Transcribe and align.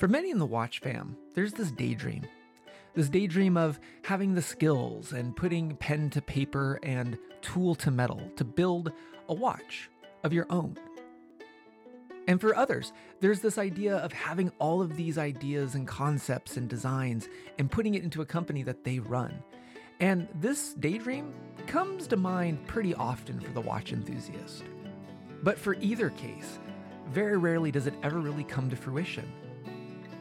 For 0.00 0.08
many 0.08 0.30
in 0.30 0.38
the 0.38 0.46
watch 0.46 0.78
fam, 0.78 1.14
there's 1.34 1.52
this 1.52 1.70
daydream. 1.70 2.24
This 2.94 3.10
daydream 3.10 3.58
of 3.58 3.78
having 4.02 4.34
the 4.34 4.40
skills 4.40 5.12
and 5.12 5.36
putting 5.36 5.76
pen 5.76 6.08
to 6.08 6.22
paper 6.22 6.80
and 6.82 7.18
tool 7.42 7.74
to 7.74 7.90
metal 7.90 8.32
to 8.36 8.42
build 8.42 8.92
a 9.28 9.34
watch 9.34 9.90
of 10.24 10.32
your 10.32 10.46
own. 10.48 10.78
And 12.26 12.40
for 12.40 12.56
others, 12.56 12.94
there's 13.20 13.40
this 13.40 13.58
idea 13.58 13.96
of 13.96 14.10
having 14.14 14.50
all 14.58 14.80
of 14.80 14.96
these 14.96 15.18
ideas 15.18 15.74
and 15.74 15.86
concepts 15.86 16.56
and 16.56 16.66
designs 16.66 17.28
and 17.58 17.70
putting 17.70 17.92
it 17.92 18.02
into 18.02 18.22
a 18.22 18.26
company 18.26 18.62
that 18.62 18.84
they 18.84 19.00
run. 19.00 19.42
And 20.00 20.28
this 20.36 20.72
daydream 20.72 21.34
comes 21.66 22.06
to 22.06 22.16
mind 22.16 22.66
pretty 22.66 22.94
often 22.94 23.38
for 23.38 23.50
the 23.50 23.60
watch 23.60 23.92
enthusiast. 23.92 24.64
But 25.42 25.58
for 25.58 25.74
either 25.74 26.08
case, 26.08 26.58
very 27.10 27.36
rarely 27.36 27.70
does 27.70 27.86
it 27.86 27.92
ever 28.02 28.18
really 28.18 28.44
come 28.44 28.70
to 28.70 28.76
fruition. 28.76 29.30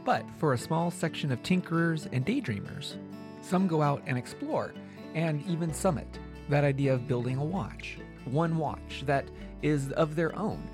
But 0.05 0.25
for 0.37 0.53
a 0.53 0.57
small 0.57 0.91
section 0.91 1.31
of 1.31 1.43
tinkerers 1.43 2.07
and 2.11 2.25
daydreamers, 2.25 2.95
some 3.41 3.67
go 3.67 3.81
out 3.81 4.01
and 4.05 4.17
explore 4.17 4.73
and 5.15 5.45
even 5.47 5.73
summit 5.73 6.07
that 6.49 6.63
idea 6.63 6.93
of 6.93 7.07
building 7.07 7.37
a 7.37 7.43
watch. 7.43 7.97
One 8.25 8.57
watch 8.57 9.03
that 9.05 9.25
is 9.61 9.91
of 9.93 10.15
their 10.15 10.35
own, 10.37 10.67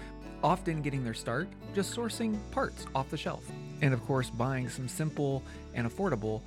often 0.43 0.81
getting 0.81 1.03
their 1.03 1.13
start 1.13 1.47
just 1.73 1.95
sourcing 1.95 2.39
parts 2.51 2.85
off 2.95 3.09
the 3.09 3.17
shelf. 3.17 3.43
And 3.81 3.93
of 3.93 4.03
course, 4.05 4.29
buying 4.29 4.69
some 4.69 4.87
simple 4.87 5.43
and 5.73 5.89
affordable 5.89 6.41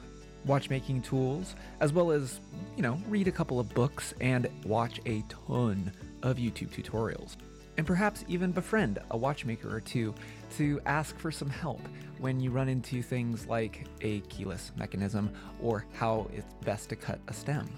watchmaking 0.46 1.02
tools, 1.02 1.56
as 1.80 1.92
well 1.92 2.10
as, 2.10 2.40
you 2.76 2.82
know, 2.82 2.98
read 3.08 3.28
a 3.28 3.32
couple 3.32 3.60
of 3.60 3.68
books 3.74 4.14
and 4.20 4.48
watch 4.64 5.00
a 5.04 5.22
ton 5.28 5.92
of 6.22 6.36
YouTube 6.36 6.70
tutorials 6.70 7.36
and 7.78 7.86
perhaps 7.86 8.24
even 8.26 8.50
befriend 8.50 8.98
a 9.12 9.16
watchmaker 9.16 9.74
or 9.74 9.80
two 9.80 10.12
to 10.56 10.80
ask 10.84 11.16
for 11.16 11.30
some 11.30 11.48
help 11.48 11.80
when 12.18 12.40
you 12.40 12.50
run 12.50 12.68
into 12.68 13.00
things 13.02 13.46
like 13.46 13.86
a 14.00 14.20
keyless 14.22 14.72
mechanism 14.76 15.30
or 15.62 15.86
how 15.94 16.28
it's 16.34 16.52
best 16.64 16.88
to 16.88 16.96
cut 16.96 17.20
a 17.28 17.32
stem. 17.32 17.70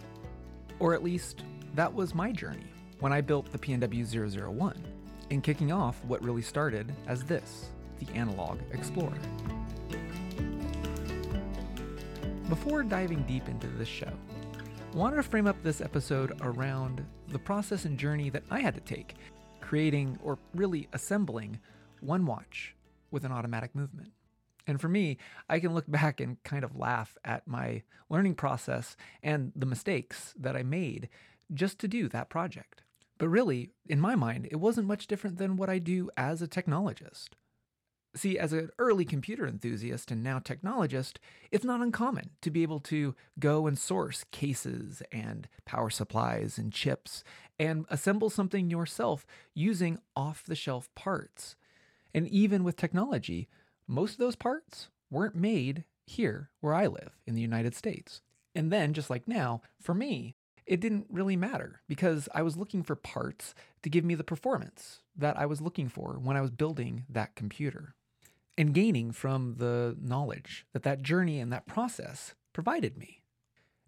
Or 0.78 0.94
at 0.94 1.04
least 1.04 1.44
that 1.74 1.92
was 1.92 2.14
my 2.14 2.32
journey 2.32 2.64
when 3.00 3.12
I 3.12 3.20
built 3.20 3.52
the 3.52 3.58
PNW 3.58 4.50
001, 4.50 4.82
in 5.28 5.42
kicking 5.42 5.70
off 5.70 6.02
what 6.06 6.22
really 6.22 6.42
started 6.42 6.92
as 7.06 7.22
this 7.22 7.68
the 7.98 8.10
Analog 8.14 8.58
Explorer. 8.72 9.12
Before 12.48 12.82
diving 12.82 13.22
deep 13.24 13.48
into 13.48 13.66
this 13.66 13.88
show, 13.88 14.10
I 14.92 14.96
wanted 14.96 15.16
to 15.16 15.22
frame 15.22 15.46
up 15.46 15.62
this 15.62 15.82
episode 15.82 16.38
around 16.40 17.04
the 17.28 17.38
process 17.38 17.84
and 17.84 17.98
journey 17.98 18.30
that 18.30 18.42
I 18.50 18.60
had 18.60 18.74
to 18.74 18.80
take 18.80 19.14
creating 19.70 20.18
or 20.24 20.36
really 20.52 20.88
assembling 20.92 21.60
one 22.00 22.26
watch 22.26 22.74
with 23.12 23.24
an 23.24 23.30
automatic 23.30 23.72
movement. 23.72 24.10
And 24.66 24.80
for 24.80 24.88
me, 24.88 25.16
I 25.48 25.60
can 25.60 25.74
look 25.74 25.84
back 25.88 26.20
and 26.20 26.42
kind 26.42 26.64
of 26.64 26.74
laugh 26.74 27.16
at 27.24 27.46
my 27.46 27.84
learning 28.08 28.34
process 28.34 28.96
and 29.22 29.52
the 29.54 29.66
mistakes 29.66 30.34
that 30.36 30.56
I 30.56 30.64
made 30.64 31.08
just 31.54 31.78
to 31.78 31.86
do 31.86 32.08
that 32.08 32.28
project. 32.28 32.82
But 33.16 33.28
really, 33.28 33.70
in 33.88 34.00
my 34.00 34.16
mind, 34.16 34.48
it 34.50 34.56
wasn't 34.56 34.88
much 34.88 35.06
different 35.06 35.38
than 35.38 35.56
what 35.56 35.70
I 35.70 35.78
do 35.78 36.10
as 36.16 36.42
a 36.42 36.48
technologist. 36.48 37.28
See, 38.16 38.40
as 38.40 38.52
an 38.52 38.70
early 38.76 39.04
computer 39.04 39.46
enthusiast 39.46 40.10
and 40.10 40.20
now 40.20 40.40
technologist, 40.40 41.18
it's 41.52 41.64
not 41.64 41.80
uncommon 41.80 42.30
to 42.42 42.50
be 42.50 42.64
able 42.64 42.80
to 42.80 43.14
go 43.38 43.68
and 43.68 43.78
source 43.78 44.24
cases 44.32 45.00
and 45.12 45.48
power 45.64 45.90
supplies 45.90 46.58
and 46.58 46.72
chips 46.72 47.22
and 47.60 47.84
assemble 47.90 48.30
something 48.30 48.70
yourself 48.70 49.26
using 49.52 49.98
off 50.16 50.42
the 50.42 50.56
shelf 50.56 50.88
parts. 50.94 51.56
And 52.14 52.26
even 52.28 52.64
with 52.64 52.74
technology, 52.74 53.48
most 53.86 54.12
of 54.12 54.18
those 54.18 54.34
parts 54.34 54.88
weren't 55.10 55.36
made 55.36 55.84
here 56.06 56.48
where 56.60 56.72
I 56.72 56.86
live 56.86 57.18
in 57.26 57.34
the 57.34 57.42
United 57.42 57.74
States. 57.74 58.22
And 58.54 58.72
then, 58.72 58.94
just 58.94 59.10
like 59.10 59.28
now, 59.28 59.60
for 59.78 59.94
me, 59.94 60.36
it 60.64 60.80
didn't 60.80 61.06
really 61.10 61.36
matter 61.36 61.82
because 61.86 62.30
I 62.34 62.42
was 62.42 62.56
looking 62.56 62.82
for 62.82 62.96
parts 62.96 63.54
to 63.82 63.90
give 63.90 64.04
me 64.06 64.14
the 64.14 64.24
performance 64.24 65.02
that 65.14 65.38
I 65.38 65.44
was 65.44 65.60
looking 65.60 65.88
for 65.88 66.18
when 66.20 66.38
I 66.38 66.40
was 66.40 66.50
building 66.50 67.04
that 67.10 67.36
computer 67.36 67.94
and 68.56 68.72
gaining 68.72 69.12
from 69.12 69.56
the 69.58 69.96
knowledge 70.00 70.64
that 70.72 70.82
that 70.84 71.02
journey 71.02 71.38
and 71.38 71.52
that 71.52 71.66
process 71.66 72.34
provided 72.54 72.96
me. 72.96 73.22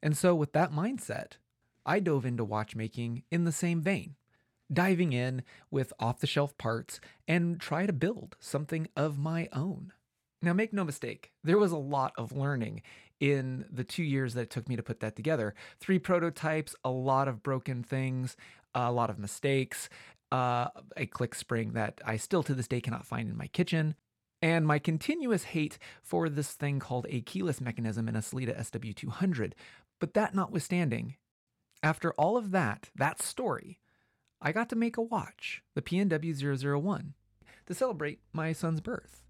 And 0.03 0.15
so, 0.17 0.35
with 0.35 0.53
that 0.53 0.73
mindset, 0.73 1.37
I 1.85 2.01
dove 2.01 2.25
into 2.25 2.45
watchmaking 2.45 3.25
in 3.31 3.45
the 3.45 3.53
same 3.53 3.81
vein, 3.81 4.17
diving 4.73 5.13
in 5.13 5.43
with 5.71 5.93
off 5.99 6.21
the 6.21 6.27
shelf 6.27 6.57
parts 6.59 7.01
and 7.27 7.61
try 7.61 7.87
to 7.87 7.93
build 7.93 8.37
something 8.41 8.89
of 8.97 9.19
my 9.19 9.49
own. 9.53 9.93
Now, 10.43 10.53
make 10.53 10.73
no 10.73 10.85
mistake, 10.85 11.31
there 11.45 11.59
was 11.59 11.73
a 11.73 11.77
lot 11.77 12.13
of 12.19 12.33
learning 12.33 12.83
in 13.21 13.65
the 13.71 13.85
two 13.85 14.03
years 14.03 14.35
that 14.35 14.43
it 14.43 14.51
took 14.51 14.69
me 14.69 14.75
to 14.75 14.83
put 14.83 14.99
that 15.01 15.15
together. 15.15 15.55
Three 15.79 16.01
prototypes, 16.01 16.75
a 16.85 16.91
lot 16.91 17.29
of 17.29 17.43
broken 17.43 17.85
things, 17.85 18.37
a 18.75 18.91
lot 18.91 19.11
of 19.11 19.19
mistakes, 19.21 19.89
uh, 20.33 20.69
a 20.97 21.07
click 21.07 21.35
spring 21.35 21.75
that 21.75 22.01
I 22.05 22.17
still 22.17 22.43
to 22.43 22.55
this 22.55 22.67
day 22.67 22.81
cannot 22.81 23.07
find 23.07 23.31
in 23.31 23.37
my 23.37 23.47
kitchen, 23.47 23.95
and 24.41 24.67
my 24.67 24.81
continuous 24.81 25.45
hate 25.45 25.79
for 26.03 26.29
this 26.29 26.53
thing 26.53 26.81
called 26.81 27.07
a 27.09 27.21
keyless 27.21 27.61
mechanism 27.61 28.09
in 28.09 28.17
a 28.17 28.21
Sellita 28.21 28.59
SW200. 28.59 29.53
But 30.01 30.15
that 30.15 30.35
notwithstanding, 30.35 31.15
after 31.83 32.13
all 32.13 32.37
of 32.37 32.51
that, 32.53 32.91
that 32.95 33.21
story, 33.21 33.79
I 34.41 34.53
got 34.53 34.69
to 34.71 34.77
make 34.77 34.97
a 34.97 35.03
watch, 35.03 35.63
the 35.75 35.83
PNW 35.83 36.81
001, 36.81 37.15
to 37.67 37.75
celebrate 37.75 38.21
my 38.33 38.53
son's 38.53 38.81
birth. 38.81 39.23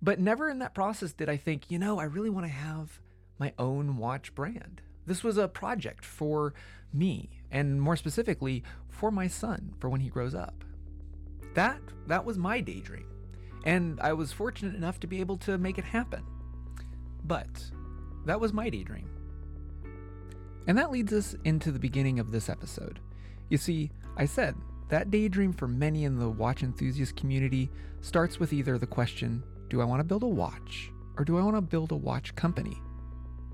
But 0.00 0.18
never 0.18 0.48
in 0.48 0.58
that 0.58 0.74
process 0.74 1.12
did 1.12 1.28
I 1.28 1.36
think, 1.36 1.70
you 1.70 1.78
know, 1.78 1.98
I 1.98 2.04
really 2.04 2.30
want 2.30 2.46
to 2.46 2.52
have 2.52 2.98
my 3.38 3.52
own 3.58 3.96
watch 3.96 4.34
brand. 4.34 4.82
This 5.06 5.22
was 5.22 5.36
a 5.36 5.48
project 5.48 6.04
for 6.04 6.54
me, 6.92 7.30
and 7.50 7.80
more 7.80 7.96
specifically, 7.96 8.62
for 8.88 9.10
my 9.10 9.26
son, 9.26 9.74
for 9.78 9.88
when 9.88 10.00
he 10.00 10.08
grows 10.08 10.34
up. 10.34 10.64
That 11.54 11.80
that 12.06 12.24
was 12.24 12.38
my 12.38 12.60
daydream 12.60 13.12
and 13.64 14.00
I 14.00 14.12
was 14.12 14.32
fortunate 14.32 14.74
enough 14.74 15.00
to 15.00 15.06
be 15.06 15.20
able 15.20 15.36
to 15.38 15.58
make 15.58 15.78
it 15.78 15.84
happen. 15.84 16.24
But 17.24 17.70
that 18.26 18.40
was 18.40 18.52
my 18.52 18.68
daydream. 18.68 19.08
And 20.66 20.78
that 20.78 20.92
leads 20.92 21.12
us 21.12 21.34
into 21.44 21.72
the 21.72 21.78
beginning 21.78 22.18
of 22.18 22.30
this 22.30 22.48
episode. 22.48 23.00
You 23.48 23.58
see, 23.58 23.90
I 24.16 24.26
said 24.26 24.54
that 24.88 25.10
daydream 25.10 25.52
for 25.52 25.66
many 25.66 26.04
in 26.04 26.18
the 26.18 26.28
watch 26.28 26.62
enthusiast 26.62 27.16
community 27.16 27.70
starts 28.00 28.38
with 28.38 28.52
either 28.52 28.78
the 28.78 28.86
question 28.86 29.42
do 29.68 29.80
I 29.80 29.84
want 29.84 30.00
to 30.00 30.04
build 30.04 30.22
a 30.22 30.26
watch 30.26 30.90
or 31.16 31.24
do 31.24 31.38
I 31.38 31.42
want 31.42 31.56
to 31.56 31.62
build 31.62 31.92
a 31.92 31.96
watch 31.96 32.34
company? 32.34 32.76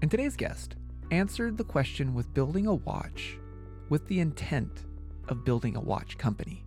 And 0.03 0.11
today's 0.11 0.37
guest 0.37 0.75
answered 1.11 1.57
the 1.57 1.65
question 1.65 2.15
with 2.15 2.35
building 2.35 2.67
a 2.67 2.75
watch 2.75 3.39
with 3.89 4.07
the 4.09 4.21
intent 4.21 4.85
of 5.29 5.45
building 5.45 5.77
a 5.77 5.81
watch 5.81 6.19
company. 6.19 6.65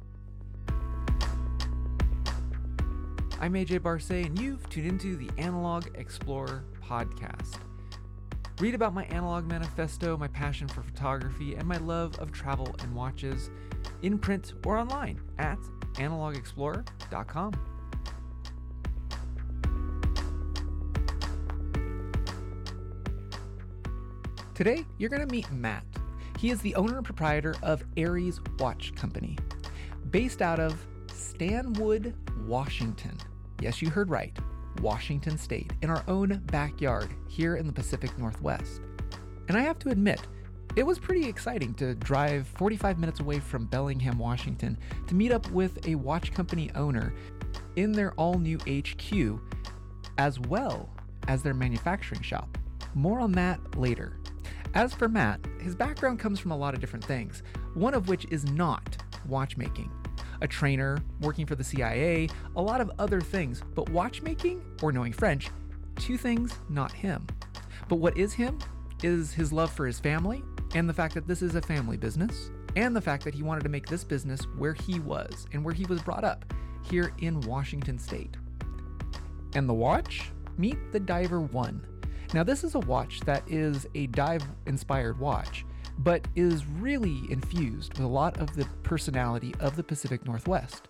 I'm 3.39 3.53
AJ 3.53 3.81
Barse, 3.81 4.09
and 4.09 4.39
you've 4.39 4.69
tuned 4.69 4.87
into 4.87 5.15
the 5.15 5.29
Analog 5.37 5.87
Explorer 5.95 6.63
podcast. 6.83 7.57
Read 8.61 8.75
about 8.75 8.93
my 8.93 9.05
analog 9.05 9.47
manifesto, 9.47 10.15
my 10.15 10.27
passion 10.27 10.67
for 10.67 10.83
photography, 10.83 11.55
and 11.55 11.67
my 11.67 11.77
love 11.77 12.15
of 12.19 12.31
travel 12.31 12.75
and 12.83 12.95
watches 12.95 13.49
in 14.03 14.19
print 14.19 14.53
or 14.67 14.77
online 14.77 15.19
at 15.39 15.57
analogexplorer.com. 15.93 17.53
Today, 24.53 24.85
you're 24.99 25.09
going 25.09 25.27
to 25.27 25.33
meet 25.33 25.51
Matt. 25.51 25.83
He 26.37 26.51
is 26.51 26.61
the 26.61 26.75
owner 26.75 26.97
and 26.97 27.05
proprietor 27.05 27.55
of 27.63 27.83
ARES 27.97 28.41
Watch 28.59 28.93
Company, 28.93 29.39
based 30.11 30.43
out 30.43 30.59
of 30.59 30.85
Stanwood, 31.11 32.13
Washington. 32.45 33.17
Yes, 33.59 33.81
you 33.81 33.89
heard 33.89 34.11
right. 34.11 34.37
Washington 34.81 35.37
State, 35.37 35.73
in 35.81 35.89
our 35.89 36.03
own 36.07 36.41
backyard 36.45 37.09
here 37.27 37.55
in 37.55 37.67
the 37.67 37.73
Pacific 37.73 38.17
Northwest. 38.17 38.81
And 39.47 39.57
I 39.57 39.61
have 39.61 39.79
to 39.79 39.89
admit, 39.89 40.21
it 40.75 40.83
was 40.85 40.99
pretty 40.99 41.27
exciting 41.27 41.73
to 41.75 41.95
drive 41.95 42.47
45 42.47 42.99
minutes 42.99 43.19
away 43.19 43.39
from 43.39 43.65
Bellingham, 43.65 44.17
Washington 44.17 44.77
to 45.07 45.15
meet 45.15 45.31
up 45.31 45.49
with 45.51 45.85
a 45.87 45.95
watch 45.95 46.33
company 46.33 46.71
owner 46.75 47.13
in 47.75 47.91
their 47.91 48.13
all 48.13 48.39
new 48.39 48.57
HQ, 48.59 49.39
as 50.17 50.39
well 50.39 50.89
as 51.27 51.43
their 51.43 51.53
manufacturing 51.53 52.21
shop. 52.21 52.57
More 52.93 53.19
on 53.19 53.33
that 53.33 53.77
later. 53.77 54.17
As 54.73 54.93
for 54.93 55.09
Matt, 55.09 55.41
his 55.59 55.75
background 55.75 56.19
comes 56.19 56.39
from 56.39 56.51
a 56.51 56.57
lot 56.57 56.73
of 56.73 56.79
different 56.79 57.03
things, 57.03 57.43
one 57.73 57.93
of 57.93 58.07
which 58.07 58.25
is 58.31 58.45
not 58.51 58.97
watchmaking 59.27 59.91
a 60.41 60.47
trainer, 60.47 60.97
working 61.21 61.45
for 61.45 61.55
the 61.55 61.63
CIA, 61.63 62.29
a 62.55 62.61
lot 62.61 62.81
of 62.81 62.91
other 62.99 63.21
things. 63.21 63.61
But 63.75 63.89
watchmaking 63.89 64.63
or 64.81 64.91
knowing 64.91 65.13
French, 65.13 65.49
two 65.95 66.17
things 66.17 66.53
not 66.69 66.91
him. 66.91 67.25
But 67.87 67.97
what 67.97 68.17
is 68.17 68.33
him 68.33 68.59
is 69.03 69.33
his 69.33 69.51
love 69.53 69.71
for 69.71 69.85
his 69.85 69.99
family 69.99 70.43
and 70.75 70.87
the 70.87 70.93
fact 70.93 71.13
that 71.13 71.27
this 71.27 71.41
is 71.41 71.55
a 71.55 71.61
family 71.61 71.97
business 71.97 72.51
and 72.75 72.95
the 72.95 73.01
fact 73.01 73.23
that 73.23 73.33
he 73.33 73.43
wanted 73.43 73.63
to 73.63 73.69
make 73.69 73.87
this 73.87 74.03
business 74.03 74.43
where 74.57 74.73
he 74.73 74.99
was 74.99 75.47
and 75.53 75.63
where 75.63 75.73
he 75.73 75.85
was 75.85 76.01
brought 76.01 76.23
up 76.23 76.53
here 76.83 77.13
in 77.19 77.41
Washington 77.41 77.99
state. 77.99 78.35
And 79.53 79.67
the 79.67 79.73
watch? 79.73 80.31
meet 80.57 80.77
the 80.91 80.99
Diver 80.99 81.41
1. 81.41 81.87
Now, 82.33 82.43
this 82.43 82.63
is 82.63 82.75
a 82.75 82.79
watch 82.79 83.19
that 83.21 83.43
is 83.49 83.87
a 83.95 84.07
dive 84.07 84.43
inspired 84.65 85.19
watch, 85.19 85.65
but 86.03 86.27
is 86.35 86.65
really 86.65 87.21
infused 87.29 87.93
with 87.93 88.05
a 88.05 88.07
lot 88.07 88.37
of 88.39 88.55
the 88.55 88.65
personality 88.83 89.53
of 89.59 89.75
the 89.75 89.83
Pacific 89.83 90.25
Northwest. 90.25 90.87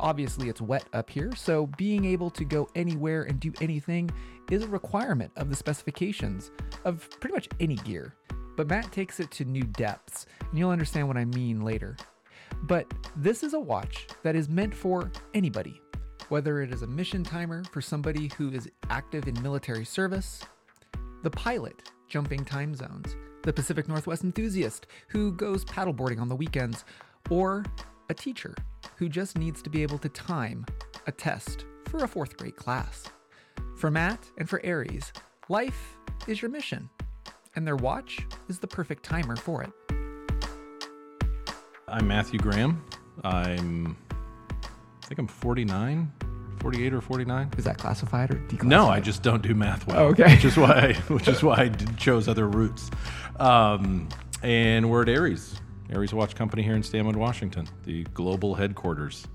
Obviously, 0.00 0.48
it's 0.48 0.60
wet 0.60 0.84
up 0.92 1.10
here, 1.10 1.34
so 1.36 1.66
being 1.76 2.04
able 2.04 2.30
to 2.30 2.44
go 2.44 2.68
anywhere 2.74 3.24
and 3.24 3.38
do 3.38 3.52
anything 3.60 4.10
is 4.50 4.62
a 4.62 4.68
requirement 4.68 5.30
of 5.36 5.50
the 5.50 5.56
specifications 5.56 6.50
of 6.84 7.08
pretty 7.20 7.34
much 7.34 7.48
any 7.60 7.76
gear. 7.76 8.14
But 8.56 8.68
Matt 8.68 8.92
takes 8.92 9.20
it 9.20 9.30
to 9.32 9.44
new 9.44 9.64
depths, 9.64 10.26
and 10.40 10.58
you'll 10.58 10.70
understand 10.70 11.08
what 11.08 11.16
I 11.16 11.24
mean 11.26 11.62
later. 11.62 11.96
But 12.62 12.92
this 13.16 13.42
is 13.42 13.52
a 13.52 13.60
watch 13.60 14.06
that 14.22 14.36
is 14.36 14.48
meant 14.48 14.74
for 14.74 15.10
anybody, 15.34 15.80
whether 16.28 16.62
it 16.62 16.72
is 16.72 16.82
a 16.82 16.86
mission 16.86 17.24
timer 17.24 17.64
for 17.72 17.82
somebody 17.82 18.30
who 18.38 18.50
is 18.50 18.70
active 18.88 19.28
in 19.28 19.42
military 19.42 19.84
service, 19.84 20.40
the 21.22 21.30
pilot 21.30 21.90
jumping 22.08 22.44
time 22.44 22.74
zones, 22.74 23.16
the 23.44 23.52
Pacific 23.52 23.88
Northwest 23.88 24.24
enthusiast 24.24 24.86
who 25.08 25.30
goes 25.32 25.64
paddleboarding 25.66 26.18
on 26.18 26.28
the 26.28 26.34
weekends, 26.34 26.84
or 27.30 27.64
a 28.08 28.14
teacher 28.14 28.54
who 28.96 29.08
just 29.08 29.36
needs 29.36 29.60
to 29.62 29.70
be 29.70 29.82
able 29.82 29.98
to 29.98 30.08
time 30.08 30.64
a 31.06 31.12
test 31.12 31.66
for 31.84 32.04
a 32.04 32.08
fourth 32.08 32.36
grade 32.38 32.56
class. 32.56 33.04
For 33.76 33.90
Matt 33.90 34.30
and 34.38 34.48
for 34.48 34.64
ARES, 34.64 35.12
life 35.48 35.96
is 36.26 36.40
your 36.40 36.50
mission, 36.50 36.88
and 37.54 37.66
their 37.66 37.76
watch 37.76 38.26
is 38.48 38.58
the 38.58 38.66
perfect 38.66 39.04
timer 39.04 39.36
for 39.36 39.62
it. 39.62 39.72
I'm 41.86 42.08
Matthew 42.08 42.38
Graham. 42.38 42.82
I'm, 43.24 43.94
I 45.02 45.06
think 45.06 45.18
I'm 45.18 45.26
49, 45.26 46.10
48 46.58 46.94
or 46.94 47.00
49. 47.00 47.50
Is 47.56 47.64
that 47.64 47.78
classified 47.78 48.30
or 48.30 48.34
declassified? 48.34 48.64
No, 48.64 48.88
I 48.88 49.00
just 49.00 49.22
don't 49.22 49.42
do 49.42 49.54
math 49.54 49.86
well. 49.86 49.98
Oh, 49.98 50.06
okay. 50.08 50.34
Which 50.34 50.44
is 50.44 50.56
why, 50.56 50.72
I, 50.72 50.92
which 51.12 51.28
is 51.28 51.42
why 51.42 51.54
I 51.56 51.68
chose 51.96 52.28
other 52.28 52.48
routes. 52.48 52.90
Um, 53.38 54.08
and 54.42 54.90
we're 54.90 55.02
at 55.02 55.08
ARES, 55.08 55.60
ARES 55.90 56.12
Watch 56.12 56.34
Company 56.34 56.62
here 56.62 56.74
in 56.74 56.82
Stanwood, 56.82 57.16
Washington, 57.16 57.68
the 57.84 58.04
global 58.14 58.54
headquarters 58.54 59.26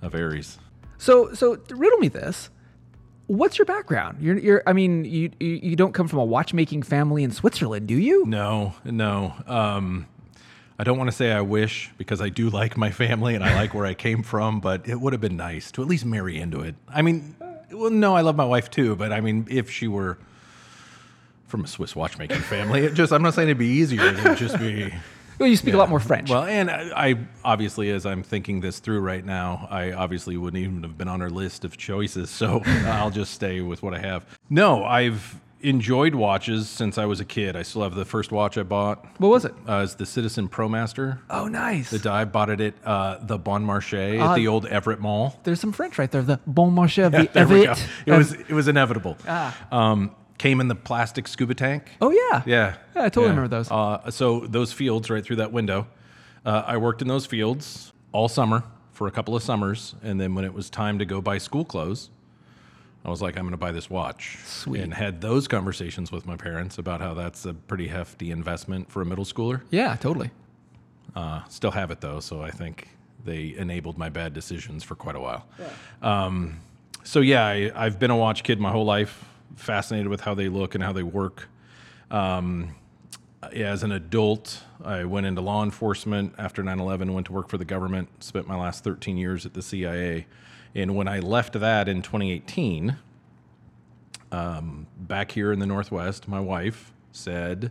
of 0.00 0.14
ARES. 0.14 0.58
So, 0.98 1.34
so 1.34 1.58
riddle 1.70 1.98
me 1.98 2.08
this. 2.08 2.50
What's 3.26 3.56
your 3.58 3.66
background? 3.66 4.18
You're, 4.20 4.38
you're. 4.38 4.62
I 4.66 4.72
mean, 4.72 5.04
you, 5.04 5.30
you, 5.40 5.60
you 5.62 5.76
don't 5.76 5.92
come 5.92 6.06
from 6.08 6.18
a 6.18 6.24
watchmaking 6.24 6.82
family 6.82 7.22
in 7.22 7.30
Switzerland, 7.30 7.86
do 7.86 7.94
you? 7.94 8.26
No, 8.26 8.74
no. 8.84 9.34
Um, 9.46 10.06
I 10.78 10.84
don't 10.84 10.98
want 10.98 11.08
to 11.10 11.16
say 11.16 11.32
I 11.32 11.40
wish 11.40 11.90
because 11.98 12.20
I 12.20 12.28
do 12.28 12.50
like 12.50 12.76
my 12.76 12.90
family 12.90 13.34
and 13.34 13.44
I 13.44 13.54
like 13.54 13.74
where 13.74 13.86
I 13.86 13.94
came 13.94 14.22
from, 14.22 14.60
but 14.60 14.88
it 14.88 15.00
would 15.00 15.12
have 15.12 15.20
been 15.20 15.36
nice 15.36 15.70
to 15.72 15.82
at 15.82 15.88
least 15.88 16.04
marry 16.04 16.38
into 16.38 16.60
it. 16.60 16.74
I 16.88 17.02
mean, 17.02 17.36
well, 17.70 17.90
no, 17.90 18.14
I 18.14 18.22
love 18.22 18.36
my 18.36 18.44
wife 18.44 18.70
too, 18.70 18.96
but 18.96 19.12
I 19.12 19.20
mean, 19.20 19.46
if 19.50 19.70
she 19.70 19.88
were 19.88 20.18
from 21.46 21.64
a 21.64 21.66
Swiss 21.66 21.94
watchmaking 21.94 22.40
family, 22.40 22.84
it 22.84 22.94
just, 22.94 23.12
I'm 23.12 23.22
not 23.22 23.34
saying 23.34 23.48
it'd 23.48 23.58
be 23.58 23.66
easier. 23.66 24.06
It 24.06 24.24
would 24.24 24.38
just 24.38 24.58
be. 24.58 24.92
Well, 25.38 25.48
you 25.48 25.56
speak 25.56 25.74
a 25.74 25.76
lot 25.78 25.88
more 25.88 25.98
French. 25.98 26.30
Well, 26.30 26.44
and 26.44 26.70
I, 26.70 27.08
I 27.10 27.18
obviously, 27.42 27.90
as 27.90 28.06
I'm 28.06 28.22
thinking 28.22 28.60
this 28.60 28.78
through 28.78 29.00
right 29.00 29.24
now, 29.24 29.66
I 29.70 29.90
obviously 29.90 30.36
wouldn't 30.36 30.62
even 30.62 30.82
have 30.82 30.96
been 30.96 31.08
on 31.08 31.20
her 31.20 31.30
list 31.30 31.64
of 31.64 31.76
choices. 31.76 32.30
So 32.30 32.62
I'll 32.66 33.10
just 33.10 33.32
stay 33.32 33.60
with 33.60 33.82
what 33.82 33.92
I 33.92 33.98
have. 33.98 34.24
No, 34.50 34.84
I've 34.84 35.40
enjoyed 35.62 36.14
watches 36.14 36.68
since 36.68 36.98
I 36.98 37.04
was 37.06 37.20
a 37.20 37.24
kid. 37.24 37.56
I 37.56 37.62
still 37.62 37.82
have 37.82 37.94
the 37.94 38.04
first 38.04 38.32
watch 38.32 38.58
I 38.58 38.62
bought. 38.62 39.04
what 39.18 39.28
was 39.28 39.44
it? 39.44 39.54
Uh, 39.68 39.82
it's 39.84 39.94
the 39.94 40.06
Citizen 40.06 40.48
ProMaster. 40.48 41.18
Oh, 41.30 41.48
nice. 41.48 41.90
The 41.90 41.98
die 41.98 42.24
bought 42.24 42.50
it 42.50 42.60
at 42.60 42.74
uh, 42.84 43.18
the 43.22 43.38
Bon 43.38 43.64
Marché 43.64 44.20
Ah. 44.20 44.32
at 44.32 44.36
the 44.36 44.48
old 44.48 44.66
Everett 44.66 45.00
Mall. 45.00 45.38
There's 45.44 45.60
some 45.60 45.72
French 45.72 45.98
right 45.98 46.10
there. 46.10 46.22
The 46.22 46.40
Bon 46.46 46.72
Marché, 46.74 47.10
the 47.10 47.28
There 47.32 47.46
we 47.46 47.64
go. 47.64 47.70
Everett. 47.72 47.88
It 48.06 48.12
was 48.12 48.32
it 48.32 48.50
was 48.50 48.68
inevitable. 48.68 49.16
Ah. 49.28 49.56
Um, 49.70 50.14
came 50.38 50.60
in 50.60 50.68
the 50.68 50.74
plastic 50.74 51.28
scuba 51.28 51.54
tank. 51.54 51.90
Oh 52.00 52.10
yeah. 52.10 52.42
Yeah. 52.46 52.74
Yeah, 52.96 53.02
I 53.04 53.08
totally 53.08 53.28
remember 53.28 53.48
those. 53.48 53.70
Uh, 53.70 54.10
so 54.10 54.40
those 54.40 54.72
fields 54.72 55.08
right 55.10 55.24
through 55.24 55.36
that 55.36 55.52
window. 55.52 55.86
Uh, 56.44 56.64
I 56.66 56.76
worked 56.78 57.00
in 57.02 57.08
those 57.08 57.26
fields 57.26 57.92
all 58.10 58.28
summer 58.28 58.64
for 58.90 59.06
a 59.06 59.10
couple 59.12 59.36
of 59.36 59.42
summers, 59.42 59.94
and 60.02 60.20
then 60.20 60.34
when 60.34 60.44
it 60.44 60.52
was 60.52 60.68
time 60.68 60.98
to 60.98 61.04
go 61.04 61.20
buy 61.20 61.38
school 61.38 61.64
clothes, 61.64 62.10
I 63.04 63.10
was 63.10 63.20
like, 63.20 63.36
I'm 63.36 63.42
going 63.42 63.52
to 63.52 63.56
buy 63.56 63.72
this 63.72 63.90
watch. 63.90 64.38
Sweet. 64.44 64.80
And 64.82 64.94
had 64.94 65.20
those 65.20 65.48
conversations 65.48 66.12
with 66.12 66.24
my 66.24 66.36
parents 66.36 66.78
about 66.78 67.00
how 67.00 67.14
that's 67.14 67.44
a 67.44 67.52
pretty 67.54 67.88
hefty 67.88 68.30
investment 68.30 68.90
for 68.90 69.02
a 69.02 69.04
middle 69.04 69.24
schooler. 69.24 69.62
Yeah, 69.70 69.96
totally. 69.96 70.30
Uh, 71.14 71.42
still 71.48 71.72
have 71.72 71.90
it 71.90 72.00
though, 72.00 72.20
so 72.20 72.42
I 72.42 72.50
think 72.50 72.88
they 73.24 73.54
enabled 73.56 73.98
my 73.98 74.08
bad 74.08 74.32
decisions 74.32 74.82
for 74.84 74.94
quite 74.94 75.16
a 75.16 75.20
while. 75.20 75.46
Um, 76.00 76.60
so 77.04 77.20
yeah, 77.20 77.44
I, 77.44 77.70
I've 77.74 77.98
been 77.98 78.10
a 78.10 78.16
watch 78.16 78.44
kid 78.44 78.60
my 78.60 78.70
whole 78.70 78.84
life, 78.84 79.24
fascinated 79.56 80.08
with 80.08 80.20
how 80.22 80.34
they 80.34 80.48
look 80.48 80.74
and 80.74 80.82
how 80.82 80.92
they 80.92 81.02
work. 81.02 81.48
Um, 82.10 82.74
as 83.52 83.82
an 83.82 83.90
adult, 83.90 84.62
I 84.84 85.04
went 85.04 85.26
into 85.26 85.40
law 85.40 85.64
enforcement 85.64 86.34
after 86.38 86.62
9 86.62 86.78
11, 86.78 87.12
went 87.12 87.26
to 87.26 87.32
work 87.32 87.48
for 87.48 87.58
the 87.58 87.64
government, 87.64 88.08
spent 88.22 88.46
my 88.46 88.56
last 88.56 88.84
13 88.84 89.16
years 89.16 89.44
at 89.44 89.54
the 89.54 89.62
CIA. 89.62 90.26
And 90.74 90.96
when 90.96 91.08
I 91.08 91.18
left 91.18 91.58
that 91.58 91.88
in 91.88 92.02
2018, 92.02 92.96
um, 94.30 94.86
back 94.96 95.32
here 95.32 95.52
in 95.52 95.58
the 95.58 95.66
Northwest, 95.66 96.26
my 96.26 96.40
wife 96.40 96.92
said, 97.12 97.70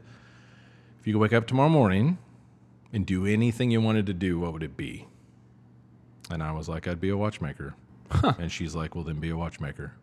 If 1.00 1.08
you 1.08 1.14
could 1.14 1.20
wake 1.20 1.34
up 1.34 1.48
tomorrow 1.48 1.70
morning 1.70 2.20
and 2.94 3.06
do 3.06 3.26
anything 3.26 3.72
you 3.72 3.82
wanted 3.82 4.06
to 4.08 4.14
do, 4.14 4.40
what 4.40 4.54
would 4.54 4.64
it 4.64 4.78
be? 4.78 5.08
And 6.30 6.44
I 6.44 6.52
was 6.52 6.70
like, 6.70 6.88
I'd 6.88 7.02
be 7.02 7.10
a 7.10 7.18
watchmaker. 7.18 7.76
And 8.38 8.52
she's 8.52 8.76
like, 8.76 8.94
Well, 8.94 9.04
then 9.04 9.20
be 9.20 9.30
a 9.30 9.38
watchmaker. 9.38 9.94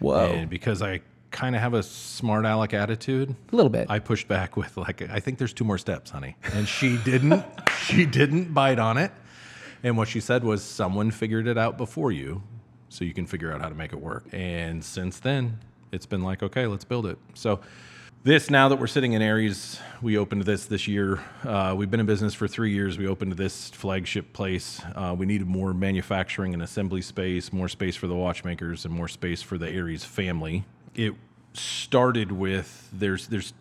Whoa. 0.00 0.32
And 0.32 0.50
because 0.50 0.82
I 0.82 1.02
kind 1.30 1.56
of 1.56 1.62
have 1.62 1.74
a 1.74 1.82
smart 1.82 2.46
aleck 2.46 2.72
attitude, 2.74 3.34
a 3.52 3.56
little 3.56 3.70
bit. 3.70 3.90
I 3.90 3.98
pushed 3.98 4.28
back 4.28 4.56
with 4.56 4.76
like, 4.76 5.02
I 5.02 5.20
think 5.20 5.38
there's 5.38 5.52
two 5.52 5.64
more 5.64 5.78
steps, 5.78 6.10
honey. 6.10 6.36
And 6.52 6.66
she 6.66 6.96
didn't. 6.98 7.44
she 7.78 8.06
didn't 8.06 8.54
bite 8.54 8.78
on 8.78 8.98
it. 8.98 9.12
And 9.84 9.96
what 9.98 10.08
she 10.08 10.18
said 10.18 10.42
was, 10.42 10.64
someone 10.64 11.10
figured 11.10 11.46
it 11.46 11.58
out 11.58 11.76
before 11.76 12.10
you, 12.10 12.42
so 12.88 13.04
you 13.04 13.12
can 13.12 13.26
figure 13.26 13.52
out 13.52 13.60
how 13.60 13.68
to 13.68 13.74
make 13.74 13.92
it 13.92 14.00
work. 14.00 14.24
And 14.32 14.82
since 14.82 15.20
then, 15.20 15.58
it's 15.92 16.06
been 16.06 16.22
like, 16.22 16.42
okay, 16.42 16.66
let's 16.66 16.84
build 16.84 17.04
it. 17.04 17.18
So 17.34 17.60
this 18.22 18.48
now 18.48 18.70
that 18.70 18.76
we're 18.76 18.86
sitting 18.86 19.12
in 19.12 19.20
ARES, 19.20 19.78
we 20.00 20.16
opened 20.16 20.44
this 20.44 20.64
this 20.64 20.88
year. 20.88 21.20
Uh, 21.44 21.74
we've 21.76 21.90
been 21.90 22.00
in 22.00 22.06
business 22.06 22.32
for 22.32 22.48
three 22.48 22.72
years. 22.72 22.96
We 22.96 23.06
opened 23.06 23.34
this 23.34 23.68
flagship 23.68 24.32
place. 24.32 24.80
Uh, 24.96 25.14
we 25.16 25.26
needed 25.26 25.46
more 25.46 25.74
manufacturing 25.74 26.54
and 26.54 26.62
assembly 26.62 27.02
space, 27.02 27.52
more 27.52 27.68
space 27.68 27.94
for 27.94 28.06
the 28.06 28.14
watchmakers, 28.14 28.86
and 28.86 28.94
more 28.94 29.08
space 29.08 29.42
for 29.42 29.58
the 29.58 29.70
ARES 29.70 30.02
family. 30.02 30.64
It 30.94 31.12
started 31.52 32.32
with 32.32 32.88
there's 32.90 33.26
there's 33.26 33.52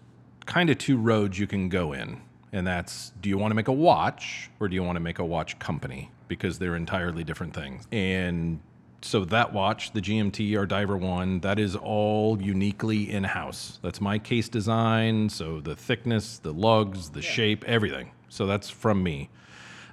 kind 0.46 0.70
of 0.70 0.78
two 0.78 0.96
roads 0.98 1.38
you 1.38 1.48
can 1.48 1.68
go 1.68 1.92
in, 1.92 2.22
and 2.54 2.66
that's 2.66 3.12
do 3.20 3.28
you 3.28 3.38
want 3.38 3.52
to 3.52 3.56
make 3.56 3.68
a 3.68 3.74
watch 3.74 4.50
or 4.60 4.70
do 4.70 4.76
you 4.76 4.84
want 4.84 4.96
to 4.96 5.02
make 5.02 5.20
a 5.20 5.26
watch 5.26 5.60
company 5.60 6.10
because 6.28 6.60
they're 6.60 6.76
entirely 6.76 7.24
different 7.24 7.54
things. 7.54 7.88
And 7.92 8.60
so 9.02 9.26
that 9.26 9.54
watch, 9.54 9.92
the 9.92 10.02
GMT, 10.02 10.58
or 10.58 10.66
Diver 10.66 10.98
One, 10.98 11.42
that 11.42 11.60
is 11.60 11.76
all 11.76 12.42
uniquely 12.42 13.12
in 13.12 13.24
house. 13.24 13.80
That's 13.82 14.00
my 14.00 14.18
case 14.18 14.50
design. 14.50 15.30
So 15.30 15.60
the 15.60 15.76
thickness, 15.76 16.40
the 16.40 16.54
lugs, 16.54 17.10
the 17.10 17.22
shape, 17.22 17.64
everything. 17.66 18.12
So 18.30 18.46
that's 18.46 18.70
from 18.70 19.04
me. 19.04 19.30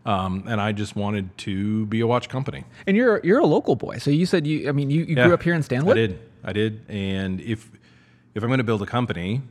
Um, 0.07 0.45
and 0.47 0.61
I 0.61 0.73
just 0.73 0.97
wanted 0.97 1.37
to 1.39 1.85
be 1.87 2.01
a 2.01 2.07
watch 2.07 2.29
company. 2.29 2.65
and 2.87 2.97
you're 2.97 3.21
you're 3.23 3.41
a 3.41 3.47
local 3.47 3.77
boy, 3.77 3.99
so 3.99 4.11
you 4.11 4.25
said 4.25 4.47
you. 4.47 4.67
I 4.69 4.73
mean, 4.73 4.89
you, 4.89 5.05
you 5.05 5.15
grew 5.15 5.35
up 5.35 5.43
here 5.43 5.53
in 5.53 5.63
Stanwood. 5.63 5.99
I 5.99 6.01
did. 6.01 6.19
I 6.43 6.53
did. 6.55 6.81
And 6.89 7.41
if 7.43 7.71
if 8.35 8.43
I'm 8.43 8.49
going 8.49 8.59
to 8.59 8.65
build 8.65 8.81
a 8.81 8.87
company, 8.87 9.43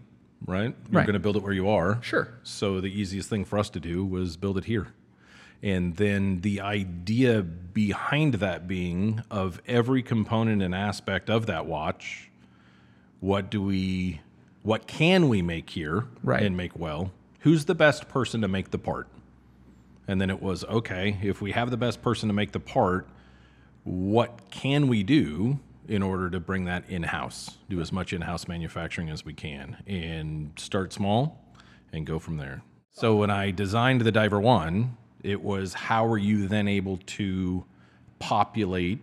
right, 0.46 0.74
you're 0.91 1.00
Right. 1.00 1.05
going 1.05 1.13
to 1.13 1.19
build 1.19 1.36
it 1.36 1.43
where 1.43 1.53
you 1.53 1.67
are. 1.69 2.00
Sure. 2.01 2.29
So 2.43 2.79
the 2.81 2.88
easiest 2.88 3.29
thing 3.29 3.46
for 3.46 3.58
us 3.60 3.69
to 3.72 3.79
do 3.79 4.05
was 4.05 4.38
build 4.38 4.58
it 4.58 4.65
here. 4.65 4.88
And 5.62 5.98
then 5.98 6.39
the 6.41 6.62
idea 6.62 7.41
behind 7.41 8.36
that 8.36 8.67
being 8.67 9.22
of 9.29 9.62
every 9.67 10.01
component 10.01 10.62
and 10.62 10.74
aspect 10.74 11.29
of 11.29 11.48
that 11.48 11.65
watch, 11.65 12.29
what 13.19 13.50
do 13.50 13.62
we 13.62 14.22
what 14.62 14.88
can 14.88 15.29
we 15.29 15.41
make 15.41 15.69
here 15.69 16.05
Right. 16.24 16.43
and 16.43 16.55
make 16.55 16.77
well? 16.77 17.12
Who's 17.41 17.65
the 17.65 17.75
best 17.75 18.10
person 18.10 18.41
to 18.41 18.48
make 18.48 18.72
the 18.72 18.77
part? 18.77 19.08
And 20.08 20.19
then 20.19 20.29
it 20.29 20.41
was 20.41 20.63
okay, 20.65 21.17
if 21.22 21.41
we 21.41 21.51
have 21.51 21.72
the 21.72 21.77
best 21.77 22.01
person 22.01 22.27
to 22.29 22.34
make 22.34 22.51
the 22.51 22.60
part, 22.60 23.08
what 23.84 24.50
can 24.51 24.88
we 24.88 25.03
do 25.03 25.60
in 25.89 26.03
order 26.03 26.29
to 26.29 26.39
bring 26.39 26.65
that 26.65 26.88
in 26.88 27.03
house? 27.03 27.58
Do 27.67 27.81
as 27.81 27.91
much 27.91 28.13
in 28.13 28.22
house 28.22 28.48
manufacturing 28.48 29.10
as 29.10 29.25
we 29.25 29.34
can 29.34 29.77
and 29.88 30.51
start 30.58 30.93
small 30.93 31.43
and 31.91 32.05
go 32.05 32.19
from 32.19 32.38
there. 32.38 32.62
So 32.91 33.15
when 33.15 33.31
I 33.31 33.51
designed 33.51 34.01
the 34.01 34.12
Diver 34.12 34.39
One, 34.39 34.96
it 35.24 35.41
was 35.41 35.74
how 35.74 36.05
are 36.05 36.17
you 36.17 36.48
then 36.48 36.67
able 36.67 36.98
to 36.98 37.65
populate 38.19 39.00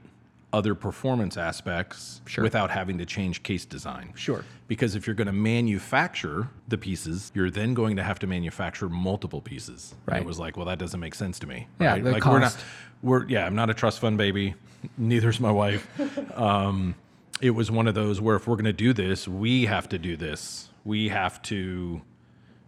other 0.53 0.75
performance 0.75 1.37
aspects 1.37 2.21
Sure. 2.27 2.43
without 2.45 2.71
having 2.71 2.99
to 2.99 3.05
change 3.07 3.43
case 3.43 3.65
design? 3.65 4.13
Sure. 4.15 4.45
Because 4.69 4.95
if 4.95 5.07
you're 5.07 5.17
going 5.17 5.27
to 5.27 5.33
manufacture 5.33 6.49
the 6.69 6.79
pieces, 6.79 7.31
you're 7.35 7.51
then 7.51 7.75
going 7.75 7.97
to 7.97 8.03
have 8.03 8.19
to 8.21 8.27
manufacture 8.27 8.89
multiple 8.89 9.41
pieces. 9.41 9.95
And 10.07 10.13
Right. 10.15 10.23
it 10.23 10.27
was 10.27 10.39
like, 10.39 10.57
well, 10.57 10.67
that 10.67 10.79
doesn't 10.79 11.01
make 11.01 11.15
sense 11.15 11.39
to 11.41 11.47
me. 11.47 11.69
Yeah, 11.81 11.93
right? 11.93 12.05
the 12.05 12.13
like 12.13 12.25
we're 12.25 12.39
not, 12.39 12.53
cost. 12.53 12.65
we're 13.03 13.27
yeah, 13.29 13.45
I'm 13.47 13.55
not 13.55 13.71
a 13.71 13.75
trust 13.75 14.01
fund 14.01 14.17
baby. 14.19 14.55
Neither's 14.99 15.41
my 15.41 15.51
wife. 15.51 15.87
um, 16.39 16.95
it 17.41 17.51
was 17.51 17.71
one 17.71 17.87
of 17.87 17.95
those 17.95 18.21
where 18.21 18.37
if 18.37 18.47
we're 18.47 18.55
going 18.57 18.65
to 18.65 18.73
do 18.73 18.93
this, 18.93 19.29
we 19.29 19.67
have 19.67 19.89
to 19.91 19.99
do 19.99 20.17
this. 20.17 20.69
We 20.85 21.09
have 21.09 21.43
to 21.43 22.01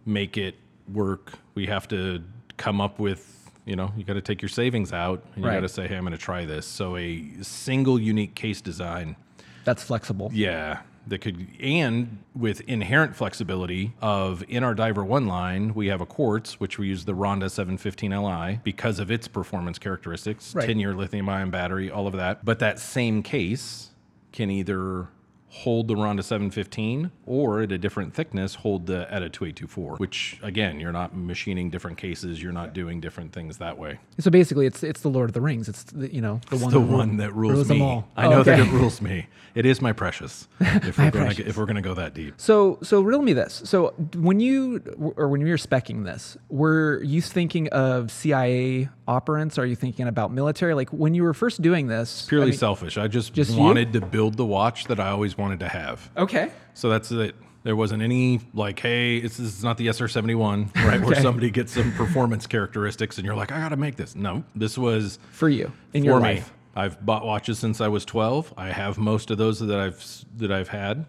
make 0.05 0.37
it 0.37 0.55
work. 0.91 1.33
We 1.55 1.67
have 1.67 1.87
to 1.87 2.21
come 2.57 2.81
up 2.81 2.99
with, 2.99 3.38
you 3.69 3.75
know, 3.75 3.91
you 3.95 4.03
got 4.03 4.13
to 4.13 4.21
take 4.21 4.41
your 4.41 4.49
savings 4.49 4.91
out 4.91 5.23
and 5.35 5.43
you 5.43 5.49
Right. 5.49 5.55
got 5.57 5.61
to 5.61 5.69
say, 5.69 5.87
hey, 5.87 5.95
I'm 5.95 6.01
going 6.03 6.11
to 6.11 6.17
try 6.17 6.43
this. 6.45 6.65
So 6.65 6.97
a 6.97 7.29
single 7.41 7.99
unique 7.99 8.33
case 8.33 8.61
design, 8.61 9.15
That's 9.63 9.83
flexible. 9.83 10.31
yeah, 10.33 10.81
that 11.07 11.19
could, 11.19 11.47
and 11.61 12.17
with 12.35 12.61
inherent 12.61 13.15
flexibility 13.15 13.93
of 14.01 14.43
in 14.47 14.63
our 14.63 14.73
Diver 14.73 15.03
1 15.05 15.27
line, 15.27 15.73
we 15.75 15.87
have 15.87 16.01
a 16.01 16.05
quartz, 16.05 16.59
which 16.59 16.79
we 16.79 16.87
use 16.87 17.05
the 17.05 17.13
Ronda 17.15 17.49
715 17.49 18.11
Li 18.23 18.59
because 18.63 18.99
of 18.99 19.11
its 19.11 19.27
performance 19.27 19.77
characteristics, 19.77 20.55
Right. 20.55 20.65
10 20.65 20.79
year 20.79 20.95
lithium 20.95 21.29
ion 21.29 21.51
battery, 21.51 21.91
all 21.91 22.07
of 22.07 22.13
that. 22.13 22.43
But 22.43 22.57
that 22.59 22.79
same 22.79 23.21
case 23.21 23.89
can 24.31 24.49
either 24.49 25.07
hold 25.51 25.87
the 25.87 25.95
Ronda 25.95 26.21
715 26.23 27.11
or 27.25 27.61
at 27.61 27.71
a 27.71 27.77
different 27.77 28.13
thickness 28.13 28.55
hold 28.55 28.85
the 28.85 29.01
ETA 29.13 29.29
2824, 29.29 29.95
which 29.97 30.39
again, 30.43 30.79
you're 30.79 30.91
not 30.91 31.15
machining 31.15 31.69
different 31.69 31.97
cases, 31.97 32.41
you're 32.41 32.51
not 32.51 32.73
doing 32.73 32.99
different 33.01 33.31
things 33.33 33.57
that 33.57 33.77
way. 33.77 33.99
So 34.19 34.29
basically, 34.31 34.65
it's 34.67 34.83
it's 34.83 35.01
the 35.01 35.09
Lord 35.09 35.29
of 35.29 35.33
the 35.33 35.41
Rings. 35.41 35.67
It's 35.67 35.83
the, 35.83 36.13
you 36.13 36.21
know 36.21 36.39
the 36.49 36.57
one 36.57 36.71
the 36.73 36.79
that 36.79 36.85
one 36.87 37.17
that 37.17 37.33
rules, 37.35 37.67
them 37.67 37.79
me. 37.79 37.83
all. 37.83 38.07
I 38.15 38.27
Oh, 38.27 38.29
know 38.31 38.43
that 38.43 38.59
it 38.59 38.71
rules 38.71 39.01
me. 39.01 39.27
It 39.55 39.65
is 39.65 39.81
my 39.81 39.91
precious. 39.91 40.47
If 40.89 40.97
we're 40.97 41.11
gonna 41.11 41.33
if 41.37 41.57
we're 41.57 41.65
going 41.65 41.75
to 41.75 41.81
go 41.81 41.93
that 41.95 42.13
deep. 42.13 42.35
So, 42.37 42.77
so 42.83 43.01
riddle 43.01 43.21
me 43.21 43.33
this. 43.33 43.61
So, 43.65 43.93
when 44.15 44.39
you 44.39 44.77
or 45.17 45.27
when 45.29 45.41
you 45.41 45.47
were 45.47 45.57
specking 45.57 46.05
this, 46.05 46.37
were 46.49 47.01
you 47.03 47.21
thinking 47.21 47.67
of 47.69 48.11
CIA 48.11 48.89
operants? 49.07 49.57
Are 49.57 49.65
you 49.65 49.75
thinking 49.75 50.07
about 50.07 50.31
military? 50.31 50.73
Like 50.75 50.89
when 50.91 51.13
you 51.15 51.23
were 51.23 51.33
first 51.33 51.61
doing 51.61 51.87
this, 51.87 52.25
I 52.27 52.29
Purely 52.29 52.51
mean- 52.51 52.57
selfish. 52.59 52.97
I 52.97 53.07
just, 53.07 53.33
Just 53.33 53.51
you? 53.51 53.57
wanted 53.59 53.93
to 53.93 54.01
build 54.01 54.37
the 54.37 54.45
watch 54.45 54.85
that 54.85 54.99
I 54.99 55.09
always 55.09 55.37
wanted 55.39 55.59
to 55.61 55.67
have. 55.69 56.09
Okay. 56.17 56.51
So 56.73 56.89
that's 56.89 57.11
it. 57.11 57.35
There 57.63 57.75
wasn't 57.75 58.01
any 58.03 58.39
like, 58.53 58.79
hey, 58.79 59.19
this 59.19 59.39
is 59.39 59.63
not 59.63 59.77
the 59.77 59.87
SR71, 59.87 60.75
right? 60.85 61.01
Where 61.01 61.15
somebody 61.21 61.49
gets 61.49 61.73
some 61.73 61.91
performance 61.93 62.47
characteristics 62.47 63.17
and 63.17 63.25
you're 63.25 63.35
like, 63.35 63.51
I 63.51 63.59
got 63.59 63.69
to 63.69 63.77
make 63.77 63.95
this. 63.97 64.15
No, 64.15 64.43
this 64.55 64.77
was 64.77 65.19
For 65.31 65.49
you 65.49 65.71
in 65.93 66.03
for 66.03 66.05
your 66.05 66.17
me. 66.17 66.21
life. 66.35 66.53
I've 66.75 67.03
bought 67.05 67.25
watches 67.25 67.59
since 67.59 67.81
I 67.81 67.87
was 67.89 68.05
12. 68.05 68.53
I 68.55 68.67
have 68.67 68.97
most 68.97 69.31
of 69.31 69.37
those 69.37 69.59
that 69.59 69.79
I've 69.79 70.25
that 70.37 70.51
I've 70.51 70.69
had. 70.69 71.05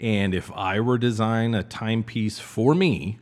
And 0.00 0.34
if 0.34 0.50
I 0.52 0.80
were 0.80 0.98
to 0.98 1.06
design 1.06 1.54
a 1.54 1.62
timepiece 1.62 2.38
for 2.38 2.74
me, 2.74 3.18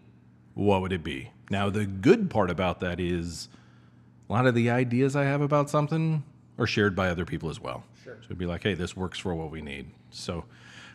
what 0.54 0.80
would 0.82 0.92
it 0.92 1.02
be? 1.02 1.30
Now 1.50 1.68
the 1.70 1.86
good 1.86 2.30
part 2.30 2.50
about 2.50 2.78
that 2.80 3.00
is 3.00 3.48
a 4.28 4.32
lot 4.32 4.46
of 4.46 4.54
the 4.54 4.70
ideas 4.70 5.16
I 5.16 5.24
have 5.24 5.40
about 5.40 5.68
something 5.68 6.22
are 6.58 6.66
shared 6.66 6.94
by 6.94 7.08
other 7.08 7.24
people 7.24 7.50
as 7.50 7.58
well. 7.60 7.82
So 8.20 8.26
it'd 8.26 8.38
be 8.38 8.46
like, 8.46 8.62
hey, 8.62 8.74
this 8.74 8.96
works 8.96 9.18
for 9.18 9.34
what 9.34 9.50
we 9.50 9.62
need. 9.62 9.90
So 10.10 10.44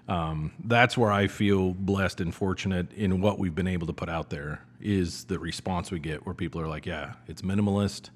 um, 0.08 0.54
that's 0.64 0.98
where 0.98 1.12
I 1.12 1.28
feel 1.28 1.74
blessed 1.74 2.22
and 2.22 2.34
fortunate 2.34 2.92
in 2.94 3.22
what 3.22 3.40
we've 3.40 3.56
been 3.56 3.68
able 3.68 3.88
to 3.88 3.94
put 3.94 4.10
out 4.10 4.30
there 4.30 4.62
is 4.80 5.26
the 5.26 5.40
response 5.40 5.92
we 5.92 6.00
get 6.00 6.26
where 6.26 6.36
people 6.36 6.62
are 6.62 6.68
like, 6.68 6.86
yeah, 6.86 7.14
it's 7.28 7.42
minimalist. 7.42 8.10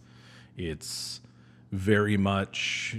It's 0.58 1.22
very 1.72 2.18
much 2.18 2.98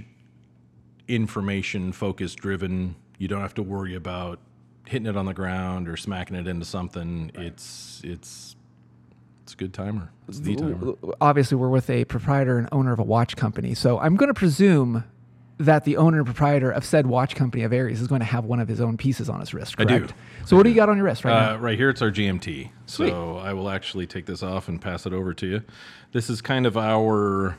information 1.07 1.91
focus 1.91 2.35
driven. 2.35 2.95
You 3.17 3.27
don't 3.27 3.41
have 3.41 3.53
to 3.55 3.63
worry 3.63 3.95
about 3.95 4.39
hitting 4.87 5.07
it 5.07 5.15
on 5.15 5.25
the 5.25 5.33
ground 5.33 5.87
or 5.87 5.95
smacking 5.95 6.35
it 6.35 6.47
into 6.47 6.65
something. 6.65 7.31
It's 7.35 8.01
it's 8.03 8.55
it's 9.43 9.53
a 9.53 9.57
good 9.57 9.73
timer. 9.73 10.11
It's 10.27 10.39
the 10.39 10.55
timer. 10.55 10.95
Obviously, 11.19 11.57
we're 11.57 11.69
with 11.69 11.89
a 11.89 12.05
proprietor 12.05 12.57
and 12.57 12.67
owner 12.71 12.91
of 12.91 12.99
a 12.99 13.03
watch 13.03 13.35
company, 13.35 13.73
so 13.73 13.99
I'm 13.99 14.15
going 14.15 14.27
to 14.27 14.33
presume 14.33 15.03
that 15.65 15.85
the 15.85 15.97
owner 15.97 16.17
and 16.17 16.25
proprietor 16.25 16.71
of 16.71 16.83
said 16.83 17.07
watch 17.07 17.35
company 17.35 17.63
of 17.63 17.71
ARES 17.71 18.01
is 18.01 18.07
going 18.07 18.19
to 18.19 18.25
have 18.25 18.45
one 18.45 18.59
of 18.59 18.67
his 18.67 18.81
own 18.81 18.97
pieces 18.97 19.29
on 19.29 19.39
his 19.39 19.53
wrist. 19.53 19.75
I 19.77 19.85
do. 19.85 20.07
So, 20.45 20.57
what 20.57 20.63
do 20.63 20.69
you 20.69 20.75
got 20.75 20.89
on 20.89 20.97
your 20.97 21.05
wrist 21.05 21.23
right 21.23 21.33
now? 21.33 21.55
Uh, 21.55 21.57
right 21.57 21.77
here, 21.77 21.89
it's 21.89 22.01
our 22.01 22.11
GMT. 22.11 22.69
Sweet. 22.87 23.09
So 23.09 23.37
I 23.37 23.53
will 23.53 23.69
actually 23.69 24.07
take 24.07 24.25
this 24.25 24.43
off 24.43 24.67
and 24.67 24.81
pass 24.81 25.05
it 25.05 25.13
over 25.13 25.33
to 25.35 25.47
you. 25.47 25.61
This 26.11 26.29
is 26.29 26.41
kind 26.41 26.65
of 26.65 26.77
our 26.77 27.57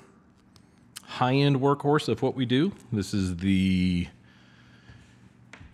high-end 1.05 1.57
workhorse 1.61 2.09
of 2.09 2.23
what 2.23 2.35
we 2.35 2.45
do. 2.45 2.73
This 2.93 3.15
is 3.15 3.37
the 3.37 4.09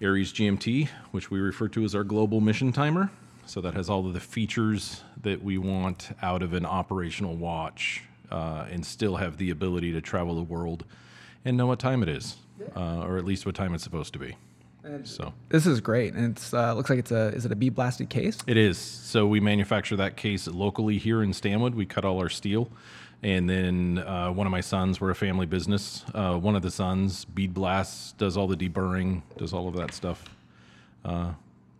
ARES 0.00 0.32
GMT, 0.32 0.88
which 1.10 1.30
we 1.30 1.38
refer 1.40 1.68
to 1.68 1.84
as 1.84 1.94
our 1.94 2.04
global 2.04 2.40
mission 2.40 2.72
timer. 2.72 3.10
So 3.46 3.60
that 3.62 3.74
has 3.74 3.88
all 3.88 4.06
of 4.06 4.12
the 4.12 4.20
features 4.20 5.02
that 5.22 5.42
we 5.42 5.56
want 5.56 6.10
out 6.20 6.42
of 6.42 6.52
an 6.52 6.66
operational 6.66 7.34
watch, 7.34 8.02
uh, 8.30 8.66
and 8.70 8.84
still 8.84 9.16
have 9.16 9.38
the 9.38 9.48
ability 9.50 9.92
to 9.92 10.02
travel 10.02 10.34
the 10.34 10.42
world 10.42 10.84
and 11.44 11.56
know 11.56 11.66
what 11.66 11.78
time 11.78 12.02
it 12.02 12.08
is, 12.08 12.36
uh, 12.76 13.00
or 13.00 13.16
at 13.18 13.24
least 13.24 13.46
what 13.46 13.54
time 13.54 13.74
it's 13.74 13.84
supposed 13.84 14.12
to 14.12 14.18
be. 14.18 14.36
So. 15.04 15.34
This 15.50 15.66
is 15.66 15.80
great, 15.80 16.14
and 16.14 16.34
it's 16.34 16.54
uh, 16.54 16.72
looks 16.72 16.88
like 16.88 16.98
it's 16.98 17.10
a 17.10 17.28
is 17.28 17.44
it 17.44 17.52
a 17.52 17.56
bead 17.56 17.74
blasted 17.74 18.08
case? 18.08 18.38
It 18.46 18.56
is. 18.56 18.78
So 18.78 19.26
we 19.26 19.38
manufacture 19.38 19.96
that 19.96 20.16
case 20.16 20.46
locally 20.46 20.96
here 20.96 21.22
in 21.22 21.34
Stanwood. 21.34 21.74
We 21.74 21.84
cut 21.84 22.06
all 22.06 22.18
our 22.18 22.30
steel. 22.30 22.70
And 23.22 23.50
then 23.50 23.98
uh, 23.98 24.30
one 24.30 24.46
of 24.46 24.50
my 24.50 24.60
sons, 24.60 25.00
we're 25.00 25.10
a 25.10 25.14
family 25.14 25.46
business. 25.46 26.04
Uh, 26.14 26.36
one 26.36 26.54
of 26.54 26.62
the 26.62 26.70
sons, 26.70 27.24
Bead 27.24 27.52
Blasts, 27.52 28.12
does 28.12 28.36
all 28.36 28.46
the 28.46 28.56
deburring, 28.56 29.22
does 29.36 29.52
all 29.52 29.66
of 29.66 29.74
that 29.74 29.92
stuff 29.92 30.24
uh, 31.04 31.32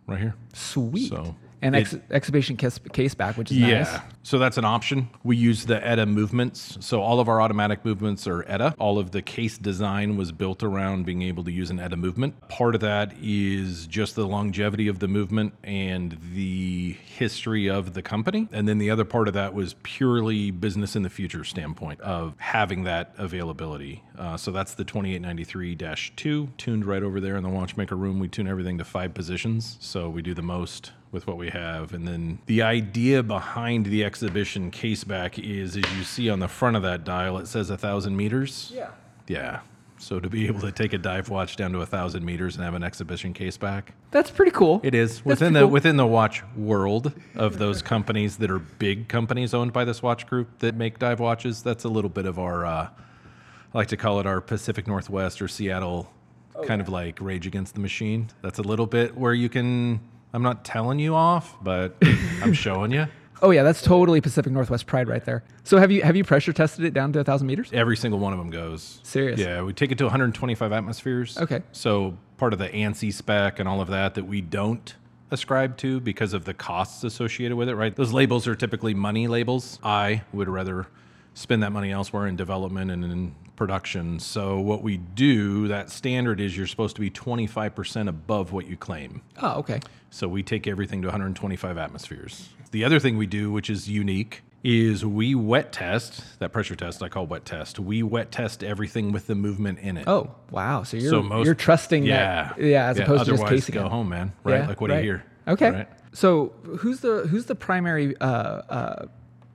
right 0.05 0.19
here. 0.19 0.35
Sweet. 0.53 1.09
So 1.09 1.35
and 1.61 1.75
it- 1.75 1.79
ex- 1.79 1.97
exhibition 2.11 2.55
case, 2.57 2.79
case 2.93 3.13
back, 3.13 3.37
which 3.37 3.51
is 3.51 3.57
Yeah. 3.57 3.79
nice. 3.83 3.99
So 4.23 4.37
that's 4.37 4.57
an 4.57 4.65
option. 4.65 5.09
We 5.23 5.37
use 5.37 5.65
the 5.65 5.85
ETA 5.85 6.05
movements. 6.05 6.77
So 6.81 7.01
all 7.01 7.19
of 7.19 7.27
our 7.27 7.41
automatic 7.41 7.83
movements 7.83 8.27
are 8.27 8.43
ETA. 8.47 8.75
All 8.77 8.99
of 8.99 9.11
the 9.11 9.21
case 9.21 9.57
design 9.57 10.17
was 10.17 10.31
built 10.31 10.61
around 10.61 11.05
being 11.05 11.21
able 11.23 11.43
to 11.45 11.51
use 11.51 11.69
an 11.71 11.79
ETA 11.79 11.95
movement. 11.97 12.35
Part 12.49 12.75
of 12.75 12.81
that 12.81 13.13
is 13.21 13.87
just 13.87 14.15
the 14.15 14.27
longevity 14.27 14.87
of 14.87 14.99
the 14.99 15.07
movement 15.07 15.53
and 15.63 16.17
the 16.35 16.95
history 17.05 17.67
of 17.69 17.93
the 17.93 18.01
company. 18.01 18.47
And 18.51 18.67
then 18.67 18.77
the 18.77 18.89
other 18.91 19.05
part 19.05 19.27
of 19.27 19.33
that 19.33 19.53
was 19.53 19.75
purely 19.83 20.51
business 20.51 20.95
in 20.95 21.01
the 21.03 21.09
future 21.09 21.43
standpoint 21.43 21.99
of 22.01 22.35
having 22.37 22.83
that 22.83 23.13
availability. 23.17 24.03
Uh, 24.17 24.37
so 24.37 24.51
that's 24.51 24.73
the 24.73 24.83
2893-2 24.85 26.49
tuned 26.57 26.85
right 26.85 27.03
over 27.03 27.19
there 27.19 27.35
in 27.35 27.43
the 27.43 27.49
watchmaker 27.49 27.95
room. 27.95 28.19
We 28.19 28.27
tune 28.27 28.47
everything 28.47 28.77
to 28.77 28.83
five 28.83 29.13
positions. 29.13 29.77
So 29.79 30.09
we 30.09 30.21
do 30.21 30.33
the 30.33 30.41
most 30.41 30.91
with 31.11 31.25
what 31.27 31.37
we 31.37 31.49
have. 31.49 31.93
And 31.93 32.07
then 32.07 32.39
the 32.45 32.61
idea 32.61 33.23
behind 33.23 33.85
the 33.87 34.03
exhibition 34.03 34.71
caseback 34.71 35.39
is, 35.43 35.75
as 35.77 35.83
you 35.97 36.03
see 36.03 36.29
on 36.29 36.39
the 36.39 36.47
front 36.47 36.75
of 36.75 36.83
that 36.83 37.03
dial, 37.03 37.37
it 37.37 37.47
says 37.47 37.69
a 37.69 37.77
thousand 37.77 38.15
meters. 38.15 38.71
Yeah. 38.73 38.89
Yeah. 39.27 39.61
So 39.97 40.19
to 40.19 40.29
be 40.29 40.47
able 40.47 40.61
to 40.61 40.71
take 40.71 40.93
a 40.93 40.97
dive 40.97 41.27
watch 41.29 41.57
down 41.57 41.73
to 41.73 41.79
a 41.81 41.85
thousand 41.85 42.23
meters 42.23 42.55
and 42.55 42.63
have 42.63 42.73
an 42.73 42.83
exhibition 42.83 43.33
caseback, 43.33 43.85
That's 44.11 44.31
pretty 44.31 44.51
cool. 44.51 44.79
it 44.81 44.95
is 44.95 45.15
That's 45.15 45.25
within 45.25 45.53
the 45.53 45.61
cool. 45.61 45.69
within 45.71 45.97
the 45.97 46.07
watch 46.07 46.41
world 46.55 47.11
of 47.35 47.57
those 47.57 47.81
companies 47.81 48.37
that 48.37 48.49
are 48.49 48.59
big 48.59 49.09
companies 49.09 49.53
owned 49.53 49.73
by 49.73 49.83
this 49.83 50.01
watch 50.01 50.25
group 50.25 50.59
that 50.59 50.75
make 50.75 50.99
dive 50.99 51.19
watches. 51.19 51.61
That's 51.63 51.83
a 51.83 51.89
little 51.89 52.09
bit 52.09 52.25
of 52.25 52.39
our, 52.39 52.65
uh, 52.65 52.87
I 53.73 53.77
like 53.77 53.87
to 53.89 53.97
call 53.97 54.21
it 54.21 54.25
our 54.25 54.39
Pacific 54.39 54.87
Northwest 54.87 55.41
or 55.41 55.47
Seattle, 55.49 56.13
Oh, 56.55 56.63
kind 56.63 56.79
of 56.81 56.87
like 56.89 57.19
Rage 57.21 57.45
Against 57.45 57.73
the 57.75 57.79
Machine. 57.81 58.29
That's 58.41 58.59
a 58.59 58.63
little 58.63 58.87
bit 58.87 59.17
where 59.17 59.33
you 59.33 59.49
can. 59.49 59.99
I'm 60.33 60.43
not 60.43 60.63
telling 60.63 60.99
you 60.99 61.15
off, 61.15 61.55
but 61.61 61.95
I'm 62.41 62.53
showing 62.65 62.91
you. 62.91 63.07
Oh 63.41 63.51
yeah, 63.51 63.63
that's 63.63 63.81
totally 63.81 64.19
Pacific 64.21 64.51
Northwest 64.51 64.85
pride 64.85 65.07
right 65.07 65.23
there. 65.23 65.43
So 65.63 65.77
have 65.77 65.91
you 65.91 66.01
have 66.01 66.15
you 66.15 66.23
pressure 66.23 66.51
tested 66.51 66.83
it 66.85 66.93
down 66.93 67.13
to 67.13 67.19
a 67.19 67.23
thousand 67.23 67.47
meters? 67.47 67.69
Every 67.71 67.95
single 67.95 68.19
one 68.19 68.33
of 68.33 68.39
them 68.39 68.49
goes. 68.49 68.99
Serious? 69.03 69.39
Yeah, 69.39 69.61
we 69.61 69.73
take 69.73 69.91
it 69.91 69.97
to 69.99 70.05
125 70.05 70.71
atmospheres. 70.71 71.37
Okay. 71.37 71.61
So 71.71 72.17
part 72.37 72.53
of 72.53 72.59
the 72.59 72.67
ANSI 72.69 73.13
spec 73.13 73.59
and 73.59 73.69
all 73.69 73.81
of 73.81 73.87
that 73.89 74.15
that 74.15 74.25
we 74.25 74.41
don't 74.41 74.93
ascribe 75.31 75.77
to 75.77 75.99
because 75.99 76.33
of 76.33 76.45
the 76.45 76.53
costs 76.53 77.03
associated 77.03 77.55
with 77.55 77.69
it, 77.69 77.75
right? 77.75 77.95
Those 77.95 78.11
labels 78.11 78.47
are 78.47 78.55
typically 78.55 78.93
money 78.93 79.27
labels. 79.27 79.79
I 79.83 80.23
would 80.33 80.49
rather 80.49 80.87
spend 81.33 81.63
that 81.63 81.71
money 81.71 81.91
elsewhere 81.91 82.27
in 82.27 82.35
development 82.35 82.91
and 82.91 83.03
in 83.03 83.35
production. 83.55 84.19
So 84.19 84.59
what 84.59 84.81
we 84.81 84.97
do, 84.97 85.67
that 85.67 85.89
standard 85.89 86.39
is 86.39 86.57
you're 86.57 86.67
supposed 86.67 86.95
to 86.95 87.01
be 87.01 87.11
25% 87.11 88.07
above 88.07 88.51
what 88.51 88.67
you 88.67 88.77
claim. 88.77 89.21
Oh, 89.41 89.59
okay. 89.59 89.79
So 90.09 90.27
we 90.27 90.43
take 90.43 90.65
everything 90.65 91.01
to 91.03 91.07
125 91.07 91.77
atmospheres. 91.77 92.49
The 92.71 92.83
other 92.83 92.99
thing 92.99 93.17
we 93.17 93.27
do, 93.27 93.51
which 93.51 93.69
is 93.69 93.89
unique, 93.89 94.41
is 94.63 95.05
we 95.05 95.35
wet 95.35 95.71
test 95.71 96.39
that 96.39 96.51
pressure 96.51 96.75
test. 96.75 97.01
I 97.01 97.09
call 97.09 97.25
wet 97.27 97.45
test. 97.45 97.79
We 97.79 98.03
wet 98.03 98.31
test 98.31 98.63
everything 98.63 99.11
with 99.11 99.27
the 99.27 99.35
movement 99.35 99.79
in 99.79 99.97
it. 99.97 100.05
Oh 100.07 100.35
wow. 100.51 100.83
So 100.83 100.97
you're 100.97 101.11
so 101.11 101.21
most 101.21 101.45
you're 101.45 101.55
trusting 101.55 102.03
yeah, 102.03 102.53
that 102.57 102.61
yeah 102.61 102.87
as 102.87 102.99
opposed 102.99 103.25
to 103.25 103.31
just 103.31 103.47
casing 103.47 103.75
go 103.75 103.85
it. 103.85 103.89
home, 103.89 104.09
man. 104.09 104.33
Right? 104.43 104.61
Yeah, 104.61 104.67
like 104.67 104.81
what 104.81 104.89
right. 104.89 104.97
do 104.97 105.05
you 105.05 105.11
hear? 105.13 105.23
Okay. 105.47 105.71
Right? 105.71 105.87
So 106.11 106.53
who's 106.79 106.99
the 106.99 107.27
who's 107.27 107.45
the 107.45 107.55
primary 107.55 108.17
uh, 108.19 108.25
uh, 108.25 109.05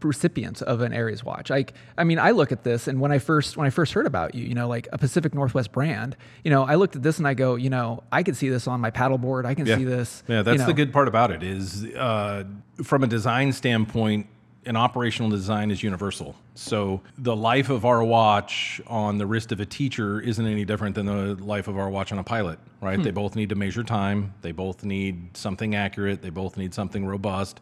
recipient 0.05 0.63
of 0.63 0.81
an 0.81 0.93
ARES 0.93 1.25
watch? 1.25 1.51
Like, 1.51 1.73
I 1.99 2.05
mean, 2.05 2.19
I 2.19 2.31
look 2.33 2.53
at 2.53 2.63
this, 2.65 2.87
and 2.89 3.01
when 3.01 3.11
I 3.13 3.19
first 3.19 3.57
when 3.57 3.67
I 3.67 3.71
first 3.71 3.93
heard 3.93 4.07
about 4.07 4.35
you, 4.35 4.45
you 4.45 4.55
know, 4.55 4.69
like 4.69 4.89
a 4.93 4.99
Pacific 4.99 5.35
Northwest 5.35 5.73
brand, 5.73 6.17
you 6.45 6.51
know, 6.51 6.65
I 6.65 6.75
looked 6.77 6.97
at 6.97 7.03
this 7.03 7.19
and 7.19 7.27
I 7.27 7.35
go, 7.35 7.55
you 7.57 7.71
know, 7.71 8.03
I 8.13 8.23
could 8.23 8.37
see 8.37 8.49
this 8.49 8.67
on 8.67 8.81
my 8.81 8.91
paddleboard. 8.91 9.45
I 9.47 9.55
can 9.55 9.67
Yeah. 9.67 9.77
see 9.77 9.85
this. 9.85 10.23
Yeah, 10.29 10.39
you 10.39 10.43
that's 10.45 10.59
know. 10.61 10.67
the 10.67 10.75
good 10.75 10.93
part 10.93 11.09
about 11.09 11.31
it 11.31 11.43
is 11.43 11.85
uh, 11.97 12.45
from 12.83 13.03
a 13.03 13.07
design 13.07 13.53
standpoint, 13.53 14.27
an 14.67 14.77
operational 14.77 15.31
design 15.31 15.71
is 15.71 15.83
universal. 15.83 16.37
So 16.55 17.01
the 17.19 17.35
life 17.37 17.69
of 17.69 17.85
our 17.85 18.03
watch 18.03 18.81
on 18.87 19.19
the 19.19 19.27
wrist 19.27 19.53
of 19.53 19.61
a 19.61 19.67
teacher 19.67 20.21
isn't 20.21 20.47
any 20.47 20.65
different 20.65 20.95
than 20.95 21.07
the 21.07 21.35
life 21.45 21.69
of 21.69 21.77
our 21.77 21.91
watch 21.91 22.13
on 22.13 22.19
a 22.19 22.23
pilot, 22.25 22.59
right? 22.81 23.03
They 23.03 23.11
both 23.11 23.35
need 23.37 23.49
to 23.51 23.57
measure 23.57 23.83
time. 23.83 24.33
They 24.41 24.53
both 24.53 24.85
need 24.85 25.37
something 25.37 25.75
accurate. 25.75 26.23
They 26.23 26.31
both 26.31 26.57
need 26.57 26.73
something 26.73 27.05
robust. 27.05 27.61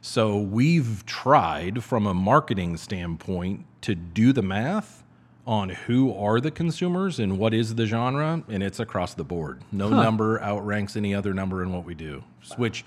So 0.00 0.38
we've 0.38 1.04
tried 1.06 1.82
from 1.82 2.06
a 2.06 2.14
marketing 2.14 2.76
standpoint 2.76 3.66
to 3.82 3.94
do 3.94 4.32
the 4.32 4.42
math 4.42 5.02
on 5.46 5.70
who 5.70 6.14
are 6.14 6.40
the 6.40 6.50
consumers 6.50 7.18
and 7.18 7.38
what 7.38 7.54
is 7.54 7.74
the 7.74 7.86
genre, 7.86 8.42
and 8.48 8.62
it's 8.62 8.78
across 8.78 9.14
the 9.14 9.24
board. 9.24 9.62
No 9.72 9.88
number 9.88 10.40
outranks 10.42 10.94
any 10.94 11.14
other 11.14 11.32
number 11.32 11.62
in 11.62 11.72
what 11.72 11.84
we 11.84 11.94
do, 11.94 12.22
which 12.56 12.84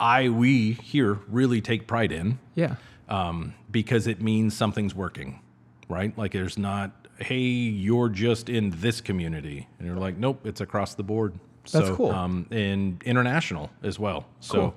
I 0.00 0.28
we 0.28 0.72
here 0.72 1.20
really 1.28 1.60
take 1.60 1.86
pride 1.86 2.10
in 2.10 2.38
Yeah. 2.56 2.76
um, 3.08 3.54
because 3.70 4.06
it 4.08 4.20
means 4.20 4.56
something's 4.56 4.94
working, 4.94 5.40
right? 5.88 6.16
Like 6.18 6.32
there's 6.32 6.58
not, 6.58 6.90
hey, 7.18 7.38
you're 7.38 8.08
just 8.08 8.48
in 8.48 8.70
this 8.80 9.00
community, 9.00 9.68
and 9.78 9.86
you're 9.86 9.96
like, 9.96 10.16
nope, 10.18 10.44
it's 10.44 10.60
across 10.60 10.94
the 10.94 11.04
board. 11.04 11.34
That's 11.70 11.86
so, 11.86 11.96
cool. 11.96 12.10
Um, 12.10 12.46
and 12.50 13.00
international 13.04 13.70
as 13.84 13.98
well. 14.00 14.26
So 14.40 14.52
Cool. 14.54 14.74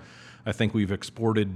I 0.47 0.51
think 0.53 0.73
we've 0.73 0.91
exported 0.91 1.53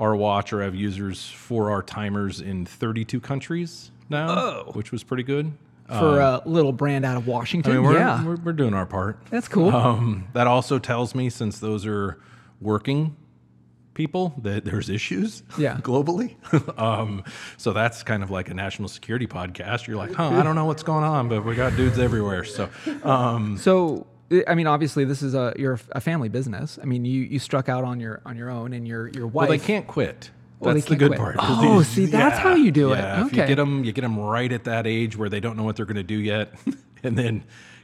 our 0.00 0.16
watch 0.16 0.52
or 0.52 0.62
have 0.62 0.74
users 0.74 1.28
for 1.28 1.70
our 1.70 1.82
timers 1.82 2.40
in 2.40 2.66
32 2.66 3.20
countries 3.20 3.90
now, 4.10 4.28
Oh. 4.30 4.70
which 4.72 4.90
was 4.90 5.04
pretty 5.04 5.22
good. 5.22 5.52
For 5.88 6.20
a 6.20 6.40
little 6.46 6.72
brand 6.72 7.04
out 7.04 7.16
of 7.18 7.26
Washington. 7.26 7.72
I 7.72 7.74
mean, 7.76 7.84
we're, 7.84 7.92
yeah. 7.98 8.24
we're, 8.24 8.36
we're 8.36 8.52
doing 8.54 8.72
our 8.72 8.86
part. 8.86 9.18
That's 9.30 9.46
cool. 9.46 9.68
Um, 9.74 10.26
that 10.32 10.46
also 10.46 10.78
tells 10.78 11.14
me, 11.14 11.28
since 11.28 11.58
those 11.58 11.84
are 11.86 12.18
working 12.60 13.14
people, 13.92 14.32
that 14.42 14.64
there's 14.64 14.88
issues 14.88 15.42
Yeah. 15.58 15.76
globally. 15.82 16.36
um, 16.80 17.22
so 17.58 17.72
that's 17.74 18.02
kind 18.02 18.22
of 18.22 18.30
like 18.30 18.48
a 18.48 18.54
national 18.54 18.88
security 18.88 19.26
podcast. 19.26 19.86
You're 19.86 19.98
like, 19.98 20.14
huh, 20.14 20.30
I 20.30 20.42
don't 20.42 20.54
know 20.54 20.64
what's 20.64 20.82
going 20.82 21.04
on, 21.04 21.28
but 21.28 21.44
we 21.44 21.54
got 21.54 21.76
dudes 21.76 21.98
everywhere. 21.98 22.44
So 22.44 22.70
um, 23.04 23.58
So, 23.58 24.06
I- 24.48 24.54
mean, 24.54 24.66
obviously, 24.66 25.04
this 25.04 25.22
is 25.22 25.34
a 25.34 25.52
you're 25.58 25.78
a 25.92 26.00
family 26.00 26.28
business. 26.28 26.78
I 26.82 26.86
mean, 26.86 27.04
you 27.04 27.22
you 27.22 27.38
struck 27.38 27.68
out 27.68 27.84
on 27.84 28.00
your 28.00 28.20
on 28.26 28.36
your 28.36 28.50
own, 28.50 28.72
and 28.72 28.86
your 28.86 29.08
your 29.08 29.26
wife. 29.26 29.48
well, 29.48 29.58
they 29.58 29.64
can't 29.64 29.86
quit. 29.86 30.30
Well, 30.60 30.74
That's 30.74 30.86
the 30.86 30.94
good 30.94 31.08
quit. 31.08 31.18
part. 31.18 31.36
Oh, 31.40 31.82
see, 31.94 32.06
that's 32.06 32.38
how 32.38 32.54
you 32.54 32.70
do 32.70 32.92
it. 32.92 32.98
yeah, 32.98 33.26
If 33.26 33.32
you 33.32 33.44
get 33.46 33.56
them, 33.56 33.82
you 33.84 33.90
get 33.92 34.02
them 34.02 34.16
right 34.18 34.52
at 34.52 34.62
that 34.64 34.86
age 34.86 35.16
where 35.16 35.28
they 35.28 35.40
don't 35.40 35.56
know 35.56 35.64
what 35.64 35.74
they're 35.74 35.86
going 35.86 35.96
to 35.96 36.04
do 36.04 36.18
yet, 36.18 36.54
and 37.02 37.18
then 37.18 37.42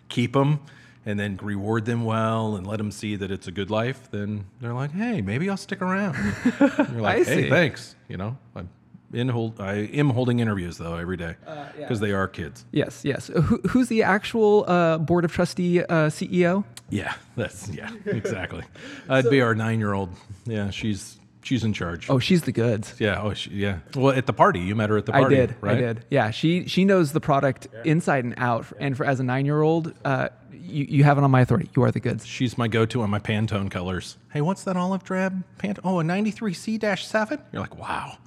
keep 0.09 0.33
them, 0.33 0.61
and 1.05 1.19
then 1.19 1.39
reward 1.43 1.87
them 1.87 2.05
well, 2.05 2.55
and 2.55 2.65
let 2.65 2.77
them 2.77 2.93
see 2.93 3.17
that 3.17 3.33
it's 3.33 3.49
a 3.49 3.51
good 3.51 3.69
life. 3.69 4.09
Then 4.13 4.45
they're 4.61 4.75
like, 4.75 4.93
hey, 4.93 5.21
maybe 5.23 5.51
I'll 5.51 5.57
stick 5.57 5.83
around. 5.83 6.15
You're 6.61 7.01
like, 7.01 7.17
I 7.17 7.25
hey, 7.25 7.43
see. 7.45 7.51
thanks. 7.51 7.97
You 8.09 8.17
know, 8.17 8.39
I'm 8.55 8.69
in 9.13 9.29
hold. 9.29 9.61
I 9.61 9.75
am 9.75 10.11
holding 10.11 10.41
interviews 10.41 10.79
though 10.79 10.97
every 10.97 11.17
day 11.17 11.37
Uh, 11.47 11.67
because 11.77 12.01
they 12.01 12.13
are 12.13 12.29
kids. 12.29 12.65
Yes, 12.73 13.05
yes. 13.05 13.29
Who, 13.29 13.59
who's 13.69 13.89
the 13.89 14.03
actual 14.03 14.65
uh, 14.69 14.99
board 14.99 15.25
of 15.25 15.33
trustee 15.33 15.81
uh, 15.81 16.09
CEO? 16.11 16.65
Yeah, 16.91 17.15
that's 17.37 17.69
yeah, 17.69 17.91
exactly. 18.07 18.65
I'd 19.09 19.29
be 19.31 19.41
our 19.41 19.55
nine-year-old. 19.55 20.11
Yeah, 20.47 20.71
she's 20.71 21.19
she's 21.43 21.65
in 21.65 21.73
charge. 21.73 22.11
Oh, 22.11 22.19
she's 22.19 22.43
the 22.43 22.53
goods. 22.53 22.95
Yeah. 22.99 23.23
Oh, 23.23 23.35
she, 23.35 23.51
yeah. 23.51 23.79
Well, 23.95 24.15
at 24.15 24.27
the 24.27 24.33
party, 24.33 24.61
you 24.61 24.75
met 24.75 24.91
her 24.91 24.99
at 24.99 25.07
the 25.07 25.13
party. 25.13 25.37
I 25.37 25.39
did. 25.41 25.55
Right? 25.61 25.77
I 25.77 25.81
did. 25.81 26.05
Yeah, 26.11 26.31
she 26.31 26.67
she 26.67 26.85
knows 26.85 27.13
the 27.13 27.21
product 27.21 27.69
inside 27.85 28.25
and 28.25 28.35
out. 28.37 28.67
And 28.79 28.97
for 28.97 29.05
as 29.07 29.21
a 29.21 29.25
nine 29.25 29.47
year 29.47 29.61
old, 29.63 29.95
uh, 30.05 30.29
you 30.69 30.85
you 30.89 31.05
have 31.05 31.19
it 31.19 31.25
on 31.25 31.31
my 31.31 31.41
authority. 31.41 31.71
You 31.77 31.83
are 31.85 31.91
the 31.91 32.01
goods. 32.01 32.27
She's 32.27 32.57
my 32.59 32.69
go-to 32.69 33.03
on 33.03 33.11
my 33.11 33.19
Pantone 33.19 33.71
colors. 33.71 34.17
Hey, 34.33 34.41
what's 34.41 34.65
that 34.65 34.77
olive 34.77 35.03
drab 35.05 35.43
Pant- 35.59 35.79
Oh, 35.85 36.01
a 36.01 36.03
93C-7? 36.05 37.41
You're 37.53 37.63
like, 37.63 37.77
wow. 37.79 38.19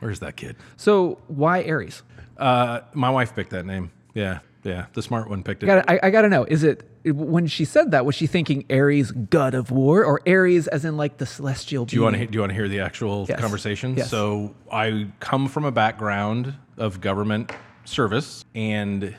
Where's 0.00 0.20
that 0.20 0.36
kid? 0.36 0.56
So 0.76 1.18
why 1.28 1.62
ARES? 1.62 2.02
Uh, 2.36 2.80
my 2.94 3.10
wife 3.10 3.34
picked 3.34 3.50
that 3.50 3.66
name. 3.66 3.90
Yeah, 4.14 4.38
yeah. 4.64 4.86
The 4.92 5.02
smart 5.02 5.28
one 5.28 5.42
picked 5.42 5.62
it. 5.62 5.66
Got 5.66 5.90
I, 5.90 5.98
I 6.04 6.10
got 6.10 6.22
to 6.22 6.28
know. 6.28 6.44
Is 6.44 6.62
it 6.62 6.88
when 7.04 7.46
she 7.46 7.64
said 7.64 7.90
that? 7.92 8.04
Was 8.06 8.14
she 8.14 8.26
thinking 8.26 8.64
Ares, 8.70 9.10
god 9.12 9.54
of 9.54 9.70
war, 9.70 10.04
or 10.04 10.20
Aries 10.26 10.68
as 10.68 10.84
in 10.84 10.96
like 10.96 11.16
the 11.18 11.26
celestial? 11.26 11.84
Do 11.84 11.96
you 11.96 12.02
want 12.02 12.16
to 12.16 12.26
do 12.26 12.36
you 12.36 12.40
want 12.40 12.50
to 12.50 12.54
hear 12.54 12.68
the 12.68 12.80
actual 12.80 13.26
Yes. 13.28 13.40
conversation? 13.40 13.96
Yes. 13.96 14.10
So 14.10 14.54
I 14.70 15.08
come 15.20 15.48
from 15.48 15.64
a 15.64 15.72
background 15.72 16.54
of 16.76 17.00
government 17.00 17.50
service, 17.84 18.44
and 18.54 19.14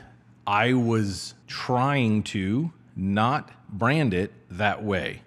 I 0.50 0.72
was 0.72 1.34
trying 1.46 2.24
to 2.24 2.72
not 2.96 3.52
brand 3.68 4.12
it 4.12 4.32
that 4.50 4.82
way, 4.82 5.22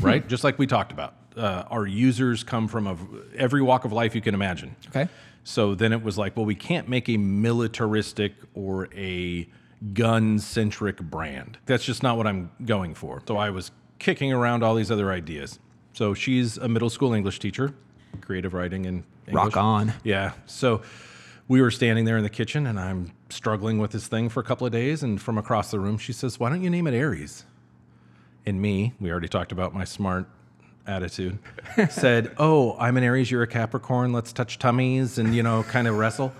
right? 0.00 0.26
Just 0.26 0.42
like 0.42 0.58
we 0.58 0.66
talked 0.66 0.90
about. 0.90 1.14
Uh, 1.36 1.64
our 1.70 1.86
users 1.86 2.42
come 2.42 2.66
from 2.66 2.86
a, 2.86 2.96
every 3.36 3.60
walk 3.60 3.84
of 3.84 3.92
life 3.92 4.14
you 4.14 4.22
can 4.22 4.34
imagine. 4.34 4.74
Okay. 4.88 5.06
So 5.42 5.74
then 5.74 5.92
it 5.92 6.02
was 6.02 6.16
like, 6.16 6.34
well, 6.34 6.46
we 6.46 6.54
can't 6.54 6.88
make 6.88 7.10
a 7.10 7.18
militaristic 7.18 8.32
or 8.54 8.88
a 8.94 9.46
gun 9.92 10.38
centric 10.38 10.96
brand. 10.98 11.58
That's 11.66 11.84
just 11.84 12.02
not 12.02 12.16
what 12.16 12.26
I'm 12.26 12.50
going 12.64 12.94
for. 12.94 13.22
So 13.28 13.36
I 13.36 13.50
was 13.50 13.70
kicking 13.98 14.32
around 14.32 14.62
all 14.62 14.74
these 14.74 14.90
other 14.90 15.12
ideas. 15.12 15.58
So 15.92 16.14
she's 16.14 16.56
a 16.56 16.68
middle 16.68 16.88
school 16.88 17.12
English 17.12 17.38
teacher, 17.38 17.74
creative 18.22 18.54
writing 18.54 18.86
and 18.86 19.04
English. 19.26 19.44
Rock 19.44 19.56
on. 19.58 19.92
Yeah. 20.04 20.32
So 20.46 20.80
we 21.48 21.60
were 21.60 21.70
standing 21.70 22.04
there 22.04 22.16
in 22.16 22.22
the 22.22 22.30
kitchen 22.30 22.66
and 22.66 22.78
I'm 22.80 23.12
struggling 23.28 23.78
with 23.78 23.92
this 23.92 24.06
thing 24.06 24.28
for 24.28 24.40
a 24.40 24.44
couple 24.44 24.66
of 24.66 24.72
days. 24.72 25.02
And 25.02 25.20
from 25.20 25.38
across 25.38 25.70
the 25.70 25.80
room, 25.80 25.98
she 25.98 26.12
says, 26.12 26.40
Why 26.40 26.48
don't 26.48 26.62
you 26.62 26.70
name 26.70 26.86
it 26.86 26.98
Ares? 26.98 27.44
And 28.46 28.60
me, 28.60 28.92
we 29.00 29.10
already 29.10 29.28
talked 29.28 29.52
about 29.52 29.74
my 29.74 29.84
smart 29.84 30.26
attitude, 30.86 31.38
said, 31.90 32.34
Oh, 32.38 32.76
I'm 32.78 32.96
an 32.96 33.04
Aries, 33.04 33.30
you're 33.30 33.42
a 33.42 33.46
Capricorn, 33.46 34.12
let's 34.12 34.32
touch 34.32 34.58
tummies 34.58 35.18
and, 35.18 35.34
you 35.34 35.42
know, 35.42 35.62
kind 35.64 35.88
of 35.88 35.96
wrestle. 35.96 36.32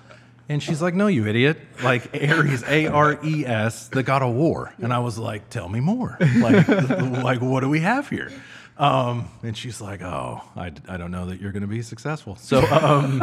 And 0.48 0.62
she's 0.62 0.82
like, 0.82 0.94
No, 0.94 1.06
you 1.06 1.26
idiot. 1.26 1.58
Like 1.82 2.14
Ares, 2.14 2.62
A 2.64 2.86
R 2.86 3.18
E 3.24 3.46
S, 3.46 3.88
the 3.88 4.02
god 4.02 4.22
of 4.22 4.34
war. 4.34 4.74
And 4.78 4.92
I 4.92 4.98
was 4.98 5.18
like, 5.18 5.50
Tell 5.50 5.68
me 5.68 5.80
more. 5.80 6.16
Like, 6.36 6.68
like 7.22 7.40
what 7.40 7.60
do 7.60 7.68
we 7.68 7.80
have 7.80 8.08
here? 8.08 8.30
Um, 8.76 9.28
and 9.42 9.56
she's 9.56 9.80
like, 9.80 10.02
Oh, 10.02 10.42
I, 10.56 10.72
I 10.88 10.96
don't 10.96 11.10
know 11.10 11.26
that 11.26 11.40
you're 11.40 11.52
going 11.52 11.62
to 11.62 11.66
be 11.66 11.82
successful. 11.82 12.36
So, 12.36 12.62
um, 12.66 13.22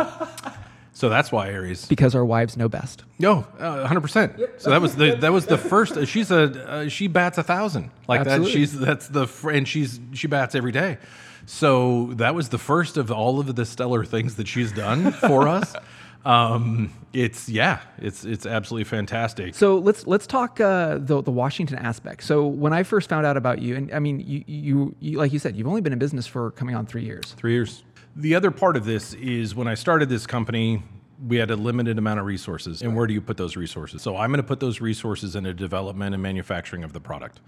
so 0.93 1.09
that's 1.09 1.31
why 1.31 1.49
ARES. 1.51 1.85
Because 1.85 2.15
our 2.15 2.25
wives 2.25 2.57
know 2.57 2.67
best. 2.69 3.03
No, 3.19 3.45
uh, 3.59 3.85
hundred 3.87 4.01
percent. 4.01 4.33
So 4.57 4.69
that 4.71 4.81
was 4.81 4.95
the 4.95 5.15
that 5.15 5.31
was 5.31 5.45
the 5.45 5.57
first. 5.57 5.93
uh, 5.97 6.05
She's 6.05 6.31
a 6.31 6.69
uh, 6.69 6.89
she 6.89 7.07
bats 7.07 7.37
a 7.37 7.43
thousand 7.43 7.91
like 8.07 8.21
Absolutely. 8.21 8.45
that. 8.51 8.57
She's 8.57 8.79
that's 8.79 9.07
the 9.07 9.27
fr- 9.27 9.51
and 9.51 9.67
she's 9.67 9.99
she 10.13 10.27
bats 10.27 10.53
every 10.55 10.71
day. 10.71 10.97
So 11.45 12.11
that 12.15 12.35
was 12.35 12.49
the 12.49 12.57
first 12.57 12.97
of 12.97 13.11
all 13.11 13.39
of 13.39 13.55
the 13.55 13.65
stellar 13.65 14.05
things 14.05 14.35
that 14.35 14.47
she's 14.47 14.71
done 14.71 15.11
for 15.11 15.47
us. 15.47 15.73
Um, 16.23 16.93
it's 17.13 17.49
yeah, 17.49 17.79
it's 17.97 18.23
it's 18.25 18.45
absolutely 18.45 18.83
fantastic. 18.83 19.55
So 19.55 19.77
let's 19.79 20.05
let's 20.05 20.27
talk 20.27 20.59
uh, 20.61 20.99
the 20.99 21.19
the 21.23 21.31
Washington 21.31 21.79
aspect. 21.79 22.23
So 22.23 22.45
when 22.45 22.73
I 22.73 22.83
first 22.83 23.09
found 23.09 23.25
out 23.25 23.37
about 23.37 23.59
you, 23.59 23.75
and 23.75 23.91
I 23.91 23.97
mean, 23.97 24.19
you, 24.19 24.43
you 24.45 24.95
you 24.99 25.17
like 25.17 25.33
you 25.33 25.39
said, 25.39 25.55
you've 25.55 25.67
only 25.67 25.81
been 25.81 25.93
in 25.93 25.97
business 25.99 26.27
for 26.27 26.51
coming 26.51 26.75
on 26.75 26.85
three 26.85 27.03
years. 27.03 27.33
Three 27.37 27.53
years. 27.53 27.83
The 28.15 28.35
other 28.35 28.51
part 28.51 28.75
of 28.75 28.85
this 28.85 29.13
is 29.13 29.55
when 29.55 29.67
I 29.67 29.75
started 29.75 30.09
this 30.09 30.27
company, 30.27 30.83
we 31.27 31.37
had 31.37 31.51
a 31.51 31.55
limited 31.55 31.97
amount 31.97 32.19
of 32.19 32.25
resources. 32.25 32.81
And 32.81 32.95
where 32.95 33.07
do 33.07 33.13
you 33.13 33.21
put 33.21 33.37
those 33.37 33.55
resources? 33.55 34.01
So 34.01 34.17
I'm 34.17 34.31
going 34.31 34.41
to 34.41 34.47
put 34.47 34.59
those 34.59 34.81
resources 34.81 35.35
into 35.35 35.53
development 35.53 36.13
and 36.13 36.21
manufacturing 36.21 36.83
of 36.83 36.93
the 36.93 36.99
product. 36.99 37.39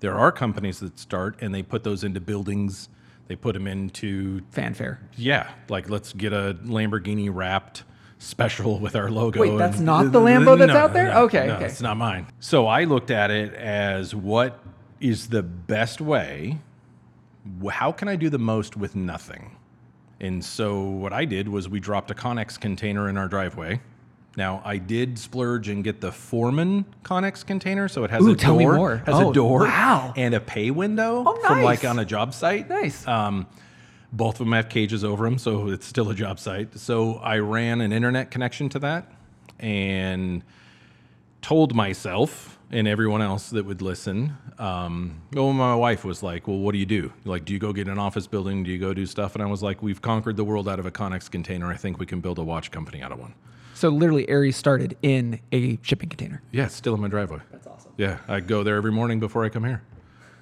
There 0.00 0.18
are 0.18 0.32
companies 0.32 0.80
that 0.80 0.98
start 0.98 1.36
and 1.40 1.54
they 1.54 1.62
put 1.62 1.84
those 1.84 2.04
into 2.04 2.20
buildings. 2.20 2.88
They 3.28 3.36
put 3.36 3.54
them 3.54 3.66
into 3.66 4.42
Fanfare. 4.50 5.00
yeah, 5.16 5.50
like 5.68 5.88
let's 5.88 6.12
get 6.12 6.32
a 6.32 6.56
Lamborghini 6.64 7.30
wrapped 7.32 7.84
special 8.18 8.78
with 8.80 8.96
our 8.96 9.10
logo. 9.10 9.40
Wait, 9.40 9.56
that's 9.56 9.78
not 9.78 10.02
the 10.12 10.20
Lambo 10.20 10.58
that's 10.58 10.72
out 10.72 10.92
there? 10.92 11.08
no, 11.08 11.22
Okay, 11.24 11.46
no, 11.46 11.54
okay. 11.54 11.66
it's 11.66 11.80
not 11.80 11.96
mine. 11.96 12.26
So 12.40 12.66
I 12.66 12.84
looked 12.84 13.10
at 13.10 13.30
it 13.30 13.54
as 13.54 14.14
what 14.14 14.58
is 15.00 15.28
the 15.28 15.42
best 15.42 16.00
way? 16.00 16.58
How 17.70 17.92
can 17.92 18.08
I 18.08 18.16
do 18.16 18.28
the 18.28 18.38
most 18.38 18.76
with 18.76 18.96
nothing? 18.96 19.56
And 20.20 20.44
so 20.44 20.82
what 20.82 21.12
I 21.12 21.24
did 21.24 21.48
was 21.48 21.68
we 21.68 21.80
dropped 21.80 22.10
a 22.10 22.14
Conex 22.14 22.58
container 22.60 23.08
in 23.08 23.16
our 23.16 23.28
driveway. 23.28 23.80
Now 24.36 24.62
I 24.64 24.76
did 24.76 25.18
splurge 25.18 25.68
and 25.68 25.82
get 25.82 26.00
the 26.00 26.12
Foreman 26.12 26.84
Conex 27.04 27.44
container, 27.44 27.88
so 27.88 28.04
it 28.04 28.10
has 28.10 28.22
Ooh, 28.24 28.32
a 28.32 28.36
tell 28.36 28.54
me 28.56 28.64
door, 28.64 28.76
more. 28.76 28.96
has 29.06 29.14
Oh, 29.16 29.30
a 29.30 29.34
door, 29.34 29.60
wow. 29.64 30.12
and 30.16 30.34
a 30.34 30.40
pay 30.40 30.70
window 30.70 31.24
Oh, 31.26 31.40
from 31.46 31.62
like 31.62 31.84
on 31.84 31.98
a 31.98 32.04
job 32.04 32.32
site. 32.34 32.68
Nice. 32.68 33.06
Um, 33.08 33.46
both 34.12 34.34
of 34.34 34.46
them 34.46 34.52
have 34.52 34.68
cages 34.68 35.04
over 35.04 35.24
them, 35.24 35.38
so 35.38 35.68
it's 35.68 35.86
still 35.86 36.10
a 36.10 36.14
job 36.14 36.38
site. 36.38 36.78
So 36.78 37.14
I 37.16 37.38
ran 37.38 37.80
an 37.80 37.92
internet 37.92 38.30
connection 38.30 38.68
to 38.70 38.78
that 38.80 39.10
and 39.58 40.42
told 41.42 41.74
myself 41.74 42.58
and 42.70 42.86
everyone 42.86 43.22
else 43.22 43.50
that 43.50 43.64
would 43.64 43.82
listen. 43.82 44.36
Um, 44.58 45.22
well, 45.32 45.52
my 45.52 45.74
wife 45.74 46.04
was 46.04 46.22
like, 46.22 46.46
"Well, 46.46 46.58
what 46.58 46.72
do 46.72 46.78
you 46.78 46.86
do? 46.86 47.12
Like, 47.24 47.44
do 47.44 47.52
you 47.52 47.58
go 47.58 47.72
get 47.72 47.88
an 47.88 47.98
office 47.98 48.26
building? 48.26 48.62
Do 48.62 48.70
you 48.70 48.78
go 48.78 48.94
do 48.94 49.06
stuff?" 49.06 49.34
And 49.34 49.42
I 49.42 49.46
was 49.46 49.62
like, 49.62 49.82
"We've 49.82 50.00
conquered 50.00 50.36
the 50.36 50.44
world 50.44 50.68
out 50.68 50.78
of 50.78 50.86
a 50.86 50.90
Conex 50.90 51.30
container. 51.30 51.66
I 51.70 51.76
think 51.76 51.98
we 51.98 52.06
can 52.06 52.20
build 52.20 52.38
a 52.38 52.44
watch 52.44 52.70
company 52.70 53.02
out 53.02 53.12
of 53.12 53.18
one." 53.18 53.34
So 53.74 53.88
literally, 53.88 54.28
ARES 54.28 54.56
started 54.56 54.96
in 55.02 55.40
a 55.52 55.78
shipping 55.82 56.10
container. 56.10 56.42
Yeah, 56.52 56.66
it's 56.66 56.74
still 56.74 56.94
in 56.94 57.00
my 57.00 57.08
driveway. 57.08 57.40
That's 57.50 57.66
awesome. 57.66 57.92
Yeah, 57.96 58.18
I 58.28 58.40
go 58.40 58.62
there 58.62 58.76
every 58.76 58.92
morning 58.92 59.20
before 59.20 59.44
I 59.44 59.48
come 59.48 59.64
here. 59.64 59.82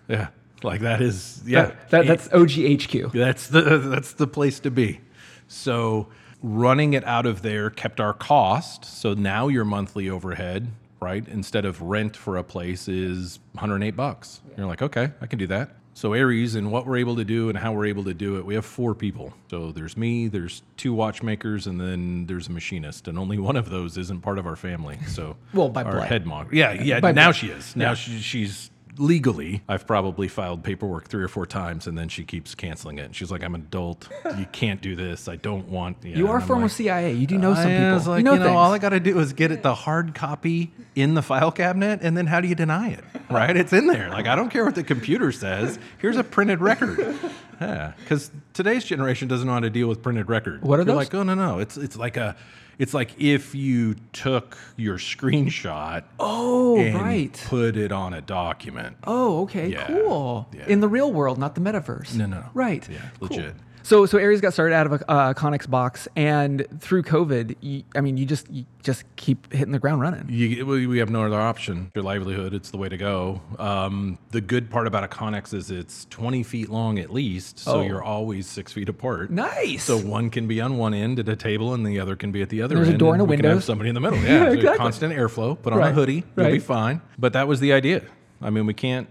Yeah, 0.08 0.28
like 0.62 0.80
that 0.80 1.00
is 1.00 1.42
yeah. 1.46 1.66
That, 1.66 1.90
that, 1.90 2.06
that's 2.06 2.28
OGHQ. 2.28 3.12
That's 3.12 3.46
the 3.46 3.78
that's 3.78 4.12
the 4.12 4.26
place 4.26 4.60
to 4.60 4.70
be. 4.70 5.00
So 5.46 6.08
running 6.42 6.92
it 6.92 7.04
out 7.04 7.26
of 7.26 7.42
there 7.42 7.70
kept 7.70 8.00
our 8.00 8.12
cost. 8.12 8.84
So 8.84 9.14
now 9.14 9.48
your 9.48 9.64
monthly 9.64 10.08
overhead, 10.10 10.68
right, 11.00 11.26
instead 11.28 11.64
of 11.64 11.80
rent 11.82 12.16
for 12.16 12.36
a 12.36 12.44
place 12.44 12.88
is 12.88 13.38
108 13.52 13.96
bucks. 13.96 14.40
You're 14.56 14.66
like, 14.66 14.82
okay, 14.82 15.10
I 15.20 15.26
can 15.26 15.38
do 15.38 15.46
that. 15.48 15.70
So 15.94 16.14
ARES 16.14 16.54
and 16.54 16.70
what 16.70 16.86
we're 16.86 16.98
able 16.98 17.16
to 17.16 17.24
do 17.24 17.48
and 17.48 17.58
how 17.58 17.72
we're 17.72 17.86
able 17.86 18.04
to 18.04 18.14
do 18.14 18.36
it, 18.36 18.46
we 18.46 18.54
have 18.54 18.64
four 18.64 18.94
people. 18.94 19.34
So 19.50 19.72
there's 19.72 19.96
me, 19.96 20.28
there's 20.28 20.62
two 20.76 20.92
watchmakers, 20.92 21.66
and 21.66 21.80
then 21.80 22.26
there's 22.26 22.46
a 22.46 22.52
machinist, 22.52 23.08
and 23.08 23.18
only 23.18 23.36
one 23.36 23.56
of 23.56 23.68
those 23.68 23.98
isn't 23.98 24.20
part 24.20 24.38
of 24.38 24.46
our 24.46 24.54
family. 24.54 24.96
So 25.08 25.36
Well, 25.52 25.68
by 25.70 25.82
our 25.82 25.90
blood. 25.92 26.08
head 26.08 26.24
mog. 26.24 26.52
Yeah, 26.54 26.72
yeah. 26.72 27.00
By 27.00 27.10
now 27.10 27.26
blood. 27.26 27.32
she 27.36 27.48
is. 27.48 27.74
Now 27.74 27.94
she, 27.94 28.18
she's 28.20 28.70
legally. 28.96 29.62
I've 29.68 29.86
probably 29.86 30.28
filed 30.28 30.64
paperwork 30.64 31.08
three 31.08 31.22
or 31.22 31.28
four 31.28 31.46
times, 31.46 31.86
and 31.86 31.98
then 31.98 32.08
she 32.08 32.24
keeps 32.24 32.54
canceling 32.54 32.98
it. 32.98 33.02
And 33.06 33.14
she's 33.16 33.30
like, 33.30 33.42
"I'm 33.42 33.54
an 33.54 33.62
adult. 33.62 34.08
You 34.38 34.46
can't 34.52 34.80
do 34.80 34.96
this. 34.96 35.28
I 35.28 35.36
don't 35.36 35.68
want." 35.68 35.98
Yeah. 36.02 36.16
You 36.16 36.28
are 36.28 36.38
And 36.38 36.46
former 36.46 36.62
like, 36.62 36.70
CIA. 36.72 37.12
You 37.14 37.26
do 37.26 37.38
know 37.38 37.54
some 37.54 37.66
I 37.66 37.76
people. 37.76 37.94
was 37.94 38.06
like, 38.06 38.18
you 38.18 38.24
know, 38.24 38.32
you 38.34 38.40
know, 38.40 38.56
all 38.56 38.72
I 38.72 38.78
got 38.78 38.90
to 38.90 39.00
do 39.00 39.18
is 39.18 39.32
get 39.32 39.50
it 39.50 39.62
the 39.62 39.74
hard 39.74 40.14
copy 40.14 40.72
in 40.94 41.14
the 41.14 41.22
file 41.22 41.52
cabinet, 41.52 42.00
and 42.02 42.16
then 42.16 42.26
how 42.26 42.40
do 42.40 42.48
you 42.48 42.54
deny 42.54 42.90
it? 42.90 43.04
Right? 43.30 43.56
It's 43.56 43.72
in 43.72 43.86
there. 43.86 44.08
Like 44.10 44.26
I 44.26 44.34
don't 44.34 44.48
care 44.50 44.64
what 44.64 44.74
the 44.74 44.84
computer 44.84 45.32
says. 45.32 45.78
Here's 45.98 46.16
a 46.16 46.24
printed 46.24 46.60
record. 46.60 47.16
Yeah, 47.60 47.92
because 47.98 48.30
today's 48.52 48.84
generation 48.84 49.26
doesn't 49.26 49.46
know 49.46 49.52
how 49.54 49.60
to 49.60 49.68
deal 49.70 49.88
with 49.88 50.00
printed 50.02 50.28
record. 50.28 50.62
What 50.62 50.74
are 50.76 50.82
You're 50.82 50.86
those? 50.86 50.96
like, 50.96 51.14
oh 51.14 51.24
no, 51.24 51.34
no, 51.34 51.58
it's 51.58 51.76
it's 51.76 51.96
like 51.96 52.16
a. 52.16 52.36
It's 52.78 52.94
like 52.94 53.20
if 53.20 53.54
you 53.56 53.96
took 54.12 54.56
your 54.76 54.98
screenshot 54.98 56.04
oh, 56.20 56.78
and 56.78 56.94
right. 56.94 57.44
put 57.48 57.76
it 57.76 57.90
on 57.90 58.14
a 58.14 58.20
document. 58.20 58.96
Oh, 59.04 59.42
okay, 59.42 59.68
Yeah, 59.68 59.86
cool. 59.88 60.48
yeah. 60.52 60.66
In 60.68 60.80
the 60.80 60.88
real 60.88 61.12
world, 61.12 61.38
not 61.38 61.56
the 61.56 61.60
metaverse. 61.60 62.14
No, 62.14 62.26
no, 62.26 62.40
no. 62.40 62.46
Right. 62.54 62.88
Yeah, 62.88 62.98
Cool. 63.18 63.28
legit. 63.28 63.54
So, 63.88 64.04
so 64.04 64.18
ARES 64.18 64.42
got 64.42 64.52
started 64.52 64.74
out 64.74 64.84
of 64.84 64.92
a 65.00 65.10
uh, 65.10 65.32
Conex 65.32 65.66
box, 65.68 66.06
and 66.14 66.66
through 66.78 67.04
COVID, 67.04 67.56
you, 67.62 67.84
I 67.96 68.02
mean, 68.02 68.18
you 68.18 68.26
just 68.26 68.50
you 68.50 68.66
just 68.82 69.04
keep 69.16 69.50
hitting 69.50 69.72
the 69.72 69.78
ground 69.78 70.02
running. 70.02 70.26
You, 70.28 70.66
we 70.66 70.86
we 70.86 70.98
have 70.98 71.08
no 71.08 71.24
other 71.24 71.40
option. 71.40 71.90
Your 71.94 72.04
livelihood, 72.04 72.52
it's 72.52 72.70
the 72.70 72.76
way 72.76 72.90
to 72.90 72.98
go. 72.98 73.40
Um, 73.58 74.18
the 74.30 74.42
good 74.42 74.68
part 74.68 74.86
about 74.86 75.04
a 75.04 75.08
Conex 75.08 75.54
is 75.54 75.70
it's 75.70 76.04
20 76.10 76.42
feet 76.42 76.68
long 76.68 76.98
at 76.98 77.10
least, 77.10 77.60
so 77.60 77.78
Oh. 77.78 77.80
you're 77.80 78.02
always 78.02 78.46
six 78.46 78.74
feet 78.74 78.90
apart. 78.90 79.30
Nice. 79.30 79.84
So 79.84 79.96
one 79.96 80.28
can 80.28 80.46
be 80.46 80.60
on 80.60 80.76
one 80.76 80.92
end 80.92 81.18
at 81.18 81.26
a 81.30 81.36
table, 81.36 81.72
and 81.72 81.86
the 81.86 81.98
other 81.98 82.14
can 82.14 82.30
be 82.30 82.42
at 82.42 82.50
the 82.50 82.60
other 82.60 82.74
There's 82.74 82.88
a 82.88 82.90
end. 82.90 82.98
door 83.00 83.14
and 83.14 83.22
a 83.22 83.24
window. 83.24 83.48
have 83.54 83.64
somebody 83.64 83.88
in 83.88 83.94
the 83.94 84.02
middle. 84.02 84.18
Yeah, 84.22 84.26
Yeah, 84.28 84.44
so 84.48 84.52
exactly. 84.52 84.78
constant 84.78 85.14
airflow. 85.14 85.62
Put 85.62 85.72
on 85.72 85.78
Right, 85.78 85.92
a 85.92 85.94
hoodie, 85.94 86.24
you'll 86.36 86.50
be 86.50 86.58
fine. 86.58 87.00
But 87.18 87.32
that 87.32 87.48
was 87.48 87.58
the 87.60 87.72
idea. 87.72 88.02
I 88.42 88.50
mean, 88.50 88.66
we 88.66 88.74
can't 88.74 89.08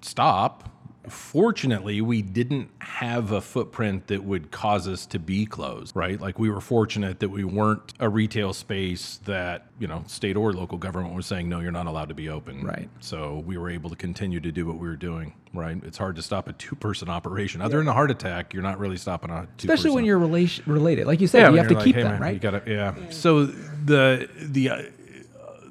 stop. 0.00 0.70
Fortunately, 1.08 2.00
we 2.00 2.22
didn't 2.22 2.70
have 2.80 3.32
a 3.32 3.40
footprint 3.40 4.08
that 4.08 4.24
would 4.24 4.50
cause 4.50 4.88
us 4.88 5.06
to 5.06 5.18
be 5.18 5.46
closed, 5.46 5.94
right? 5.94 6.20
Like 6.20 6.38
we 6.38 6.50
were 6.50 6.60
fortunate 6.60 7.20
that 7.20 7.28
we 7.28 7.44
weren't 7.44 7.92
a 8.00 8.08
retail 8.08 8.52
space 8.52 9.18
that, 9.24 9.66
you 9.78 9.86
know, 9.86 10.04
state 10.06 10.36
or 10.36 10.52
local 10.52 10.78
government 10.78 11.14
was 11.14 11.26
saying, 11.26 11.48
no, 11.48 11.60
you're 11.60 11.72
not 11.72 11.86
allowed 11.86 12.08
to 12.08 12.14
be 12.14 12.28
open. 12.28 12.64
Right. 12.64 12.88
So 13.00 13.42
we 13.46 13.56
were 13.56 13.70
able 13.70 13.90
to 13.90 13.96
continue 13.96 14.40
to 14.40 14.52
do 14.52 14.66
what 14.66 14.78
we 14.78 14.88
were 14.88 14.96
doing, 14.96 15.34
right? 15.54 15.76
It's 15.84 15.98
hard 15.98 16.16
to 16.16 16.22
stop 16.22 16.48
a 16.48 16.52
two 16.52 16.76
person 16.76 17.08
operation. 17.08 17.60
Other 17.60 17.78
than 17.78 17.88
a 17.88 17.92
heart 17.92 18.10
attack, 18.10 18.52
you're 18.54 18.62
not 18.62 18.78
really 18.78 18.96
stopping 18.96 19.30
a 19.30 19.46
two 19.58 19.68
Especially 19.68 19.90
when 19.90 20.04
you're 20.04 20.18
relation, 20.18 20.64
related, 20.66 21.06
like 21.06 21.20
you 21.20 21.26
said, 21.26 21.50
you 21.52 21.58
have 21.58 21.68
to 21.68 21.74
like, 21.74 21.84
keep 21.84 21.96
"Hey, 21.96 22.02
them, 22.02 22.12
man, 22.12 22.20
right? 22.20 22.34
You 22.34 22.40
gotta, 22.40 22.62
yeah. 22.66 22.94
So 23.10 23.46
the 23.46 24.28
the 24.38 24.70
uh, 24.70 24.82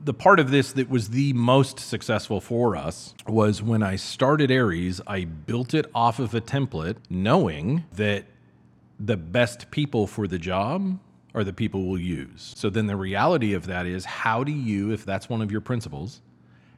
the 0.05 0.13
part 0.13 0.39
of 0.39 0.51
this 0.51 0.71
that 0.73 0.87
was 0.87 1.09
the 1.09 1.33
most 1.33 1.79
successful 1.79 2.39
for 2.39 2.75
us 2.75 3.15
was 3.27 3.63
when 3.63 3.81
I 3.81 3.95
started 3.95 4.51
ARES. 4.51 5.01
I 5.07 5.25
built 5.25 5.73
it 5.73 5.87
off 5.95 6.19
of 6.19 6.35
a 6.35 6.41
template, 6.41 6.97
knowing 7.09 7.85
that 7.93 8.25
the 8.99 9.17
best 9.17 9.71
people 9.71 10.05
for 10.05 10.27
the 10.27 10.37
job 10.37 10.99
are 11.33 11.43
the 11.43 11.51
people 11.51 11.87
we'll 11.87 11.99
use. 11.99 12.53
So 12.55 12.69
then 12.69 12.85
the 12.85 12.95
reality 12.95 13.53
of 13.53 13.65
that 13.65 13.87
is, 13.87 14.05
how 14.05 14.43
do 14.43 14.51
you, 14.51 14.91
if 14.91 15.05
that's 15.05 15.27
one 15.27 15.41
of 15.41 15.51
your 15.51 15.59
principles, 15.59 16.21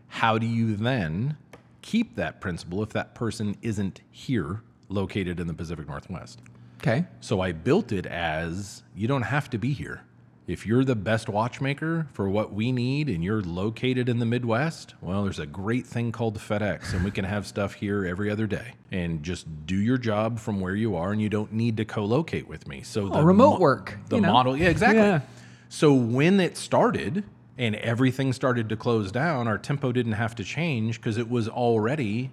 how 0.08 0.38
do 0.38 0.48
you 0.48 0.78
then 0.78 1.36
keep 1.82 2.16
that 2.16 2.40
principle 2.40 2.82
if 2.82 2.90
that 2.90 3.14
person 3.14 3.58
isn't 3.62 4.02
here, 4.10 4.62
located 4.88 5.42
in 5.42 5.48
the 5.48 5.54
Pacific 5.54 5.88
Northwest? 5.88 6.42
okay. 6.82 7.06
So 7.20 7.42
I 7.42 7.52
built 7.52 7.92
it 7.92 8.06
as 8.06 8.84
you 8.96 9.08
don't 9.08 9.24
have 9.24 9.50
to 9.50 9.58
be 9.58 9.74
here. 9.74 10.02
If 10.48 10.66
you're 10.66 10.86
the 10.86 10.96
best 10.96 11.28
watchmaker 11.28 12.08
for 12.14 12.30
what 12.30 12.54
we 12.54 12.72
need 12.72 13.10
and 13.10 13.22
you're 13.22 13.42
located 13.42 14.08
in 14.08 14.20
the 14.20 14.26
Midwest, 14.26 14.96
well, 15.02 15.24
there's 15.24 15.40
a 15.40 15.46
great 15.46 15.86
thing 15.86 16.14
called 16.14 16.40
FedEx, 16.40 16.94
and 16.94 17.04
we 17.04 17.12
can 17.12 17.26
have 17.26 17.46
stuff 17.46 17.74
here 17.74 18.06
every 18.06 18.32
other 18.32 18.48
day. 18.48 18.72
And 18.90 19.22
just 19.24 19.46
do 19.66 19.76
your 19.76 19.98
job 19.98 20.40
from 20.40 20.62
where 20.62 20.74
you 20.74 20.96
are, 20.96 21.12
and 21.12 21.22
you 21.22 21.28
don't 21.28 21.52
need 21.52 21.76
to 21.78 21.86
co 21.86 22.06
locate 22.06 22.48
with 22.48 22.66
me. 22.66 22.82
So 22.82 23.08
oh, 23.08 23.10
the 23.10 23.16
Oh, 23.16 23.24
remote 23.24 23.60
work, 23.60 23.98
the 24.08 24.16
you 24.16 24.22
know? 24.22 24.32
model, 24.32 24.56
yeah, 24.56 24.70
exactly. 24.70 25.02
Yeah. 25.02 25.20
So 25.68 25.94
when 25.94 26.40
it 26.40 26.56
started 26.56 27.26
and 27.58 27.76
everything 27.76 28.32
started 28.32 28.70
to 28.70 28.78
close 28.78 29.12
down, 29.12 29.50
our 29.50 29.58
tempo 29.58 29.92
didn't 29.92 30.14
have 30.14 30.34
to 30.36 30.46
change 30.46 31.02
because 31.02 31.18
it 31.18 31.30
was 31.30 31.50
already, 31.50 32.32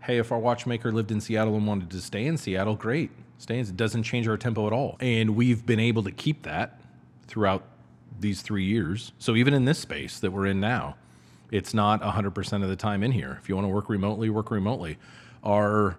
hey, 0.00 0.18
if 0.18 0.32
our 0.32 0.38
watchmaker 0.40 0.90
lived 0.90 1.12
in 1.12 1.20
Seattle 1.20 1.54
and 1.54 1.64
wanted 1.68 1.90
to 1.90 2.00
stay 2.00 2.26
in 2.26 2.36
Seattle, 2.38 2.74
great. 2.74 3.12
Stay 3.38 3.60
it 3.60 3.76
doesn't 3.76 4.02
change 4.02 4.26
our 4.26 4.36
tempo 4.36 4.66
at 4.66 4.72
all. 4.72 4.96
And 4.98 5.36
we've 5.36 5.64
been 5.64 5.80
able 5.80 6.02
to 6.02 6.10
keep 6.10 6.42
that 6.42 6.80
throughout 7.32 7.64
these 8.20 8.42
three 8.42 8.64
years. 8.64 9.12
So 9.18 9.34
even 9.34 9.54
in 9.54 9.64
this 9.64 9.78
space 9.78 10.20
that 10.20 10.30
we're 10.30 10.46
in 10.46 10.60
now, 10.60 10.96
it's 11.50 11.72
not 11.74 12.02
100% 12.02 12.62
of 12.62 12.68
the 12.68 12.76
time 12.76 13.02
in 13.02 13.10
here. 13.12 13.38
If 13.42 13.48
you 13.48 13.54
want 13.56 13.64
to 13.64 13.68
work 13.72 13.88
remotely, 13.88 14.28
work 14.30 14.50
remotely. 14.50 14.98
Our 15.42 15.98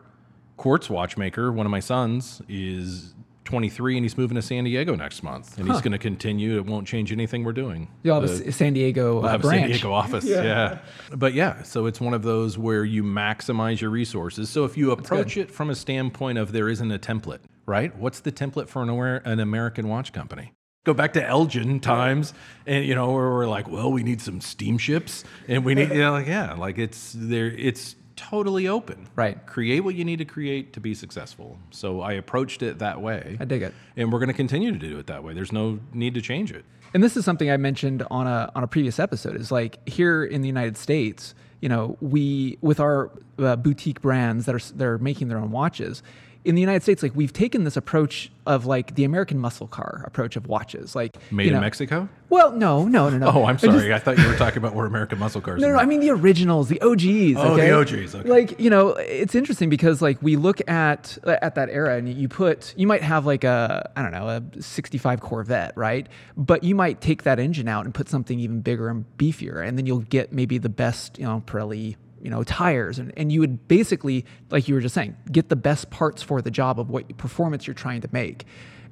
quartz 0.58 0.90
watchmaker, 0.92 1.52
one 1.52 1.66
of 1.66 1.72
my 1.72 1.80
sons, 1.80 2.42
is 2.48 3.16
23 3.46 3.98
and 3.98 4.06
he's 4.06 4.16
moving 4.18 4.36
to 4.36 4.42
San 4.44 4.64
Diego 4.64 4.96
next 4.96 5.22
month. 5.24 5.58
And 5.58 5.68
he's 5.70 5.82
going 5.82 5.92
to 5.92 5.98
continue. 5.98 6.56
It 6.58 6.66
won't 6.68 6.88
change 6.88 7.12
anything 7.12 7.44
we're 7.44 7.52
doing. 7.52 7.88
You'll 8.04 8.22
have 8.22 8.30
a 8.30 8.34
The- 8.34 8.48
S- 8.48 8.56
San 8.56 8.74
Diego 8.74 9.16
We'll 9.16 9.26
uh, 9.26 9.30
have 9.32 9.40
a 9.42 9.48
branch. 9.48 9.62
San 9.64 9.70
Diego 9.72 9.92
office. 10.04 10.24
Yeah. 10.26 10.80
But 11.12 11.34
yeah, 11.34 11.64
so 11.64 11.88
it's 11.88 12.00
one 12.00 12.14
of 12.14 12.22
those 12.22 12.58
where 12.60 12.86
you 12.86 13.04
maximize 13.04 13.82
your 13.82 13.90
resources. 13.90 14.50
So 14.52 14.66
if 14.66 14.78
you 14.78 14.92
approach 14.92 15.36
it 15.38 15.50
from 15.50 15.72
a 15.72 15.76
standpoint 15.76 16.38
of 16.38 16.52
there 16.52 16.70
isn't 16.70 16.92
a 16.92 17.00
template, 17.00 17.40
right? 17.66 17.96
What's 17.98 18.20
the 18.22 18.32
template 18.32 18.70
for 18.70 18.82
an, 18.84 18.90
aware, 18.90 19.22
an 19.26 19.40
American 19.40 19.90
watch 19.90 20.14
company? 20.14 20.54
Go 20.84 20.94
back 20.94 21.14
to 21.14 21.26
Elgin 21.26 21.80
times, 21.80 22.34
and 22.66 22.86
you 22.86 22.94
know 22.94 23.12
where 23.12 23.30
we're 23.30 23.48
like, 23.48 23.70
well, 23.70 23.92
we 23.92 24.04
need 24.04 24.20
some 24.20 24.42
steamships, 24.42 25.24
and 25.48 25.64
we 25.64 25.76
need, 25.76 25.90
you 25.90 26.00
know, 26.00 26.12
like 26.12 26.28
yeah, 26.28 26.54
like 26.54 26.78
it's 26.78 27.16
there, 27.18 27.48
it's 27.48 27.96
totally 28.16 28.68
open. 28.68 29.08
Right. 29.16 29.46
Create 29.46 29.82
what 29.82 29.96
you 29.96 30.06
need 30.06 30.18
to 30.18 30.26
create 30.26 30.74
to 30.74 30.80
be 30.80 30.94
successful. 30.94 31.58
So 31.72 32.02
I 32.02 32.14
approached 32.14 32.62
it 32.62 32.80
that 32.80 33.02
way, 33.02 33.38
I 33.40 33.46
dig 33.46 33.62
it. 33.62 33.74
and 33.96 34.12
we're 34.12 34.20
going 34.20 34.28
to 34.28 34.34
continue 34.34 34.72
to 34.72 34.78
do 34.78 34.98
it 35.00 35.08
that 35.08 35.24
way. 35.24 35.34
There's 35.34 35.52
no 35.52 35.80
need 35.94 36.14
to 36.16 36.22
change 36.22 36.52
it. 36.52 36.66
And 36.94 37.04
this 37.04 37.18
is 37.18 37.26
something 37.26 37.50
I 37.50 37.58
mentioned 37.58 38.04
on 38.12 38.28
a 38.28 38.52
on 38.56 38.64
a 38.64 38.68
previous 38.68 39.00
episode. 39.00 39.36
Is 39.36 39.52
like 39.52 39.88
here 39.88 40.24
in 40.24 40.42
the 40.42 40.48
United 40.48 40.78
States, 40.78 41.34
you 41.60 41.70
know, 41.70 41.98
we 42.02 42.58
with 42.62 42.80
our 42.80 43.10
uh, 43.40 43.56
boutique 43.56 44.02
brands 44.02 44.46
that 44.46 44.54
are 44.54 44.74
they're 44.76 44.98
making 45.00 45.30
their 45.30 45.40
own 45.40 45.52
watches. 45.52 46.04
In 46.46 46.56
the 46.56 46.62
United 46.62 46.84
States, 46.84 47.02
like 47.02 47.16
we've 47.16 47.32
taken 47.32 47.64
this 47.64 47.78
approach 47.78 48.30
of 48.46 48.66
like 48.66 48.96
the 48.96 49.06
American 49.06 49.40
muscle 49.40 49.68
car 49.68 50.04
approach 50.06 50.36
of 50.36 50.46
watches, 50.48 50.94
like 50.94 51.16
Made 51.32 51.48
you 51.48 51.56
in 51.56 51.62
Mexico. 51.62 52.10
Well, 52.30 52.52
no, 52.52 52.86
no, 52.86 53.10
no, 53.10 53.18
no. 53.18 53.28
Oh, 53.34 53.44
I'm 53.46 53.56
I 53.56 53.58
just- 53.60 53.64
sorry. 53.64 53.94
I 53.94 54.00
thought 54.00 54.18
you 54.18 54.28
were 54.28 54.36
talking 54.36 54.58
about 54.58 54.76
where 54.76 54.86
American 54.86 55.20
muscle 55.20 55.40
cars. 55.40 55.62
No, 55.62 55.70
are 55.70 55.74
no, 55.74 55.80
I 55.80 55.86
mean 55.86 56.02
the 56.02 56.10
originals, 56.10 56.68
the 56.68 56.82
OGs. 56.82 57.38
Oh, 57.38 57.56
the? 57.56 57.72
OGs, 57.72 58.16
okay. 58.16 58.28
Like 58.30 58.60
you 58.60 58.70
know, 58.70 58.90
it's 58.90 59.36
interesting 59.36 59.70
because 59.70 60.02
like 60.02 60.22
we 60.22 60.36
look 60.36 60.60
at 60.70 61.18
at 61.26 61.56
that 61.56 61.70
era, 61.70 61.96
and 61.98 62.10
you 62.12 62.28
put 62.28 62.74
you 62.78 62.88
might 62.88 63.04
have 63.04 63.26
like 63.26 63.46
a 63.46 63.90
I 63.96 64.02
don't 64.02 64.12
know 64.12 64.28
a 64.28 64.62
65 64.62 65.22
Corvette, 65.22 65.72
right? 65.78 66.08
But 66.36 66.66
you 66.66 66.76
might 66.76 67.00
take 67.00 67.24
that 67.24 67.40
engine 67.40 67.70
out 67.70 67.86
and 67.86 67.94
put 67.94 68.10
something 68.10 68.38
even 68.40 68.60
bigger 68.60 68.90
and 68.90 69.06
beefier, 69.18 69.66
and 69.66 69.78
then 69.78 69.86
you'll 69.86 70.00
get 70.00 70.34
maybe 70.34 70.58
the 70.58 70.70
best 70.70 71.18
you 71.18 71.26
know 71.26 71.42
Pirelli 71.46 71.96
you 72.24 72.30
know 72.32 72.44
tires, 72.44 72.98
and 72.98 73.14
and 73.18 73.32
you 73.32 73.40
would 73.42 73.68
basically 73.68 74.26
like 74.50 74.68
you 74.68 74.74
were 74.74 74.82
just 74.82 74.96
saying 74.96 75.16
get 75.32 75.50
the 75.50 75.56
best 75.56 75.92
parts 75.92 76.24
for 76.24 76.42
the 76.42 76.52
job 76.52 76.80
of 76.80 76.90
what 76.90 77.16
performance 77.18 77.68
you're 77.68 77.74
trying 77.76 78.02
to 78.02 78.10
make. 78.12 78.46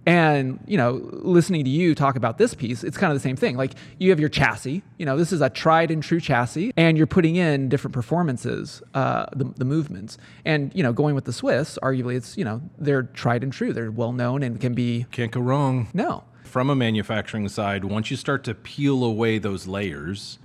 And 0.03 0.59
you 0.65 0.77
know, 0.77 0.99
listening 1.11 1.63
to 1.63 1.69
you 1.69 1.93
talk 1.93 2.15
about 2.15 2.39
this 2.39 2.55
piece, 2.55 2.83
it's 2.83 2.97
kind 2.97 3.11
of 3.11 3.15
the 3.15 3.21
same 3.21 3.35
thing. 3.35 3.55
Like 3.55 3.73
you 3.99 4.09
have 4.09 4.19
your 4.19 4.29
chassis. 4.29 4.81
You 4.97 5.05
know, 5.05 5.15
this 5.15 5.31
is 5.31 5.41
a 5.41 5.49
tried 5.49 5.91
and 5.91 6.01
true 6.01 6.19
chassis, 6.19 6.73
and 6.75 6.97
you're 6.97 7.05
putting 7.05 7.35
in 7.35 7.69
different 7.69 7.93
performances, 7.93 8.81
uh, 8.95 9.27
the, 9.35 9.45
the 9.57 9.65
movements. 9.65 10.17
And 10.43 10.71
you 10.73 10.81
know, 10.81 10.91
going 10.91 11.13
with 11.13 11.25
the 11.25 11.33
Swiss, 11.33 11.77
arguably, 11.83 12.15
it's 12.15 12.35
you 12.35 12.43
know 12.43 12.61
they're 12.79 13.03
tried 13.03 13.43
and 13.43 13.53
true. 13.53 13.73
They're 13.73 13.91
well 13.91 14.11
known 14.11 14.41
and 14.41 14.59
can 14.59 14.73
be 14.73 15.05
Can't 15.11 15.31
go 15.31 15.39
wrong. 15.39 15.87
no. 15.93 16.23
From 16.45 16.69
a 16.69 16.75
manufacturing 16.75 17.47
side, 17.47 17.85
once 17.85 18.11
you 18.11 18.17
start 18.17 18.43
to 18.43 18.53
peel 18.53 19.05
away 19.05 19.37
those 19.37 19.67
layers 19.67 20.37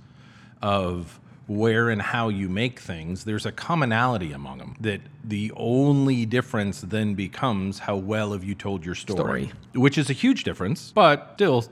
of 0.61 1.19
where 1.47 1.89
and 1.89 2.01
how 2.01 2.29
you 2.29 2.49
make 2.49 2.79
things, 2.79 3.23
there's 3.23 3.45
a 3.45 3.51
commonality 3.51 4.31
among 4.31 4.59
them. 4.59 4.75
That 4.79 5.01
the 5.23 5.51
only 5.55 6.25
difference 6.25 6.81
then 6.81 7.15
becomes 7.15 7.79
how 7.79 7.95
well 7.97 8.33
have 8.33 8.43
you 8.43 8.53
told 8.55 8.85
your 8.85 8.95
story, 8.95 9.45
Story. 9.45 9.51
which 9.73 9.97
is 9.97 10.09
a 10.09 10.13
huge 10.13 10.43
difference, 10.43 10.91
but 10.93 11.31
still. 11.35 11.65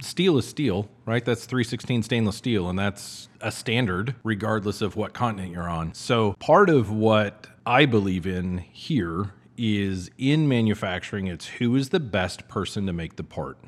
Steel 0.00 0.36
is 0.36 0.48
steel, 0.48 0.88
right? 1.06 1.24
That's 1.24 1.44
316 1.44 2.02
stainless 2.02 2.34
steel, 2.34 2.68
and 2.68 2.76
that's 2.76 3.28
a 3.40 3.52
standard 3.52 4.16
regardless 4.24 4.82
of 4.82 4.96
what 4.96 5.12
continent 5.12 5.52
you're 5.52 5.68
on. 5.68 5.94
So, 5.94 6.32
part 6.40 6.68
of 6.68 6.90
what 6.90 7.46
I 7.64 7.86
believe 7.86 8.26
in 8.26 8.58
here 8.58 9.30
is 9.56 10.10
in 10.18 10.48
manufacturing, 10.48 11.28
it's 11.28 11.46
who 11.46 11.76
is 11.76 11.90
the 11.90 12.00
best 12.00 12.48
person 12.48 12.86
to 12.86 12.92
make 12.92 13.14
the 13.14 13.22
part. 13.22 13.58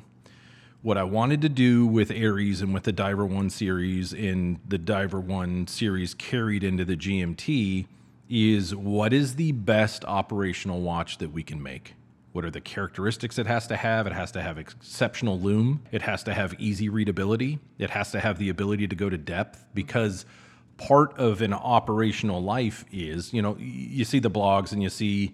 What 0.85 0.99
I 0.99 1.03
wanted 1.03 1.41
to 1.41 1.49
do 1.49 1.87
with 1.87 2.11
ARES 2.11 2.61
and 2.61 2.71
with 2.71 2.83
the 2.83 2.91
Diver 2.91 3.25
1 3.25 3.49
series 3.49 4.13
and 4.13 4.59
the 4.67 4.77
Diver 4.77 5.19
1 5.19 5.65
series 5.65 6.13
carried 6.13 6.63
into 6.63 6.85
the 6.85 6.95
GMT 6.95 7.87
is 8.29 8.75
what 8.75 9.11
is 9.11 9.33
the 9.33 9.51
best 9.51 10.05
operational 10.05 10.81
watch 10.81 11.17
that 11.17 11.31
we 11.31 11.41
can 11.41 11.63
make? 11.63 11.95
What 12.33 12.45
are 12.45 12.51
the 12.51 12.61
characteristics 12.61 13.39
it 13.39 13.47
has 13.47 13.65
to 13.65 13.77
have? 13.77 14.05
It 14.05 14.13
has 14.13 14.31
to 14.33 14.43
have 14.43 14.59
exceptional 14.59 15.39
loom. 15.39 15.81
It 15.91 16.03
has 16.03 16.21
to 16.25 16.35
have 16.35 16.53
easy 16.59 16.87
readability. 16.87 17.57
It 17.79 17.89
has 17.89 18.11
to 18.11 18.19
have 18.19 18.37
the 18.37 18.49
ability 18.49 18.87
to 18.87 18.95
go 18.95 19.09
to 19.09 19.17
depth 19.17 19.65
because 19.73 20.23
part 20.77 21.17
of 21.17 21.41
an 21.41 21.53
operational 21.53 22.43
life 22.43 22.85
is, 22.91 23.33
you 23.33 23.41
know, 23.41 23.57
you 23.57 24.05
see 24.05 24.19
the 24.19 24.29
blogs 24.29 24.71
and 24.71 24.83
you 24.83 24.89
see 24.89 25.33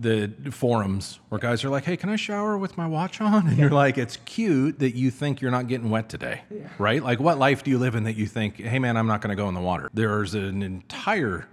the 0.00 0.32
forums 0.50 1.20
where 1.28 1.38
guys 1.38 1.64
are 1.64 1.68
like, 1.68 1.84
"Hey, 1.84 1.96
can 1.96 2.08
I 2.08 2.16
shower 2.16 2.56
with 2.56 2.76
my 2.76 2.86
watch 2.86 3.20
on?" 3.20 3.46
And 3.48 3.58
you're 3.58 3.70
like, 3.70 3.98
"It's 3.98 4.16
cute 4.24 4.78
that 4.78 4.96
you 4.96 5.10
think 5.10 5.40
you're 5.40 5.50
not 5.50 5.68
getting 5.68 5.90
wet 5.90 6.08
today." 6.08 6.42
Yeah. 6.50 6.68
Right? 6.78 7.02
Like 7.02 7.20
what 7.20 7.38
life 7.38 7.62
do 7.62 7.70
you 7.70 7.78
live 7.78 7.94
in 7.94 8.04
that 8.04 8.16
you 8.16 8.26
think, 8.26 8.56
"Hey 8.56 8.78
man, 8.78 8.96
I'm 8.96 9.06
not 9.06 9.20
going 9.20 9.36
to 9.36 9.40
go 9.40 9.48
in 9.48 9.54
the 9.54 9.60
water." 9.60 9.90
There's 9.92 10.34
an 10.34 10.62
entire 10.62 11.46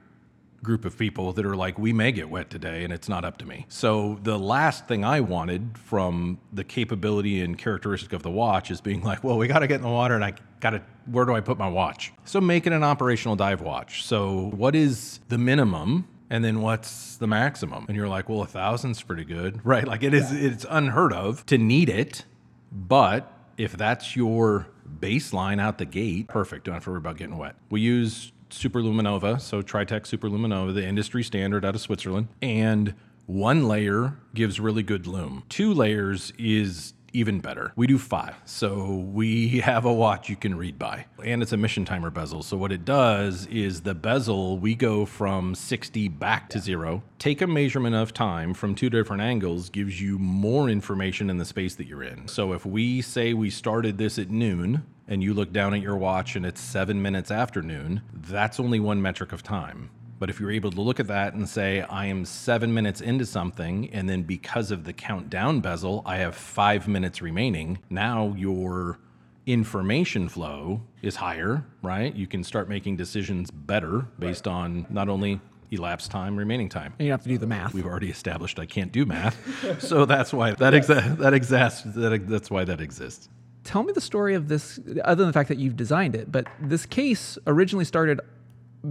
group 0.63 0.85
of 0.85 0.97
people 0.97 1.33
that 1.33 1.45
are 1.45 1.55
like, 1.55 1.77
we 1.77 1.93
may 1.93 2.11
get 2.11 2.29
wet 2.29 2.49
today 2.49 2.83
and 2.83 2.91
it's 2.91 3.07
not 3.07 3.23
up 3.23 3.37
to 3.37 3.45
me. 3.45 3.65
So 3.69 4.19
the 4.23 4.37
last 4.37 4.87
thing 4.87 5.05
I 5.05 5.21
wanted 5.21 5.77
from 5.77 6.39
the 6.51 6.63
capability 6.63 7.41
and 7.41 7.57
characteristic 7.57 8.13
of 8.13 8.23
the 8.23 8.31
watch 8.31 8.71
is 8.71 8.81
being 8.81 9.03
like, 9.03 9.23
well, 9.23 9.37
we 9.37 9.47
got 9.47 9.59
to 9.59 9.67
get 9.67 9.75
in 9.75 9.83
the 9.83 9.89
water 9.89 10.15
and 10.15 10.25
I 10.25 10.33
got 10.59 10.71
to, 10.71 10.81
where 11.05 11.25
do 11.25 11.35
I 11.35 11.41
put 11.41 11.57
my 11.57 11.69
watch? 11.69 12.11
So 12.25 12.41
make 12.41 12.67
it 12.67 12.73
an 12.73 12.83
operational 12.83 13.35
dive 13.35 13.61
watch. 13.61 14.03
So 14.03 14.51
what 14.55 14.75
is 14.75 15.19
the 15.29 15.37
minimum? 15.37 16.07
And 16.29 16.43
then 16.43 16.61
what's 16.61 17.17
the 17.17 17.27
maximum? 17.27 17.85
And 17.87 17.95
you're 17.95 18.07
like, 18.07 18.27
well, 18.27 18.41
a 18.41 18.47
thousand's 18.47 19.01
pretty 19.01 19.23
good, 19.23 19.61
right? 19.65 19.87
Like 19.87 20.03
it 20.03 20.13
is, 20.13 20.31
yeah. 20.31 20.49
it's 20.49 20.65
unheard 20.69 21.13
of 21.13 21.45
to 21.47 21.57
need 21.57 21.89
it, 21.89 22.25
but 22.71 23.31
if 23.57 23.73
that's 23.73 24.15
your 24.15 24.67
baseline 24.99 25.59
out 25.59 25.77
the 25.77 25.85
gate, 25.85 26.27
perfect. 26.27 26.65
Don't 26.65 26.75
have 26.75 26.83
to 26.83 26.91
worry 26.91 26.97
about 26.97 27.17
getting 27.17 27.37
wet. 27.37 27.55
We 27.69 27.81
use 27.81 28.31
Superluminova, 28.49 29.41
so 29.41 29.61
Tritec 29.61 30.01
Superluminova, 30.01 30.73
the 30.73 30.85
industry 30.85 31.23
standard 31.23 31.65
out 31.65 31.75
of 31.75 31.81
Switzerland. 31.81 32.27
And 32.41 32.93
one 33.25 33.67
layer 33.67 34.17
gives 34.33 34.59
really 34.59 34.83
good 34.83 35.05
loom. 35.05 35.43
Two 35.49 35.73
layers 35.73 36.31
is 36.37 36.93
even 37.17 37.39
better. 37.39 37.73
We 37.75 37.87
do 37.87 37.97
five. 37.97 38.35
So 38.45 38.93
we 39.11 39.59
have 39.59 39.85
a 39.85 39.93
watch 39.93 40.29
you 40.29 40.35
can 40.35 40.55
read 40.55 40.77
by. 40.77 41.05
And 41.23 41.41
it's 41.41 41.51
a 41.51 41.57
mission 41.57 41.83
timer 41.83 42.09
bezel. 42.09 42.43
So 42.43 42.57
what 42.57 42.71
it 42.71 42.85
does 42.85 43.47
is 43.47 43.81
the 43.81 43.95
bezel, 43.95 44.59
we 44.59 44.75
go 44.75 45.05
from 45.05 45.55
60 45.55 46.07
back 46.09 46.49
to 46.49 46.59
zero. 46.59 47.01
Take 47.19 47.41
a 47.41 47.47
measurement 47.47 47.95
of 47.95 48.13
time 48.13 48.53
from 48.53 48.75
two 48.75 48.89
different 48.89 49.23
angles 49.23 49.69
gives 49.69 49.99
you 49.99 50.19
more 50.19 50.69
information 50.69 51.29
in 51.29 51.37
the 51.37 51.45
space 51.45 51.75
that 51.75 51.87
you're 51.87 52.03
in. 52.03 52.27
So 52.27 52.53
if 52.53 52.65
we 52.65 53.01
say 53.01 53.33
we 53.33 53.49
started 53.49 53.97
this 53.97 54.19
at 54.19 54.29
noon, 54.29 54.85
and 55.07 55.23
you 55.23 55.33
look 55.33 55.53
down 55.53 55.73
at 55.73 55.81
your 55.81 55.95
watch 55.95 56.35
and 56.35 56.45
it's 56.45 56.59
seven 56.59 57.01
minutes 57.01 57.31
after 57.31 57.61
noon, 57.61 58.01
that's 58.13 58.59
only 58.59 58.79
one 58.79 59.01
metric 59.01 59.31
of 59.31 59.41
time. 59.41 59.89
But 60.19 60.29
if 60.29 60.39
you're 60.39 60.51
able 60.51 60.71
to 60.71 60.81
look 60.81 60.99
at 60.99 61.07
that 61.07 61.33
and 61.33 61.47
say, 61.47 61.81
I 61.81 62.07
am 62.07 62.25
seven 62.25 62.73
minutes 62.73 63.01
into 63.01 63.25
something, 63.25 63.89
and 63.91 64.09
then 64.09 64.23
because 64.23 64.71
of 64.71 64.83
the 64.83 64.93
countdown 64.93 65.59
bezel, 65.59 66.01
I 66.05 66.17
have 66.17 66.35
five 66.35 66.87
minutes 66.87 67.21
remaining, 67.21 67.79
now 67.89 68.33
your 68.37 68.99
information 69.45 70.27
flow 70.27 70.81
is 71.01 71.15
higher, 71.15 71.65
right? 71.81 72.13
You 72.15 72.27
can 72.27 72.43
start 72.43 72.67
making 72.67 72.97
decisions 72.97 73.51
better 73.51 74.07
based 74.19 74.47
right. 74.47 74.53
on 74.53 74.85
not 74.89 75.07
only 75.07 75.39
elapsed 75.71 76.11
time, 76.11 76.35
remaining 76.35 76.69
time. 76.69 76.93
And 76.97 77.05
you 77.05 77.11
have 77.11 77.23
to 77.23 77.29
do 77.29 77.37
the 77.37 77.47
math. 77.47 77.73
We've 77.73 77.85
already 77.85 78.09
established 78.09 78.59
I 78.59 78.65
can't 78.65 78.91
do 78.91 79.05
math, 79.05 79.37
so 79.81 80.05
that's 80.05 80.33
why 80.33 80.51
that 80.51 80.73
exa- 80.73 81.17
that 81.17 81.33
exists. 81.33 81.83
That, 81.85 82.27
that's 82.27 82.49
why 82.49 82.65
that 82.65 82.81
exists 82.81 83.29
tell 83.67 83.83
me 83.83 83.91
the 83.91 84.01
story 84.01 84.33
of 84.33 84.47
this, 84.47 84.79
other 85.03 85.23
than 85.23 85.27
the 85.27 85.33
fact 85.33 85.49
that 85.49 85.57
you've 85.57 85.75
designed 85.75 86.15
it. 86.15 86.31
But 86.31 86.47
this 86.59 86.85
case 86.85 87.37
originally 87.45 87.83
started 87.83 88.21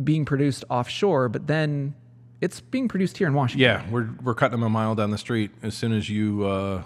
being 0.05 0.25
produced 0.25 0.65
offshore, 0.69 1.29
but 1.29 1.47
then 1.47 1.95
it's 2.41 2.61
being 2.61 2.89
produced 2.89 3.19
here 3.19 3.27
in 3.27 3.35
Washington. 3.35 3.63
Yeah, 3.63 3.91
we're 3.91 4.09
we're 4.23 4.35
cutting 4.35 4.53
them 4.53 4.63
a 4.63 4.71
mile 4.71 4.95
down 4.95 5.11
the 5.11 5.19
street. 5.19 5.51
As 5.63 5.75
soon 5.75 5.93
as 5.93 6.09
you 6.09 6.45
uh, 6.45 6.83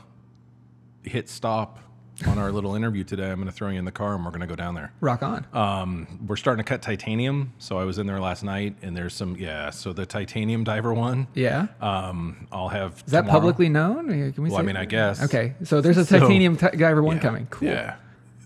hit 1.05 1.29
stop 1.29 1.79
on 2.27 2.39
our 2.39 2.53
little 2.53 2.75
interview 2.75 3.05
today. 3.05 3.31
I'm 3.31 3.37
going 3.37 3.47
to 3.47 3.53
throw 3.53 3.69
you 3.69 3.79
in 3.79 3.85
the 3.85 3.93
car 3.93 4.15
and 4.15 4.25
we're 4.25 4.31
going 4.31 4.43
to 4.43 4.47
go 4.47 4.57
down 4.57 4.75
there. 4.75 4.93
Rock 5.01 5.23
on. 5.23 5.47
Um, 5.53 6.27
we're 6.27 6.37
starting 6.37 6.65
to 6.65 6.69
cut 6.69 6.83
titanium. 6.83 7.53
So 7.59 7.79
I 7.79 7.85
was 7.85 7.99
in 7.99 8.07
there 8.07 8.21
last 8.21 8.45
night 8.45 8.77
and 8.83 8.97
there's 8.97 9.15
some, 9.15 9.37
yeah. 9.37 9.71
So 9.71 9.93
the 9.93 10.07
titanium 10.07 10.65
diver 10.65 10.93
one. 10.93 11.29
Yeah. 11.35 11.69
Um, 11.81 12.47
I'll 12.53 12.69
have. 12.69 13.03
Is 13.07 13.13
that 13.13 13.27
publicly 13.27 13.69
known? 13.69 14.09
Can 14.09 14.43
we 14.43 14.51
well, 14.51 14.61
I 14.61 14.63
mean, 14.63 14.77
I 14.77 14.85
guess. 14.85 15.23
Okay. 15.23 15.55
So 15.65 15.81
there's 15.81 15.99
a 15.99 16.05
titanium 16.21 16.59
so, 16.59 16.69
t- 16.69 16.77
diver 16.77 17.03
one 17.03 17.17
yeah, 17.17 17.23
coming. 17.23 17.47
Cool. 17.51 17.69
Yeah. 17.69 17.97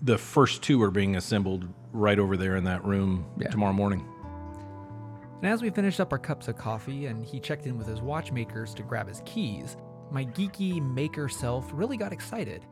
The 0.01 0.17
first 0.17 0.61
two 0.61 0.81
are 0.83 0.91
being 0.91 1.15
assembled 1.15 1.67
right 1.91 2.19
over 2.19 2.37
there 2.37 2.55
in 2.55 2.65
that 2.65 2.85
room 2.85 3.25
yeah. 3.39 3.49
tomorrow 3.49 3.73
morning. 3.73 4.05
And 5.45 5.53
as 5.53 5.61
we 5.61 5.69
finished 5.69 5.99
up 5.99 6.11
our 6.11 6.17
cups 6.17 6.47
of 6.47 6.57
coffee 6.57 7.05
and 7.05 7.23
he 7.23 7.39
checked 7.39 7.67
in 7.67 7.77
with 7.77 7.85
his 7.85 8.01
watchmakers 8.01 8.73
to 8.73 8.81
grab 8.81 9.07
his 9.07 9.21
keys, 9.25 9.77
my 10.09 10.25
geeky 10.25 10.81
maker 10.81 11.29
self 11.29 11.69
really 11.71 11.97
got 11.97 12.11
excited 12.11 12.65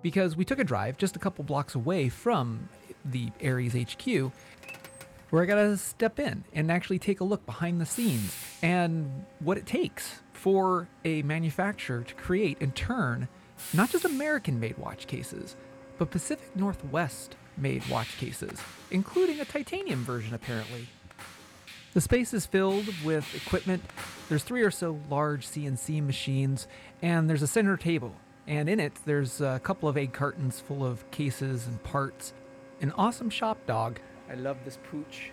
because 0.00 0.36
we 0.36 0.44
took 0.44 0.60
a 0.60 0.64
drive 0.64 0.96
just 0.96 1.16
a 1.16 1.18
couple 1.18 1.42
blocks 1.42 1.74
away 1.74 2.08
from 2.08 2.68
the 3.04 3.32
ARES 3.40 3.72
HQ 3.72 4.30
where 5.30 5.42
I 5.42 5.44
got 5.44 5.56
to 5.56 5.76
step 5.76 6.20
in 6.20 6.44
and 6.52 6.70
actually 6.70 7.00
take 7.00 7.18
a 7.18 7.24
look 7.24 7.44
behind 7.46 7.80
the 7.80 7.84
scenes 7.84 8.32
and 8.62 9.24
what 9.40 9.58
it 9.58 9.66
takes 9.66 10.20
for 10.32 10.86
a 11.04 11.22
manufacturer 11.22 12.04
to 12.04 12.14
create 12.14 12.58
and 12.60 12.76
turn 12.76 13.26
not 13.72 13.90
just 13.90 14.04
American 14.04 14.60
made 14.60 14.78
watch 14.78 15.08
cases, 15.08 15.56
but 15.98 16.12
Pacific 16.12 16.54
Northwest 16.54 17.34
made 17.56 17.82
watch 17.88 18.16
cases, 18.18 18.62
including 18.92 19.40
a 19.40 19.44
titanium 19.44 20.04
version 20.04 20.32
apparently. 20.32 20.86
The 21.92 22.00
space 22.00 22.32
is 22.32 22.46
filled 22.46 22.86
with 23.04 23.34
equipment. 23.34 23.82
There's 24.28 24.44
three 24.44 24.62
or 24.62 24.70
so 24.70 25.00
large 25.08 25.46
CNC 25.46 26.04
machines, 26.04 26.68
and 27.02 27.28
there's 27.28 27.42
a 27.42 27.48
center 27.48 27.76
table 27.76 28.14
and 28.50 28.68
in 28.68 28.80
it, 28.80 28.92
there's 29.04 29.40
a 29.40 29.60
couple 29.62 29.88
of 29.88 29.96
egg 29.96 30.12
cartons 30.12 30.58
full 30.58 30.84
of 30.84 31.08
cases 31.12 31.68
and 31.68 31.80
parts. 31.84 32.32
An 32.80 32.90
awesome 32.98 33.30
shop 33.30 33.64
dog. 33.64 34.00
I 34.28 34.34
love 34.34 34.56
this 34.64 34.76
pooch. 34.90 35.30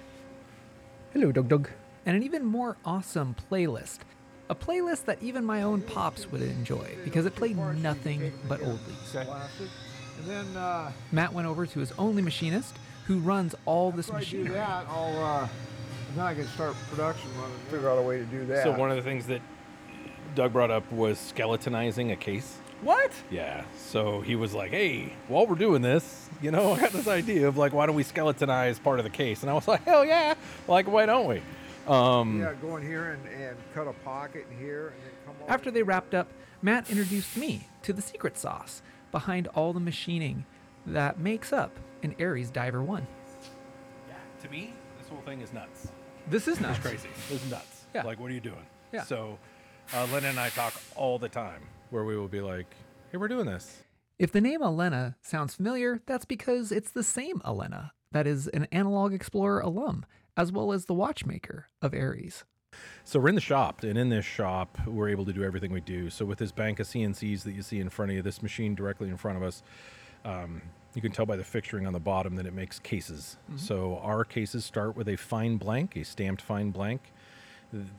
Hello, 1.14 1.32
Dog 1.32 1.48
Dog. 1.48 1.70
And 2.06 2.16
an 2.16 2.22
even 2.22 2.46
more 2.46 2.78
awesome 2.86 3.36
playlist. 3.50 4.00
A 4.52 4.56
playlist 4.56 5.06
that 5.06 5.18
even 5.24 5.44
my 5.44 5.64
own 5.64 5.82
pops 5.82 6.32
would 6.32 6.44
enjoy 6.44 6.96
because 7.04 7.26
it 7.26 7.36
played 7.36 7.58
nothing 7.58 8.32
but 8.48 8.62
oldies. 8.62 9.16
And 9.16 10.28
then 10.28 10.56
uh, 10.56 10.92
Matt 11.12 11.34
went 11.34 11.48
over 11.48 11.66
to 11.66 11.80
his 11.80 11.92
only 11.94 12.22
machinist, 12.22 12.76
who 13.08 13.18
runs 13.18 13.56
all 13.66 13.92
this 13.92 14.12
machinery. 14.12 14.50
do 14.50 14.54
that, 14.54 14.86
I'll 14.88 15.24
uh, 15.24 15.48
then 16.18 16.26
I 16.26 16.34
can 16.34 16.48
start 16.48 16.76
production 16.90 17.30
running. 17.40 17.58
Figure 17.70 17.90
out 17.90 17.98
a 17.98 18.02
way 18.02 18.18
to 18.18 18.26
do 18.26 18.46
that. 18.46 18.64
So 18.64 18.72
one 18.72 18.90
of 18.90 18.98
the 18.98 19.04
things 19.04 19.28
that 19.28 19.42
Doug 20.36 20.54
brought 20.54 20.72
up 20.72 20.92
was 20.92 21.18
skeletonizing 21.18 22.12
a 22.12 22.16
case. 22.16 22.58
What? 22.82 23.12
Yeah. 23.32 23.64
So 23.78 24.22
he 24.22 24.36
was 24.36 24.54
like, 24.54 24.72
"Hey, 24.72 25.14
while 25.28 25.48
we're 25.48 25.56
doing 25.56 25.82
this, 25.82 26.30
you 26.42 26.52
know, 26.52 26.74
I 26.74 26.80
got 26.80 26.92
this 26.92 27.08
idea 27.08 27.48
of 27.48 27.58
like, 27.58 27.74
why 27.74 27.86
don't 27.86 27.96
we 27.96 28.04
skeletonize 28.04 28.82
part 28.82 29.00
of 29.00 29.04
the 29.04 29.10
case?" 29.12 29.42
And 29.42 29.50
I 29.50 29.54
was 29.54 29.68
like, 29.68 29.84
"Hell 29.84 30.06
yeah! 30.06 30.36
Like, 30.68 30.88
why 30.88 31.06
don't 31.06 31.28
we?" 31.28 31.42
Um, 31.88 32.42
yeah, 32.42 32.54
go 32.62 32.76
in 32.76 32.84
here 32.84 33.12
and, 33.12 33.42
and 33.42 33.58
cut 33.74 33.88
a 33.88 33.94
pocket 33.94 34.46
in 34.52 34.58
here, 34.58 34.88
and 34.88 35.04
then 35.04 35.12
come. 35.26 35.36
After 35.48 35.72
they 35.72 35.84
wrapped 35.84 36.14
up, 36.14 36.28
Matt 36.62 36.90
introduced 36.90 37.38
me 37.38 37.68
to 37.84 37.94
the 37.94 38.02
secret 38.02 38.38
sauce 38.38 38.82
behind 39.12 39.48
all 39.48 39.72
the 39.72 39.80
machining 39.80 40.46
that 40.86 41.20
makes 41.20 41.54
up 41.54 41.72
an 42.04 42.16
ARES 42.20 42.52
Diver 42.52 42.84
One. 42.84 43.08
Yeah. 44.08 44.16
To 44.44 44.50
me, 44.50 44.74
this 45.00 45.08
whole 45.08 45.22
thing 45.22 45.42
is 45.42 45.54
nuts. 45.54 45.92
This 46.30 46.48
is 46.48 46.60
nuts. 46.60 46.78
It's 46.78 46.88
crazy. 46.88 47.10
This 47.30 47.44
is 47.44 47.50
nuts. 47.50 47.86
Yeah. 47.96 48.04
Like, 48.04 48.20
what 48.20 48.30
are 48.30 48.34
you 48.34 48.42
doing? 48.42 48.66
Yeah. 48.92 49.04
So, 49.04 49.40
uh, 49.94 50.08
Lena 50.12 50.28
and 50.28 50.40
I 50.40 50.50
talk 50.50 50.74
all 50.96 51.18
the 51.18 51.30
time 51.30 51.62
where 51.90 52.04
we 52.04 52.18
will 52.18 52.28
be 52.28 52.42
like, 52.42 52.66
hey, 53.12 53.18
we're 53.18 53.30
doing 53.30 53.46
this. 53.46 53.84
If 54.20 54.32
the 54.32 54.42
name 54.42 54.62
Elena 54.62 55.16
sounds 55.22 55.56
familiar, 55.56 56.02
that's 56.06 56.26
because 56.26 56.72
it's 56.72 56.92
the 56.92 57.04
same 57.04 57.42
Elena 57.46 57.94
that 58.12 58.28
is 58.28 58.48
an 58.50 58.68
Analog 58.72 59.14
Explorer 59.14 59.62
alum, 59.62 60.06
as 60.36 60.52
well 60.52 60.74
as 60.74 60.86
the 60.86 60.94
watchmaker 60.94 61.70
of 61.82 61.94
ARES. 61.94 62.44
So 63.06 63.20
we're 63.20 63.30
in 63.30 63.36
the 63.36 63.42
shop, 63.42 63.84
and 63.84 63.98
in 63.98 64.10
this 64.10 64.26
shop, 64.26 64.78
we're 64.86 65.10
able 65.10 65.26
to 65.26 65.34
do 65.34 65.44
everything 65.44 65.72
we 65.72 65.82
do. 65.82 66.10
So 66.10 66.26
with 66.26 66.40
this 66.40 66.52
bank 66.52 66.80
of 66.80 66.88
CNCs 66.88 67.44
that 67.44 67.54
you 67.54 67.62
see 67.62 67.80
in 67.80 67.90
front 67.90 68.12
of 68.12 68.18
you, 68.18 68.22
this 68.22 68.44
machine 68.44 68.76
directly 68.76 69.08
in 69.08 69.18
front 69.18 69.38
of 69.38 69.44
us, 69.44 69.64
um, 70.26 70.62
you 70.98 71.02
can 71.02 71.14
tell 71.14 71.26
by 71.26 71.38
the 71.38 71.44
fixturing 71.44 71.88
on 71.88 71.94
the 71.94 72.00
bottom 72.00 72.36
that 72.36 72.46
it 72.46 72.54
makes 72.54 72.80
cases. 72.80 73.38
Mm-hmm. 73.46 73.58
So 73.58 74.00
our 74.04 74.26
cases 74.26 74.66
start 74.66 74.98
with 74.98 75.08
a 75.08 75.16
fine 75.16 75.56
blank, 75.56 75.96
a 75.96 76.04
stamped 76.04 76.42
fine 76.42 76.72
blank 76.72 77.14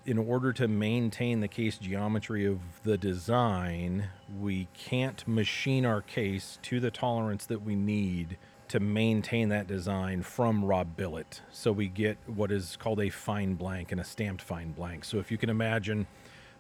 in 0.07 0.19
order 0.19 0.53
to 0.55 0.67
maintain 0.67 1.41
the 1.41 1.49
case 1.49 1.77
geometry 1.77 2.47
of 2.47 2.59
the 2.85 2.97
design, 2.97 4.09
we 4.41 4.69
can't 4.73 5.27
machine 5.29 5.85
our 5.85 6.01
case 6.01 6.59
to 6.63 6.81
the 6.81 6.91
tolerance 6.91 7.45
that 7.47 7.63
we 7.63 7.75
need 7.75 8.39
to 8.69 8.81
maintain 8.81 9.49
that 9.51 9.67
design 9.67 10.23
from 10.23 10.65
raw 10.65 10.85
billet. 10.85 11.43
So 11.53 11.73
we 11.73 11.89
get 11.89 12.19
what 12.27 12.51
is 12.51 12.77
called 12.77 13.01
a 13.01 13.11
fine 13.11 13.55
blank 13.55 13.93
and 13.93 14.01
a 14.01 14.05
stamped 14.05 14.43
fine 14.43 14.73
blank. 14.73 15.05
So 15.05 15.19
if 15.19 15.31
you 15.31 15.39
can 15.39 15.51
imagine 15.51 16.07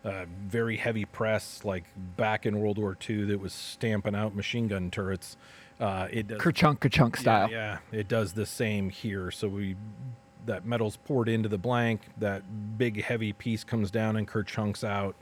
uh, 0.05 0.25
very 0.47 0.77
heavy 0.77 1.05
press, 1.05 1.65
like 1.65 1.85
back 2.17 2.47
in 2.47 2.61
World 2.61 2.79
War 2.79 2.97
II, 3.09 3.25
that 3.27 3.41
was 3.41 3.53
stamping 3.53 4.15
out 4.15 4.35
machine 4.35 4.69
gun 4.69 4.91
turrets. 4.91 5.37
Uh, 5.81 6.09
it 6.11 6.27
does 6.27 6.41
Kerchunk, 6.41 6.79
kerchunk 6.79 7.17
style. 7.17 7.51
yeah, 7.51 7.79
yeah, 7.93 8.01
it 8.01 8.09
does 8.09 8.33
the 8.33 8.47
same 8.47 8.91
here. 8.91 9.31
So 9.31 9.49
we 9.49 9.77
that 10.47 10.65
metal's 10.65 10.97
poured 10.97 11.29
into 11.29 11.49
the 11.49 11.59
blank. 11.59 12.03
That 12.19 12.43
big 12.79 13.03
heavy 13.03 13.33
piece 13.33 13.65
comes 13.65 13.91
down 13.91 14.17
and 14.17 14.27
kerchunks 14.27 14.83
out, 14.83 15.15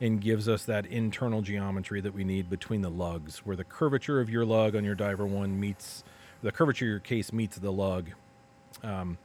and 0.00 0.20
gives 0.20 0.48
us 0.48 0.64
that 0.64 0.84
internal 0.86 1.40
geometry 1.42 2.00
that 2.00 2.12
we 2.12 2.24
need 2.24 2.50
between 2.50 2.82
the 2.82 2.90
lugs, 2.90 3.38
where 3.38 3.56
the 3.56 3.64
curvature 3.64 4.20
of 4.20 4.28
your 4.28 4.44
lug 4.44 4.76
on 4.76 4.84
your 4.84 4.94
diver 4.94 5.26
one 5.26 5.58
meets 5.58 6.04
the 6.42 6.52
curvature 6.52 6.84
of 6.84 6.90
your 6.90 7.00
case 7.00 7.32
meets 7.32 7.56
the 7.56 7.72
lug. 7.72 8.10
Um, 8.82 9.16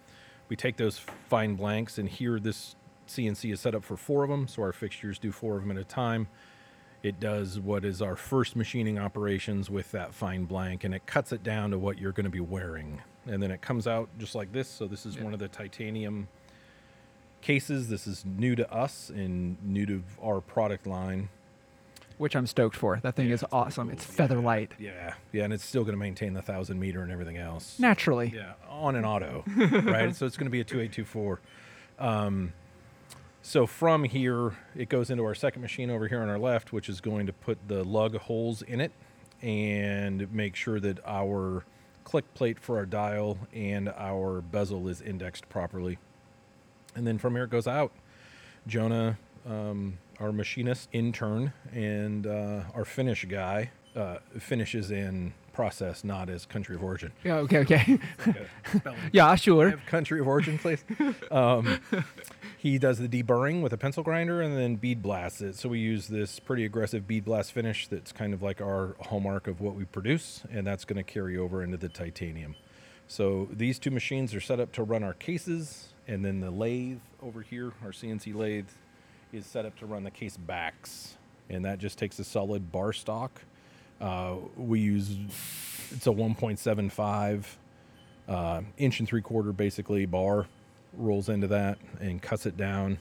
we 0.47 0.55
take 0.55 0.77
those 0.77 0.99
fine 1.27 1.55
blanks, 1.55 1.97
and 1.97 2.07
here 2.07 2.39
this 2.39 2.75
CNC 3.07 3.51
is 3.51 3.59
set 3.59 3.75
up 3.75 3.83
for 3.83 3.97
four 3.97 4.23
of 4.23 4.29
them, 4.29 4.47
so 4.47 4.61
our 4.61 4.71
fixtures 4.71 5.19
do 5.19 5.31
four 5.31 5.57
of 5.57 5.61
them 5.61 5.71
at 5.71 5.77
a 5.77 5.83
time. 5.83 6.27
It 7.01 7.19
does 7.19 7.59
what 7.59 7.85
is 7.85 8.01
our 8.01 8.15
first 8.17 8.55
machining 8.55 8.99
operations 8.99 9.69
with 9.69 9.91
that 9.91 10.13
fine 10.13 10.45
blank, 10.45 10.83
and 10.83 10.93
it 10.93 11.05
cuts 11.05 11.31
it 11.31 11.43
down 11.43 11.71
to 11.71 11.77
what 11.79 11.97
you're 11.97 12.11
going 12.11 12.25
to 12.25 12.29
be 12.29 12.41
wearing. 12.41 13.01
And 13.25 13.41
then 13.41 13.51
it 13.51 13.61
comes 13.61 13.87
out 13.87 14.09
just 14.17 14.35
like 14.35 14.51
this. 14.51 14.67
So 14.67 14.85
this 14.85 15.05
is 15.05 15.15
Yeah. 15.15 15.23
one 15.23 15.33
of 15.33 15.39
the 15.39 15.47
titanium 15.47 16.27
cases. 17.41 17.87
This 17.89 18.05
is 18.05 18.25
new 18.25 18.55
to 18.55 18.69
us 18.71 19.09
and 19.09 19.57
new 19.63 19.85
to 19.85 20.03
our 20.21 20.41
product 20.41 20.85
line. 20.85 21.29
Which 22.17 22.35
I'm 22.35 22.47
stoked 22.47 22.75
for. 22.75 22.99
That 23.01 23.15
thing 23.15 23.27
Yeah, 23.29 23.35
is 23.35 23.43
it's 23.43 23.53
awesome. 23.53 23.87
cool. 23.87 23.93
It's 23.93 24.03
feather 24.03 24.35
Yeah. 24.35 24.41
light. 24.41 24.71
Yeah, 24.77 25.13
yeah, 25.31 25.45
and 25.45 25.53
it's 25.53 25.63
still 25.63 25.83
going 25.83 25.93
to 25.93 25.99
maintain 25.99 26.33
the 26.33 26.41
thousand 26.41 26.77
meter 26.77 27.01
and 27.01 27.13
everything 27.13 27.37
else. 27.37 27.79
Naturally. 27.79 28.33
Yeah, 28.35 28.53
on 28.69 28.97
an 28.97 29.05
auto, 29.05 29.45
right? 29.55 30.13
So 30.13 30.25
it's 30.25 30.35
going 30.35 30.47
to 30.47 30.51
be 30.51 30.59
a 30.59 30.65
2824. 30.65 31.39
Um, 31.97 32.51
so 33.49 33.65
from 33.65 34.03
here, 34.03 34.53
it 34.75 34.89
goes 34.89 35.09
into 35.09 35.23
our 35.23 35.33
second 35.33 35.63
machine 35.63 35.89
over 35.89 36.07
here 36.07 36.21
on 36.21 36.29
our 36.29 36.37
left, 36.37 36.71
which 36.71 36.87
is 36.87 37.01
going 37.01 37.25
to 37.25 37.33
put 37.33 37.57
the 37.67 37.83
lug 37.83 38.15
holes 38.15 38.61
in 38.61 38.79
it 38.79 38.91
and 39.41 40.31
make 40.31 40.55
sure 40.55 40.79
that 40.79 40.99
our 41.03 41.65
click 42.03 42.31
plate 42.35 42.59
for 42.59 42.77
our 42.77 42.85
dial 42.85 43.39
and 43.51 43.89
our 43.97 44.41
bezel 44.41 44.87
is 44.87 45.01
indexed 45.01 45.49
properly. 45.49 45.97
And 46.93 47.07
then 47.07 47.17
from 47.17 47.33
here 47.33 47.45
it 47.45 47.49
goes 47.49 47.65
out. 47.65 47.91
Jonah, 48.67 49.17
um, 49.47 49.97
our 50.19 50.31
machinist 50.31 50.87
intern, 50.91 51.51
and 51.73 52.27
uh, 52.27 52.65
our 52.75 52.85
finish 52.85 53.25
guy 53.25 53.71
uh, 53.95 54.17
finishes 54.37 54.91
in 54.91 55.33
process, 55.53 56.03
not 56.03 56.29
as 56.29 56.45
country 56.45 56.75
of 56.75 56.83
origin. 56.83 57.11
Yeah, 57.23 57.37
okay, 57.37 57.57
okay. 57.59 57.99
Yeah, 59.11 59.33
sure. 59.35 59.71
Have 59.71 59.85
country 59.87 60.19
of 60.19 60.27
origin, 60.27 60.59
please. 60.59 60.83
Um, 61.31 61.79
he 62.59 62.77
does 62.77 62.97
the 62.97 63.07
deburring 63.07 63.61
with 63.61 63.71
a 63.71 63.77
pencil 63.77 64.03
grinder 64.03 64.41
and 64.41 64.57
then 64.57 64.75
bead 64.75 65.01
blasts 65.01 65.39
it. 65.39 65.55
So 65.55 65.69
we 65.69 65.79
use 65.79 66.09
this 66.09 66.41
pretty 66.41 66.65
aggressive 66.65 67.07
bead 67.07 67.23
blast 67.23 67.53
finish 67.53 67.87
that's 67.87 68.11
kind 68.11 68.33
of 68.33 68.43
like 68.43 68.59
our 68.59 68.97
hallmark 68.99 69.47
of 69.47 69.61
what 69.61 69.75
we 69.75 69.85
produce, 69.85 70.43
and 70.51 70.67
that's 70.67 70.83
going 70.83 70.97
to 70.97 71.09
carry 71.09 71.37
over 71.37 71.63
into 71.63 71.77
the 71.77 71.87
titanium. 71.87 72.55
So 73.07 73.47
these 73.49 73.79
two 73.79 73.91
machines 73.91 74.35
are 74.35 74.41
set 74.41 74.59
up 74.59 74.73
to 74.73 74.83
run 74.83 75.03
our 75.05 75.13
cases, 75.13 75.93
and 76.05 76.25
then 76.25 76.41
the 76.41 76.51
lathe 76.51 76.99
over 77.23 77.41
here, 77.41 77.71
our 77.81 77.91
CNC 77.91 78.35
lathe, 78.35 78.67
is 79.31 79.45
set 79.45 79.65
up 79.65 79.79
to 79.79 79.85
run 79.85 80.03
the 80.03 80.11
case 80.11 80.35
backs, 80.35 81.15
and 81.49 81.63
that 81.63 81.79
just 81.79 81.97
takes 81.97 82.19
a 82.19 82.25
solid 82.25 82.73
bar 82.73 82.91
stock. 82.91 83.41
Uh, 84.01 84.35
we 84.57 84.81
use 84.81 85.15
it's 85.91 86.07
a 86.07 86.11
1.75 86.11 87.45
uh, 88.27 88.61
inch 88.77 88.99
and 88.99 89.07
three 89.07 89.21
quarter 89.21 89.53
basically 89.53 90.05
bar 90.05 90.45
rolls 90.93 91.29
into 91.29 91.47
that 91.47 91.77
and 91.99 92.21
cuts 92.21 92.45
it 92.45 92.57
down. 92.57 92.99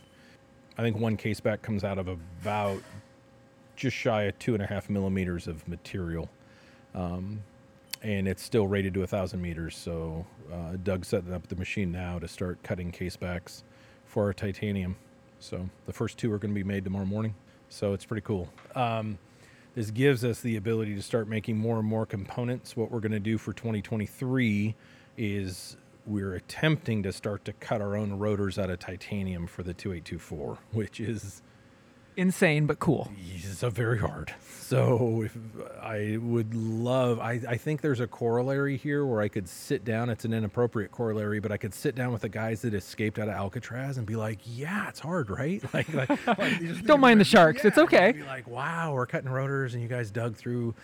I 0.77 0.83
think 0.83 0.99
one 0.99 1.17
case 1.17 1.41
back 1.41 1.63
comes 1.63 1.85
out 1.85 1.99
of 1.99 2.09
about 2.09 2.83
just 3.77 3.97
shy 3.97 4.25
of 4.25 4.39
two 4.39 4.55
and 4.55 4.63
a 4.63 4.67
half 4.67 4.91
millimeters 4.91 5.47
of 5.47 5.67
material. 5.69 6.29
Um, 6.95 7.43
and 8.03 8.29
it's 8.29 8.43
still 8.43 8.67
rated 8.67 8.95
to 8.95 9.03
a 9.03 9.07
thousand 9.07 9.43
meters. 9.43 9.77
So 9.77 10.25
uh, 10.53 10.77
Doug's 10.83 11.09
setting 11.09 11.33
up 11.33 11.47
the 11.49 11.57
machine 11.57 11.91
now 11.91 12.19
to 12.19 12.29
start 12.29 12.63
cutting 12.63 12.91
case 12.91 13.17
backs 13.17 13.65
for 14.07 14.25
our 14.25 14.33
titanium. 14.33 14.97
So 15.41 15.69
the 15.87 15.93
first 15.93 16.19
two 16.19 16.33
are 16.33 16.39
going 16.39 16.55
to 16.55 16.59
be 16.59 16.65
made 16.65 16.85
tomorrow 16.85 17.05
morning. 17.05 17.35
So 17.69 17.93
it's 17.93 18.05
pretty 18.05 18.23
cool. 18.23 18.49
Um, 18.75 19.19
this 19.75 19.91
gives 19.91 20.25
us 20.25 20.41
the 20.41 20.57
ability 20.57 20.95
to 20.95 21.03
start 21.03 21.29
making 21.29 21.57
more 21.57 21.79
and 21.79 21.87
more 21.87 22.07
components. 22.07 22.77
What 22.77 22.91
we're 22.91 23.01
going 23.01 23.13
to 23.13 23.21
do 23.21 23.39
for 23.39 23.53
2023 23.53 24.75
is 25.17 25.77
we're 26.09 26.35
attempting 26.35 27.03
to 27.03 27.13
start 27.13 27.45
to 27.45 27.53
cut 27.53 27.81
our 27.81 27.97
own 27.97 28.15
rotors 28.15 28.59
out 28.59 28.71
of 28.71 28.79
titanium 28.79 29.47
for 29.47 29.63
the 29.63 29.75
2824, 29.75 30.59
which 30.73 31.01
is 31.01 31.43
Insane, 32.19 32.67
but 32.67 32.81
cool. 32.81 33.13
a 33.63 33.71
very 33.71 34.01
hard. 34.01 34.35
So 34.41 35.23
if 35.23 35.39
I 35.81 36.19
would 36.21 36.53
love, 36.53 37.21
I, 37.21 37.41
I 37.49 37.57
think 37.57 37.81
there's 37.81 38.01
a 38.01 38.09
corollary 38.09 38.77
here 38.77 39.07
where 39.07 39.21
I 39.21 39.29
could 39.29 39.49
sit 39.49 39.85
down. 39.85 40.11
It's 40.11 40.25
an 40.25 40.35
inappropriate 40.35 40.91
corollary, 40.91 41.39
but 41.39 41.53
I 41.53 41.57
could 41.57 41.73
sit 41.73 41.95
down 41.95 42.13
with 42.13 42.23
the 42.23 42.29
guys 42.29 42.63
that 42.63 42.75
escaped 42.75 43.21
out 43.21 43.29
of 43.29 43.35
Alcatraz 43.35 43.99
and 43.99 44.07
be 44.07 44.17
like, 44.17 44.41
"Yeah, 44.45 44.89
it's 44.89 44.99
hard, 44.99 45.31
right? 45.31 45.63
Like, 45.73 45.93
like, 45.95 46.27
like 46.27 46.85
Don't 46.85 47.01
mind 47.01 47.21
the 47.21 47.25
sharks. 47.25 47.65
It's 47.65 47.77
yeah, 47.77 47.85
okay. 47.85 48.13
Be 48.13 48.25
like, 48.25 48.49
wow, 48.49 48.95
we're 48.95 49.07
cutting 49.07 49.31
rotors, 49.31 49.75
and 49.75 49.83
you 49.83 49.89
guys 49.89 50.11
dug 50.11 50.35
through 50.35 50.75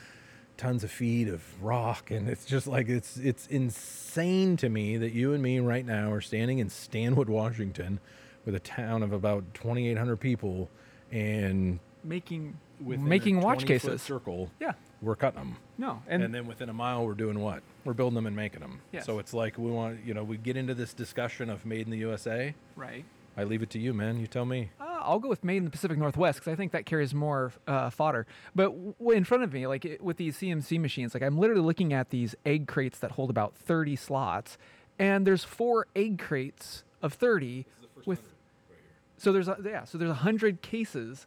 tons 0.57 0.85
of 0.85 0.91
feet 0.91 1.29
of 1.29 1.43
rock, 1.63 2.11
and 2.11 2.29
it's 2.29 2.45
just 2.45 2.67
like 2.67 2.89
it's 2.89 3.17
it's 3.17 3.47
insane 3.49 4.57
to 4.59 4.69
me 4.69 4.97
that 4.97 5.13
you 5.13 5.33
and 5.33 5.43
me 5.43 5.59
right 5.61 5.85
now 5.85 6.11
are 6.13 6.21
standing 6.21 6.59
in 6.59 6.69
Stanwood, 6.69 7.29
Washington, 7.29 8.01
with 8.45 8.55
a 8.55 8.61
town 8.61 9.03
of 9.03 9.13
about 9.13 9.45
2,800 9.55 10.17
people, 10.17 10.69
and 11.11 11.79
Making 12.03 12.59
making 12.81 13.41
watch 13.41 13.65
cases. 13.67 14.03
circle, 14.03 14.51
Yeah. 14.61 14.73
we're 15.01 15.17
cutting 15.17 15.39
them. 15.39 15.57
No. 15.79 16.03
And, 16.07 16.23
And, 16.23 16.35
then 16.35 16.47
within 16.47 16.69
a 16.69 16.73
mile, 16.75 17.07
we're 17.07 17.15
doing 17.15 17.39
what? 17.41 17.63
We're 17.85 17.95
building 17.95 18.15
them 18.17 18.27
and 18.27 18.37
making 18.37 18.61
them. 18.61 18.81
Yes. 18.93 19.07
So 19.07 19.19
it's 19.21 19.33
like 19.33 19.57
we 19.57 19.71
want, 19.71 20.05
you 20.05 20.13
know, 20.13 20.23
we 20.23 20.37
get 20.37 20.57
into 20.57 20.75
this 20.75 20.93
discussion 20.93 21.49
of 21.51 21.65
made 21.65 21.87
in 21.87 21.91
the 21.91 21.99
USA. 21.99 22.55
right. 22.77 23.05
I 23.37 23.45
leave 23.45 23.63
it 23.63 23.71
to 23.71 23.79
you, 23.79 23.93
man. 23.93 24.19
You 24.21 24.27
tell 24.27 24.45
me. 24.45 24.71
Uh, 24.81 24.85
I'll 25.01 25.19
go 25.19 25.29
with 25.29 25.45
made 25.45 25.59
in 25.59 25.65
the 25.65 25.71
Pacific 25.71 25.99
Northwest 25.99 26.39
because 26.39 26.53
I 26.53 26.57
think 26.57 26.73
that 26.73 26.87
carries 26.87 27.15
more 27.15 27.53
uh, 27.67 27.91
fodder. 27.91 28.27
But 28.55 28.67
w- 28.99 29.17
in 29.17 29.25
front 29.25 29.43
of 29.43 29.53
me, 29.53 29.67
like 29.67 29.85
it, 29.85 30.01
with 30.03 30.17
these 30.17 30.37
CNC 30.39 30.81
machines, 30.81 31.15
like 31.15 31.23
I'm 31.23 31.37
literally 31.39 31.63
looking 31.63 31.93
at 31.93 32.11
these 32.11 32.35
egg 32.47 32.69
crates 32.69 32.99
that 33.01 33.13
hold 33.13 33.31
about 33.31 33.55
30 33.57 33.97
slots, 33.97 34.57
and 34.99 35.27
there's 35.27 35.45
four 35.45 35.87
egg 35.97 36.19
crates 36.19 36.85
of 37.03 37.13
30 37.15 37.67
with. 38.07 38.23
So 39.17 39.33
there's 39.33 39.49
a, 39.49 39.57
yeah, 39.65 39.85
so 39.85 39.99
there's 39.99 40.11
a 40.11 40.15
hundred 40.15 40.61
cases 40.63 41.27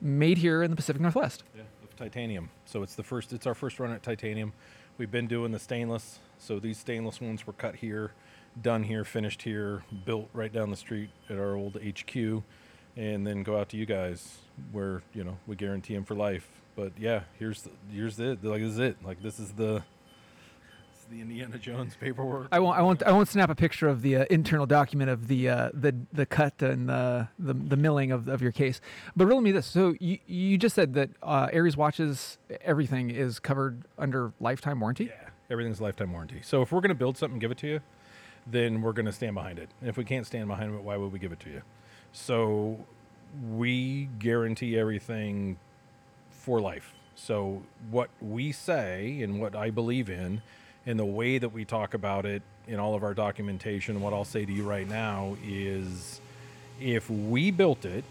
made 0.00 0.38
here 0.38 0.62
in 0.62 0.70
the 0.70 0.76
Pacific 0.76 1.00
Northwest. 1.00 1.42
Yeah, 1.54 1.62
of 1.82 1.96
titanium. 1.96 2.50
So 2.66 2.82
it's 2.82 2.94
the 2.94 3.02
first. 3.02 3.32
It's 3.32 3.46
our 3.46 3.54
first 3.54 3.78
run 3.80 3.92
at 3.92 4.02
titanium. 4.02 4.52
We've 4.96 5.10
been 5.10 5.26
doing 5.26 5.50
the 5.50 5.58
stainless. 5.58 6.20
So 6.38 6.60
these 6.60 6.78
stainless 6.78 7.20
ones 7.20 7.48
were 7.48 7.52
cut 7.52 7.76
here, 7.76 8.12
done 8.62 8.84
here, 8.84 9.04
finished 9.04 9.42
here, 9.42 9.82
built 10.04 10.28
right 10.32 10.52
down 10.52 10.70
the 10.70 10.76
street 10.76 11.10
at 11.28 11.36
our 11.36 11.56
old 11.56 11.76
HQ, 11.82 12.44
and 12.96 13.26
then 13.26 13.42
go 13.42 13.58
out 13.58 13.70
to 13.70 13.76
you 13.76 13.86
guys 13.86 14.38
where 14.70 15.02
you 15.12 15.24
know 15.24 15.36
we 15.48 15.56
guarantee 15.56 15.94
them 15.94 16.04
for 16.04 16.14
life. 16.14 16.48
But 16.76 16.92
yeah, 16.96 17.22
here's 17.40 17.62
the, 17.62 17.70
here's 17.92 18.20
it. 18.20 18.44
Like 18.44 18.60
this 18.60 18.72
is 18.72 18.78
it. 18.78 18.96
Like 19.04 19.20
this 19.20 19.40
is 19.40 19.52
the. 19.52 19.82
The 21.10 21.20
Indiana 21.20 21.58
Jones 21.58 21.96
paperwork. 22.00 22.48
I 22.50 22.58
won't. 22.58 22.78
I 22.78 22.82
won't. 22.82 23.02
I 23.02 23.12
won't 23.12 23.28
snap 23.28 23.50
a 23.50 23.54
picture 23.54 23.88
of 23.88 24.02
the 24.02 24.16
uh, 24.16 24.24
internal 24.30 24.66
document 24.66 25.10
of 25.10 25.28
the 25.28 25.48
uh, 25.48 25.70
the 25.72 25.94
the 26.12 26.26
cut 26.26 26.62
and 26.62 26.88
the 26.88 27.28
the, 27.38 27.54
the 27.54 27.76
milling 27.76 28.10
of, 28.10 28.28
of 28.28 28.42
your 28.42 28.52
case. 28.52 28.80
But 29.14 29.26
riddle 29.26 29.40
me 29.40 29.52
this: 29.52 29.66
so 29.66 29.94
you 30.00 30.18
you 30.26 30.58
just 30.58 30.74
said 30.74 30.94
that 30.94 31.10
uh, 31.22 31.48
ARES 31.52 31.76
watches 31.76 32.38
everything 32.62 33.10
is 33.10 33.38
covered 33.38 33.84
under 33.98 34.32
lifetime 34.40 34.80
warranty. 34.80 35.04
Yeah, 35.04 35.30
everything's 35.50 35.80
lifetime 35.80 36.12
warranty. 36.12 36.40
So 36.42 36.62
if 36.62 36.72
we're 36.72 36.80
going 36.80 36.88
to 36.88 36.94
build 36.94 37.16
something, 37.16 37.34
and 37.34 37.40
give 37.40 37.50
it 37.50 37.58
to 37.58 37.66
you, 37.66 37.80
then 38.46 38.82
we're 38.82 38.92
going 38.92 39.06
to 39.06 39.12
stand 39.12 39.34
behind 39.34 39.58
it. 39.58 39.70
And 39.80 39.88
if 39.88 39.96
we 39.96 40.04
can't 40.04 40.26
stand 40.26 40.48
behind 40.48 40.74
it, 40.74 40.82
why 40.82 40.96
would 40.96 41.12
we 41.12 41.18
give 41.18 41.32
it 41.32 41.40
to 41.40 41.50
you? 41.50 41.62
So 42.12 42.84
we 43.52 44.08
guarantee 44.18 44.78
everything 44.78 45.58
for 46.30 46.60
life. 46.60 46.94
So 47.14 47.62
what 47.90 48.10
we 48.20 48.52
say 48.52 49.22
and 49.22 49.40
what 49.40 49.54
I 49.54 49.70
believe 49.70 50.10
in, 50.10 50.42
and 50.86 50.98
the 50.98 51.04
way 51.04 51.38
that 51.38 51.48
we 51.50 51.64
talk 51.64 51.94
about 51.94 52.26
it 52.26 52.42
in 52.66 52.78
all 52.78 52.94
of 52.94 53.02
our 53.02 53.14
documentation, 53.14 54.00
what 54.00 54.12
I'll 54.12 54.24
say 54.24 54.44
to 54.44 54.52
you 54.52 54.68
right 54.68 54.88
now 54.88 55.36
is, 55.44 56.20
if 56.80 57.08
we 57.10 57.50
built 57.50 57.84
it, 57.84 58.04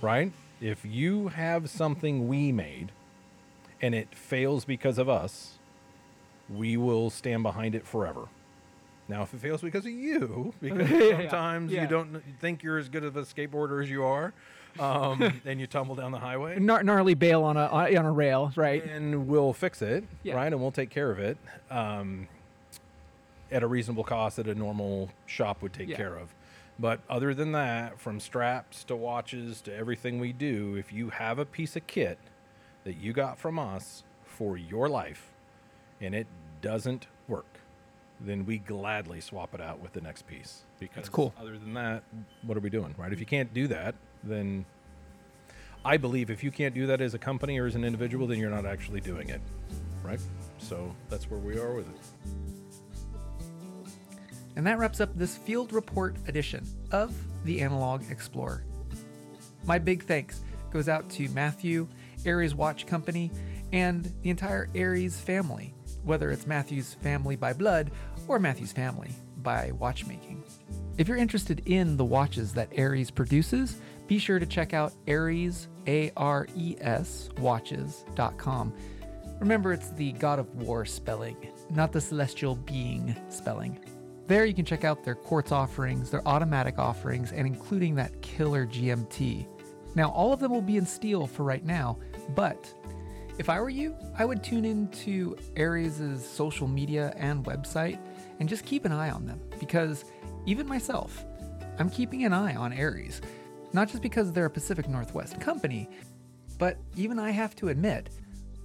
right? 0.00 0.32
If 0.60 0.84
you 0.84 1.28
have 1.28 1.70
something 1.70 2.28
we 2.28 2.52
made 2.52 2.92
and 3.80 3.94
it 3.94 4.14
fails 4.14 4.64
because 4.64 4.98
of 4.98 5.08
us, 5.08 5.58
we 6.48 6.76
will 6.76 7.10
stand 7.10 7.42
behind 7.42 7.74
it 7.74 7.86
forever. 7.86 8.26
Now, 9.08 9.22
if 9.22 9.34
it 9.34 9.40
fails 9.40 9.60
because 9.60 9.84
of 9.86 9.92
you, 9.92 10.54
because 10.62 10.88
sometimes 10.88 11.72
yeah. 11.72 11.82
you 11.82 11.88
don't 11.88 12.22
think 12.40 12.62
you're 12.62 12.78
as 12.78 12.88
good 12.88 13.04
of 13.04 13.16
a 13.16 13.22
skateboarder 13.22 13.82
as 13.82 13.90
you 13.90 14.04
are, 14.04 14.32
um, 14.78 15.40
and 15.44 15.60
you 15.60 15.66
tumble 15.66 15.94
down 15.94 16.12
the 16.12 16.18
highway, 16.18 16.58
Gnar- 16.58 16.84
gnarly 16.84 17.14
bail 17.14 17.42
on 17.42 17.56
a 17.56 17.66
on 17.66 18.04
a 18.06 18.12
rail, 18.12 18.52
right? 18.56 18.84
and 18.84 19.26
we'll 19.26 19.52
fix 19.52 19.82
it, 19.82 20.04
Yeah. 20.22 20.34
right? 20.34 20.52
And 20.52 20.60
we'll 20.60 20.70
take 20.72 20.90
care 20.90 21.10
of 21.10 21.18
it 21.18 21.36
um, 21.70 22.28
at 23.50 23.62
a 23.62 23.66
reasonable 23.66 24.04
cost 24.04 24.36
that 24.36 24.46
a 24.46 24.54
normal 24.54 25.10
shop 25.26 25.62
would 25.62 25.72
take 25.72 25.88
Yeah. 25.88 25.96
care 25.96 26.16
of. 26.16 26.34
But 26.78 27.00
other 27.10 27.34
than 27.34 27.52
that, 27.52 28.00
from 28.00 28.20
straps 28.20 28.84
to 28.84 28.96
watches 28.96 29.60
to 29.62 29.74
everything 29.74 30.18
we 30.18 30.32
do, 30.32 30.76
if 30.76 30.92
you 30.92 31.10
have 31.10 31.38
a 31.38 31.44
piece 31.44 31.76
of 31.76 31.86
kit 31.86 32.18
that 32.84 32.96
you 32.96 33.12
got 33.12 33.38
from 33.38 33.58
us 33.58 34.02
for 34.24 34.56
your 34.56 34.88
life 34.88 35.32
and 36.00 36.14
it 36.14 36.26
doesn't 36.62 37.06
work, 37.28 37.60
then 38.18 38.46
we 38.46 38.56
gladly 38.58 39.20
swap 39.20 39.54
it 39.54 39.60
out 39.60 39.80
with 39.80 39.92
the 39.92 40.00
next 40.00 40.26
piece. 40.26 40.62
Because 40.78 41.10
cool. 41.10 41.34
other 41.38 41.58
than 41.58 41.74
that, 41.74 42.02
what 42.42 42.56
are 42.56 42.60
we 42.60 42.70
doing, 42.70 42.94
right? 42.96 43.12
If 43.12 43.20
you 43.20 43.26
can't 43.26 43.52
do 43.52 43.66
that, 43.68 43.94
then 44.24 44.64
I 45.84 45.96
believe 45.96 46.30
if 46.30 46.44
you 46.44 46.50
can't 46.50 46.74
do 46.74 46.86
that 46.86 47.00
as 47.00 47.14
a 47.14 47.18
company 47.18 47.58
or 47.58 47.66
as 47.66 47.74
an 47.74 47.84
individual, 47.84 48.26
then 48.26 48.38
you're 48.38 48.50
not 48.50 48.66
actually 48.66 49.00
doing 49.00 49.30
it, 49.30 49.40
right? 50.02 50.20
So 50.58 50.94
that's 51.08 51.30
where 51.30 51.40
we 51.40 51.58
are 51.58 51.72
with 51.74 51.88
it. 51.88 51.96
And 54.56 54.66
that 54.66 54.78
wraps 54.78 55.00
up 55.00 55.16
this 55.16 55.36
field 55.36 55.72
report 55.72 56.16
edition 56.28 56.66
of 56.90 57.14
the 57.44 57.62
Analog 57.62 58.02
Explorer. 58.10 58.64
My 59.64 59.78
big 59.78 60.04
thanks 60.04 60.42
goes 60.70 60.88
out 60.88 61.08
to 61.10 61.28
Matthew, 61.30 61.88
ARES 62.26 62.54
Watch 62.54 62.86
Company, 62.86 63.30
and 63.72 64.12
the 64.22 64.30
entire 64.30 64.68
ARES 64.74 65.18
family, 65.18 65.72
whether 66.04 66.30
it's 66.30 66.46
Matthew's 66.46 66.94
family 66.94 67.36
by 67.36 67.52
blood 67.52 67.90
or 68.28 68.38
Matthew's 68.38 68.72
family 68.72 69.10
by 69.42 69.70
watchmaking. 69.72 70.42
If 70.98 71.08
you're 71.08 71.16
interested 71.16 71.62
in 71.66 71.96
the 71.96 72.04
watches 72.04 72.52
that 72.54 72.68
ARES 72.76 73.10
produces, 73.10 73.80
be 74.10 74.18
sure 74.18 74.40
to 74.40 74.44
check 74.44 74.74
out 74.74 74.92
ARES, 75.06 75.68
A 75.86 76.10
R 76.16 76.48
E 76.56 76.74
S, 76.80 77.28
watches.com. 77.38 78.74
Remember, 79.38 79.72
it's 79.72 79.92
the 79.92 80.10
God 80.14 80.40
of 80.40 80.52
War 80.56 80.84
spelling, 80.84 81.36
not 81.70 81.92
the 81.92 82.00
celestial 82.00 82.56
being 82.56 83.14
spelling. 83.28 83.78
There 84.26 84.44
you 84.44 84.52
can 84.52 84.64
check 84.64 84.82
out 84.82 85.04
their 85.04 85.14
quartz 85.14 85.52
offerings, 85.52 86.10
their 86.10 86.26
automatic 86.26 86.76
offerings, 86.76 87.30
and 87.30 87.46
including 87.46 87.94
that 87.94 88.20
killer 88.20 88.66
GMT. 88.66 89.46
Now, 89.94 90.10
all 90.10 90.32
of 90.32 90.40
them 90.40 90.50
will 90.50 90.60
be 90.60 90.76
in 90.76 90.86
steel 90.86 91.28
for 91.28 91.44
right 91.44 91.64
now, 91.64 91.96
but 92.34 92.74
if 93.38 93.48
I 93.48 93.60
were 93.60 93.70
you, 93.70 93.94
I 94.18 94.24
would 94.24 94.42
tune 94.42 94.64
into 94.64 95.36
ARES' 95.56 96.28
social 96.28 96.66
media 96.66 97.14
and 97.16 97.44
website 97.44 98.00
and 98.40 98.48
just 98.48 98.66
keep 98.66 98.84
an 98.84 98.90
eye 98.90 99.10
on 99.10 99.24
them 99.26 99.40
because 99.60 100.04
even 100.46 100.66
myself, 100.66 101.24
I'm 101.78 101.90
keeping 101.90 102.24
an 102.24 102.32
eye 102.32 102.56
on 102.56 102.72
ARES. 102.72 103.20
Not 103.72 103.88
just 103.88 104.02
because 104.02 104.32
they're 104.32 104.46
a 104.46 104.50
Pacific 104.50 104.88
Northwest 104.88 105.40
company, 105.40 105.88
but 106.58 106.76
even 106.96 107.18
I 107.18 107.30
have 107.30 107.54
to 107.56 107.68
admit, 107.68 108.10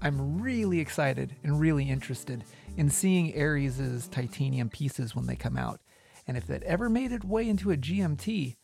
I'm 0.02 0.42
really 0.42 0.80
excited 0.80 1.36
and 1.44 1.60
really 1.60 1.90
interested 1.90 2.44
in 2.78 2.90
seeing 2.90 3.34
ARES' 3.36 4.08
titanium 4.08 4.70
pieces 4.70 5.16
when 5.16 5.28
they 5.28 5.36
come 5.36 5.58
out. 5.58 5.80
And 6.28 6.36
if 6.36 6.48
that 6.48 6.64
ever 6.64 6.90
made 6.90 7.12
its 7.12 7.24
way 7.24 7.48
into 7.48 7.72
a 7.72 7.78
GMT, 7.78 8.56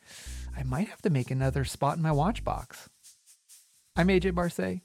I 0.58 0.64
might 0.64 0.90
have 0.90 1.02
to 1.04 1.10
make 1.10 1.32
another 1.32 1.64
spot 1.64 1.98
in 1.98 2.04
my 2.04 2.12
watch 2.12 2.44
box. 2.44 2.90
I'm 3.96 4.08
AJ 4.08 4.34
Barse. 4.34 4.82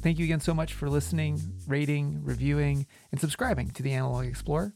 Thank 0.00 0.18
you 0.18 0.24
again 0.24 0.40
so 0.40 0.54
much 0.54 0.72
for 0.72 0.88
listening, 0.88 1.40
rating, 1.66 2.24
reviewing, 2.24 2.86
and 3.12 3.20
subscribing 3.20 3.70
to 3.70 3.82
the 3.82 3.92
Analog 3.92 4.26
Explorer. 4.26 4.74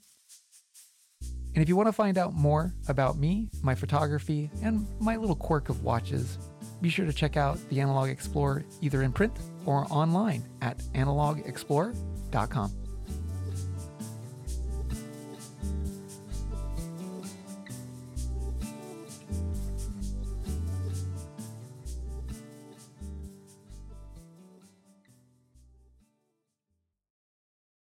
And 1.55 1.63
if 1.63 1.69
you 1.69 1.77
want 1.77 1.89
to 1.89 1.93
find 1.93 2.19
out 2.19 2.35
more 2.35 2.75
about 2.89 3.19
me, 3.19 3.49
my 3.63 3.75
photography, 3.75 4.51
and 4.63 4.87
my 5.01 5.17
little 5.17 5.37
quirk 5.37 5.69
of 5.69 5.83
watches, 5.83 6.39
be 6.81 6.89
sure 6.89 7.07
to 7.07 7.13
check 7.13 7.37
out 7.37 7.59
the 7.69 7.81
Analog 7.81 8.09
Explorer 8.09 8.65
either 8.81 9.03
in 9.03 9.13
print 9.13 9.37
or 9.67 9.87
online 9.91 10.45
at 10.63 10.79
analogexplorer.com. 10.95 12.88